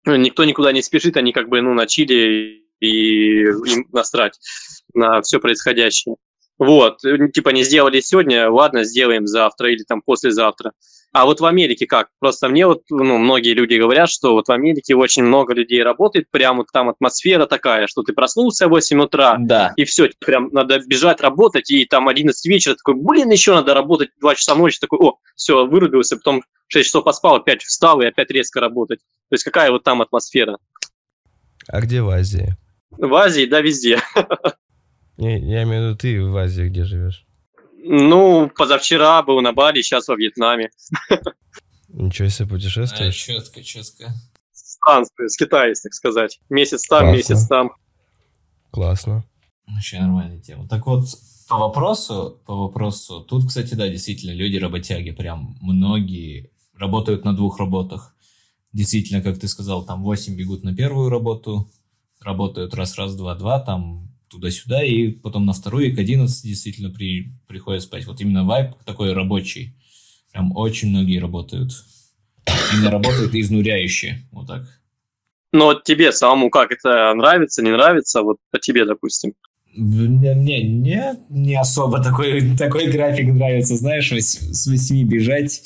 [0.07, 4.39] никто никуда не спешит, они как бы, ну, на чили и им насрать
[4.95, 6.16] на все происходящее.
[6.59, 10.72] Вот, э, типа не сделали сегодня, ладно, сделаем завтра или там послезавтра.
[11.12, 12.09] А вот в Америке как?
[12.18, 16.30] Просто мне вот, ну, многие люди говорят, что вот в Америке очень много людей работает,
[16.30, 19.72] прям вот там атмосфера такая, что ты проснулся в 8 утра, Да.
[19.76, 24.10] и все, прям надо бежать работать, и там 11 вечера такой, блин, еще надо работать
[24.20, 28.30] 2 часа ночи, такой, о, все, вырубился, потом 6 часов поспал, опять встал и опять
[28.30, 28.98] резко работать.
[29.30, 30.59] То есть какая вот там атмосфера?
[31.68, 32.55] А где в Азии?
[32.90, 34.01] В Азии, да, везде.
[35.19, 37.27] Я, я имею в виду, ты в Азии где живешь?
[37.85, 40.70] Ну, позавчера был на Бали, сейчас во Вьетнаме.
[41.89, 43.15] Ничего себе А, путешествуешь?
[43.16, 44.12] четко, четко.
[44.53, 46.39] Странствую, с Китая, так сказать.
[46.49, 47.16] Месяц там, Классно.
[47.16, 47.70] месяц там.
[48.70, 49.24] Классно.
[49.66, 50.69] Вообще нормальная тема.
[50.69, 51.05] Так вот,
[51.49, 57.59] по вопросу, по вопросу, тут, кстати, да, действительно, люди работяги, прям многие работают на двух
[57.59, 58.15] работах.
[58.73, 61.70] Действительно, как ты сказал, там 8 бегут на первую работу,
[62.20, 67.82] работают раз-раз, два-два, там туда-сюда, и потом на вторую, и к 11 действительно при, приходят
[67.82, 68.06] спать.
[68.06, 69.74] Вот именно вайп такой рабочий.
[70.32, 71.72] Прям очень многие работают.
[72.72, 74.66] Именно работают изнуряюще, вот так.
[75.52, 78.22] Но вот тебе самому как это нравится, не нравится?
[78.22, 79.32] Вот по тебе, допустим.
[79.74, 85.62] Мне, мне не, не особо такой, такой график нравится, знаешь, с 8 бежать.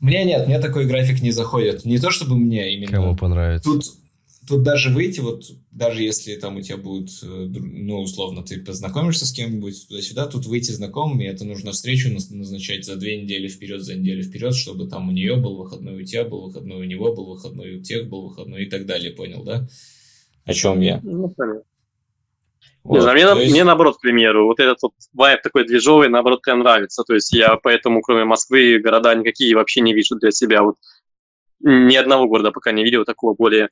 [0.00, 1.84] Мне нет, мне такой график не заходит.
[1.84, 2.92] Не то чтобы мне именно.
[2.92, 3.70] Кому понравится.
[3.70, 3.84] Тут,
[4.46, 9.26] тут даже выйти, вот даже если там у тебя будет, э, ну, условно, ты познакомишься
[9.26, 13.82] с кем-нибудь туда-сюда, тут выйти знакомыми, это нужно встречу наз- назначать за две недели вперед,
[13.82, 17.14] за неделю вперед, чтобы там у нее был выходной, у тебя был выходной, у него
[17.14, 19.66] был выходной, у тех был выходной и так далее, понял, да?
[20.44, 21.00] О чем я?
[21.02, 21.62] Ну, понятно.
[22.84, 25.42] Вот, Не знаю, мне, то на- есть- мне наоборот, к примеру, вот этот вот вайп
[25.42, 27.02] такой движовый, наоборот, прям нравится.
[27.02, 30.62] То есть я поэтому, кроме Москвы, города никакие вообще не вижу для себя.
[30.62, 30.76] Вот
[31.58, 33.70] ни одного города пока не видел такого более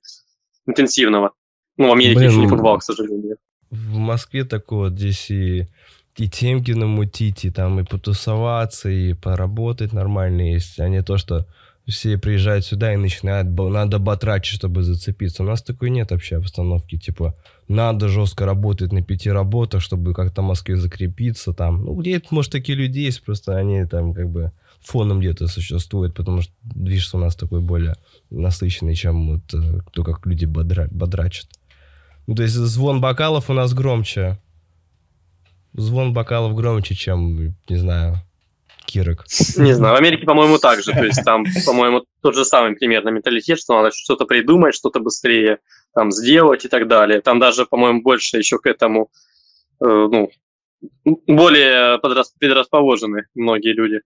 [0.66, 1.32] интенсивного.
[1.76, 3.36] Ну, в Америке Блин, еще не побывал, к сожалению.
[3.70, 5.68] В Москве такое здесь и,
[6.16, 11.46] и темки намутить, и там и потусоваться, и поработать нормально есть, а не то, что
[11.86, 15.42] все приезжают сюда и начинают, надо батрачить, чтобы зацепиться.
[15.42, 17.36] У нас такой нет вообще обстановки, типа,
[17.68, 21.84] надо жестко работать на пяти работах, чтобы как-то в Москве закрепиться там.
[21.84, 24.52] Ну, где может, такие люди есть, просто они там как бы
[24.84, 27.94] фоном где-то существуют, потому что движ у нас такой более
[28.30, 31.48] насыщенный, чем вот э, то, как люди бодра- бодрачат.
[32.26, 34.38] Ну, то есть звон бокалов у нас громче.
[35.72, 38.16] Звон бокалов громче, чем, не знаю,
[38.86, 39.24] кирок.
[39.56, 40.92] Не знаю, в Америке, по-моему, так же.
[40.92, 45.58] То есть там, по-моему, тот же самый примерно менталитет, что надо что-то придумать, что-то быстрее
[45.94, 47.20] там сделать и так далее.
[47.20, 49.10] Там даже, по-моему, больше еще к этому,
[49.80, 50.30] э, ну,
[51.26, 54.00] более подрас- предрасположены многие люди.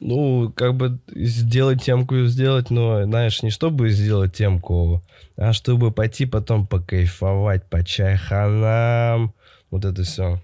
[0.00, 5.02] Ну, как бы сделать темку сделать, но, знаешь, не чтобы сделать темку,
[5.36, 9.34] а чтобы пойти потом покайфовать по чайханам,
[9.70, 10.40] вот это все.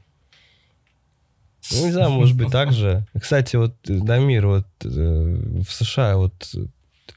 [1.73, 3.07] Ну, не знаю, может быть, так же.
[3.19, 6.55] Кстати, вот, Дамир, вот э, в США, вот,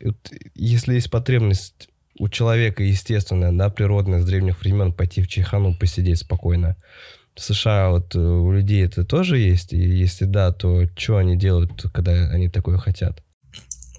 [0.01, 1.89] вот если есть потребность
[2.19, 6.77] у человека естественная, да, природная, с древних времен пойти в чайхану посидеть спокойно,
[7.37, 9.73] в США вот э, у людей это тоже есть?
[9.73, 13.23] И если да, то что они делают, когда они такое хотят?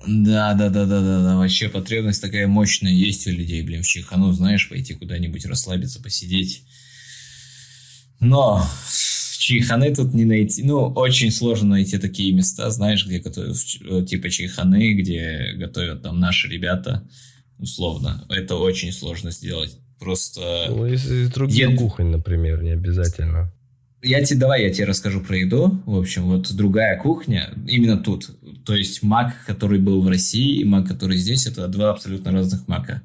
[0.06, 1.36] Да, да, да, да, да, да.
[1.36, 6.64] Вообще потребность такая мощная есть у людей, блин, в чайхану, знаешь, пойти куда-нибудь расслабиться, посидеть.
[8.20, 8.64] Но
[9.38, 10.62] чайханы тут не найти.
[10.62, 16.20] Ну, очень сложно найти такие места, знаешь, где готовят э, типа чайханы, где готовят там
[16.20, 17.08] наши ребята,
[17.58, 18.24] условно.
[18.28, 19.78] Это очень сложно сделать.
[19.98, 20.66] Просто...
[20.68, 23.52] Ну, из других Ед- кухонь, например, не обязательно.
[24.00, 25.82] Я тебе, давай я тебе расскажу про еду.
[25.84, 28.30] В общем, вот другая кухня, именно тут.
[28.64, 32.68] То есть мак, который был в России, и мак, который здесь, это два абсолютно разных
[32.68, 33.02] мака.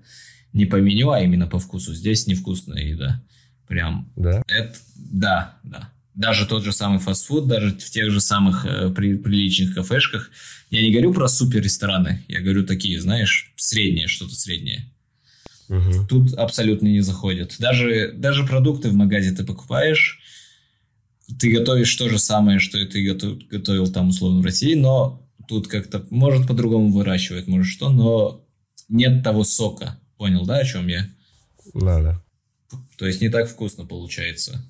[0.54, 1.96] Не по меню, а именно по вкусу.
[1.96, 3.24] Здесь невкусная еда.
[3.68, 4.12] Прям.
[4.16, 4.44] Да?
[4.48, 5.90] Это, да, да.
[6.14, 10.30] Даже тот же самый фастфуд, даже в тех же самых э, при- приличных кафешках.
[10.70, 14.93] Я не говорю про супер рестораны, я говорю такие, знаешь, средние, что-то среднее
[15.74, 16.08] Мгм.
[16.08, 17.56] тут абсолютно не заходит.
[17.60, 20.20] Даже, даже продукты в магазе ты покупаешь,
[21.40, 25.28] ты готовишь то же самое, что и ты готов- готовил там условно в России, но
[25.48, 28.46] тут как-то, может, по-другому выращивают, может что, но
[28.90, 30.00] нет того сока.
[30.18, 31.08] Понял, да, о чем я?
[31.74, 32.24] Надо.
[32.98, 34.64] То есть не так вкусно получается.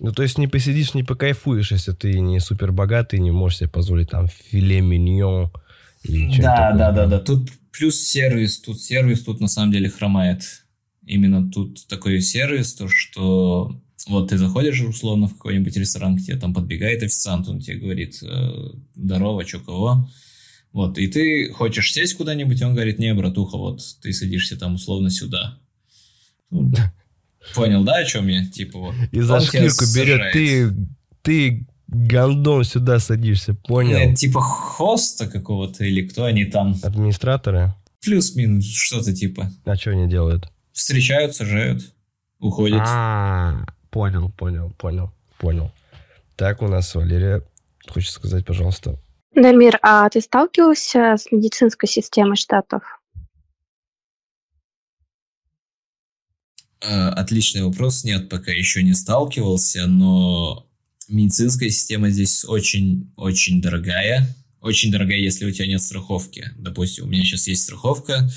[0.00, 3.70] Ну, то есть не посидишь, не покайфуешь, если ты не супер богатый, не можешь себе
[3.70, 5.50] позволить там филе миньон
[6.04, 7.18] Да, такое, да, да, да.
[7.20, 10.42] Тут плюс сервис, тут сервис, тут на самом деле хромает.
[11.06, 16.36] Именно тут такой сервис, то что вот ты заходишь условно в какой-нибудь ресторан, к тебе
[16.36, 20.08] там подбегает официант, он тебе говорит, э, здорово, чё кого.
[20.72, 25.10] Вот, и ты хочешь сесть куда-нибудь, он говорит, не, братуха, вот ты садишься там условно
[25.10, 25.58] сюда.
[26.50, 26.72] Ну,
[27.54, 28.46] Понял, да, о чем я?
[28.46, 28.94] Типа вот.
[29.10, 30.72] И за шкирку берет, ты,
[31.22, 33.96] ты гандон сюда садишься, понял?
[33.96, 36.76] Э, Типа хоста какого-то или кто они там.
[36.82, 37.74] Администраторы?
[38.00, 39.50] Плюс-минус, что-то типа.
[39.64, 40.50] А что они делают?
[40.72, 41.82] Встречают, сажают,
[42.40, 42.80] уходят.
[42.84, 45.70] А, понял, понял, понял, понял.
[46.36, 47.42] Так, у нас Валерия
[47.86, 48.98] хочет сказать, пожалуйста.
[49.34, 52.82] Дамир, а ты сталкивался с медицинской системой штатов?
[56.80, 58.04] Э, отличный вопрос.
[58.04, 60.66] Нет, пока еще не сталкивался, но
[61.08, 64.34] медицинская система здесь очень-очень дорогая.
[64.60, 66.50] Очень дорогая, если у тебя нет страховки.
[66.56, 68.30] Допустим, у меня сейчас есть страховка,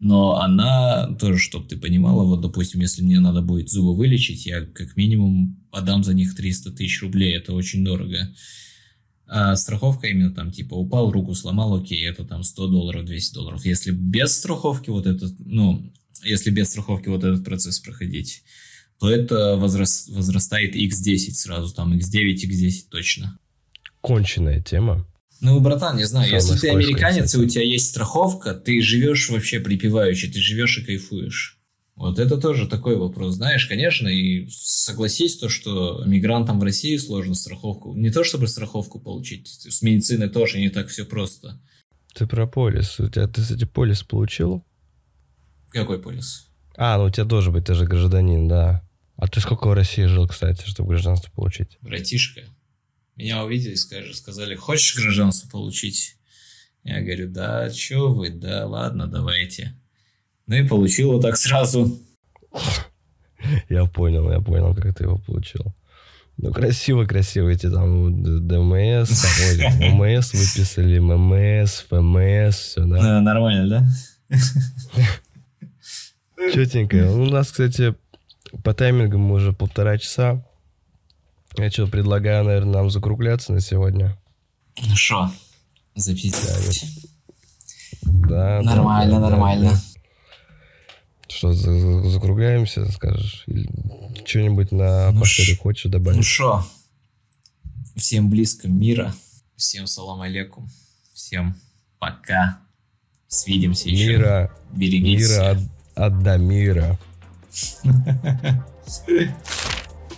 [0.00, 4.62] но она тоже, чтобы ты понимала, вот, допустим, если мне надо будет зубы вылечить, я
[4.62, 8.34] как минимум подам за них 300 тысяч рублей, это очень дорого.
[9.26, 13.64] А страховка именно там, типа, упал, руку сломал, окей, это там 100 долларов, 200 долларов.
[13.64, 15.92] Если без страховки вот этот, ну,
[16.24, 18.42] если без страховки вот этот процесс проходить,
[18.98, 23.38] то это возраст, возрастает x10 сразу, там x9, x10 точно.
[24.00, 25.06] Конченая тема.
[25.40, 29.28] Ну, братан, не знаю, Самое если ты американец, и у тебя есть страховка, ты живешь
[29.30, 31.58] вообще припеваючи, ты живешь и кайфуешь.
[31.94, 37.34] Вот это тоже такой вопрос, знаешь, конечно, и согласись то, что мигрантам в России сложно
[37.34, 41.60] страховку, не то чтобы страховку получить, с медициной тоже не так все просто.
[42.14, 44.64] Ты про полис, у тебя, ты, кстати, полис получил?
[45.70, 46.48] Какой полис?
[46.76, 48.87] А, ну у тебя должен быть, ты же гражданин, да.
[49.18, 51.76] А ты сколько в России жил, кстати, чтобы гражданство получить?
[51.80, 52.42] Братишка,
[53.16, 56.16] меня увидели, скажи, сказали, хочешь гражданство получить?
[56.84, 59.74] Я говорю, да, чё вы, да, ладно, давайте.
[60.46, 61.98] Ну и получил вот так сразу.
[63.68, 65.72] Я понял, я понял, как ты его получил.
[66.38, 69.10] Ну, красиво, красиво эти там ДМС,
[69.80, 73.20] ММС выписали, ММС, ФМС, все, да?
[73.20, 73.88] Нормально,
[74.28, 74.38] да?
[76.52, 77.10] Четенько.
[77.12, 77.94] У нас, кстати,
[78.64, 80.44] по таймингу мы уже полтора часа.
[81.56, 84.18] Я что, предлагаю, наверное, нам закругляться на сегодня.
[84.86, 85.30] Ну что,
[85.94, 86.84] записывать.
[88.02, 88.60] Да.
[88.62, 89.70] Нормально, да, нормально.
[89.70, 89.80] Да.
[91.28, 93.44] Что, закругляемся, скажешь?
[93.46, 93.68] Или
[94.24, 96.16] что-нибудь на ну последок хочешь добавить?
[96.16, 96.66] Ну что,
[97.96, 99.14] всем близко мира,
[99.56, 100.70] всем салам алейкум,
[101.12, 101.56] всем
[101.98, 102.58] пока.
[103.26, 104.06] Свидимся еще.
[104.06, 105.30] Мира, Берегитесь.
[105.30, 105.58] Мира от,
[105.94, 106.98] от Дамира.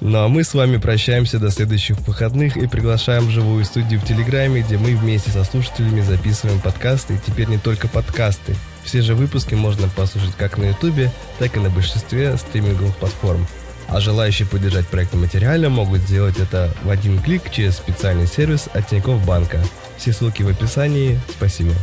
[0.02, 4.04] Ну а мы с вами прощаемся до следующих выходных и приглашаем в живую студию в
[4.04, 8.56] Телеграме, где мы вместе со слушателями записываем подкасты, и теперь не только подкасты.
[8.82, 13.46] Все же выпуски можно послушать как на Ютубе, так и на большинстве стриминговых платформ.
[13.88, 18.88] А желающие поддержать проект материально могут сделать это в один клик через специальный сервис от
[18.88, 19.62] Тинькофф Банка.
[19.98, 21.20] Все ссылки в описании.
[21.28, 21.74] Спасибо.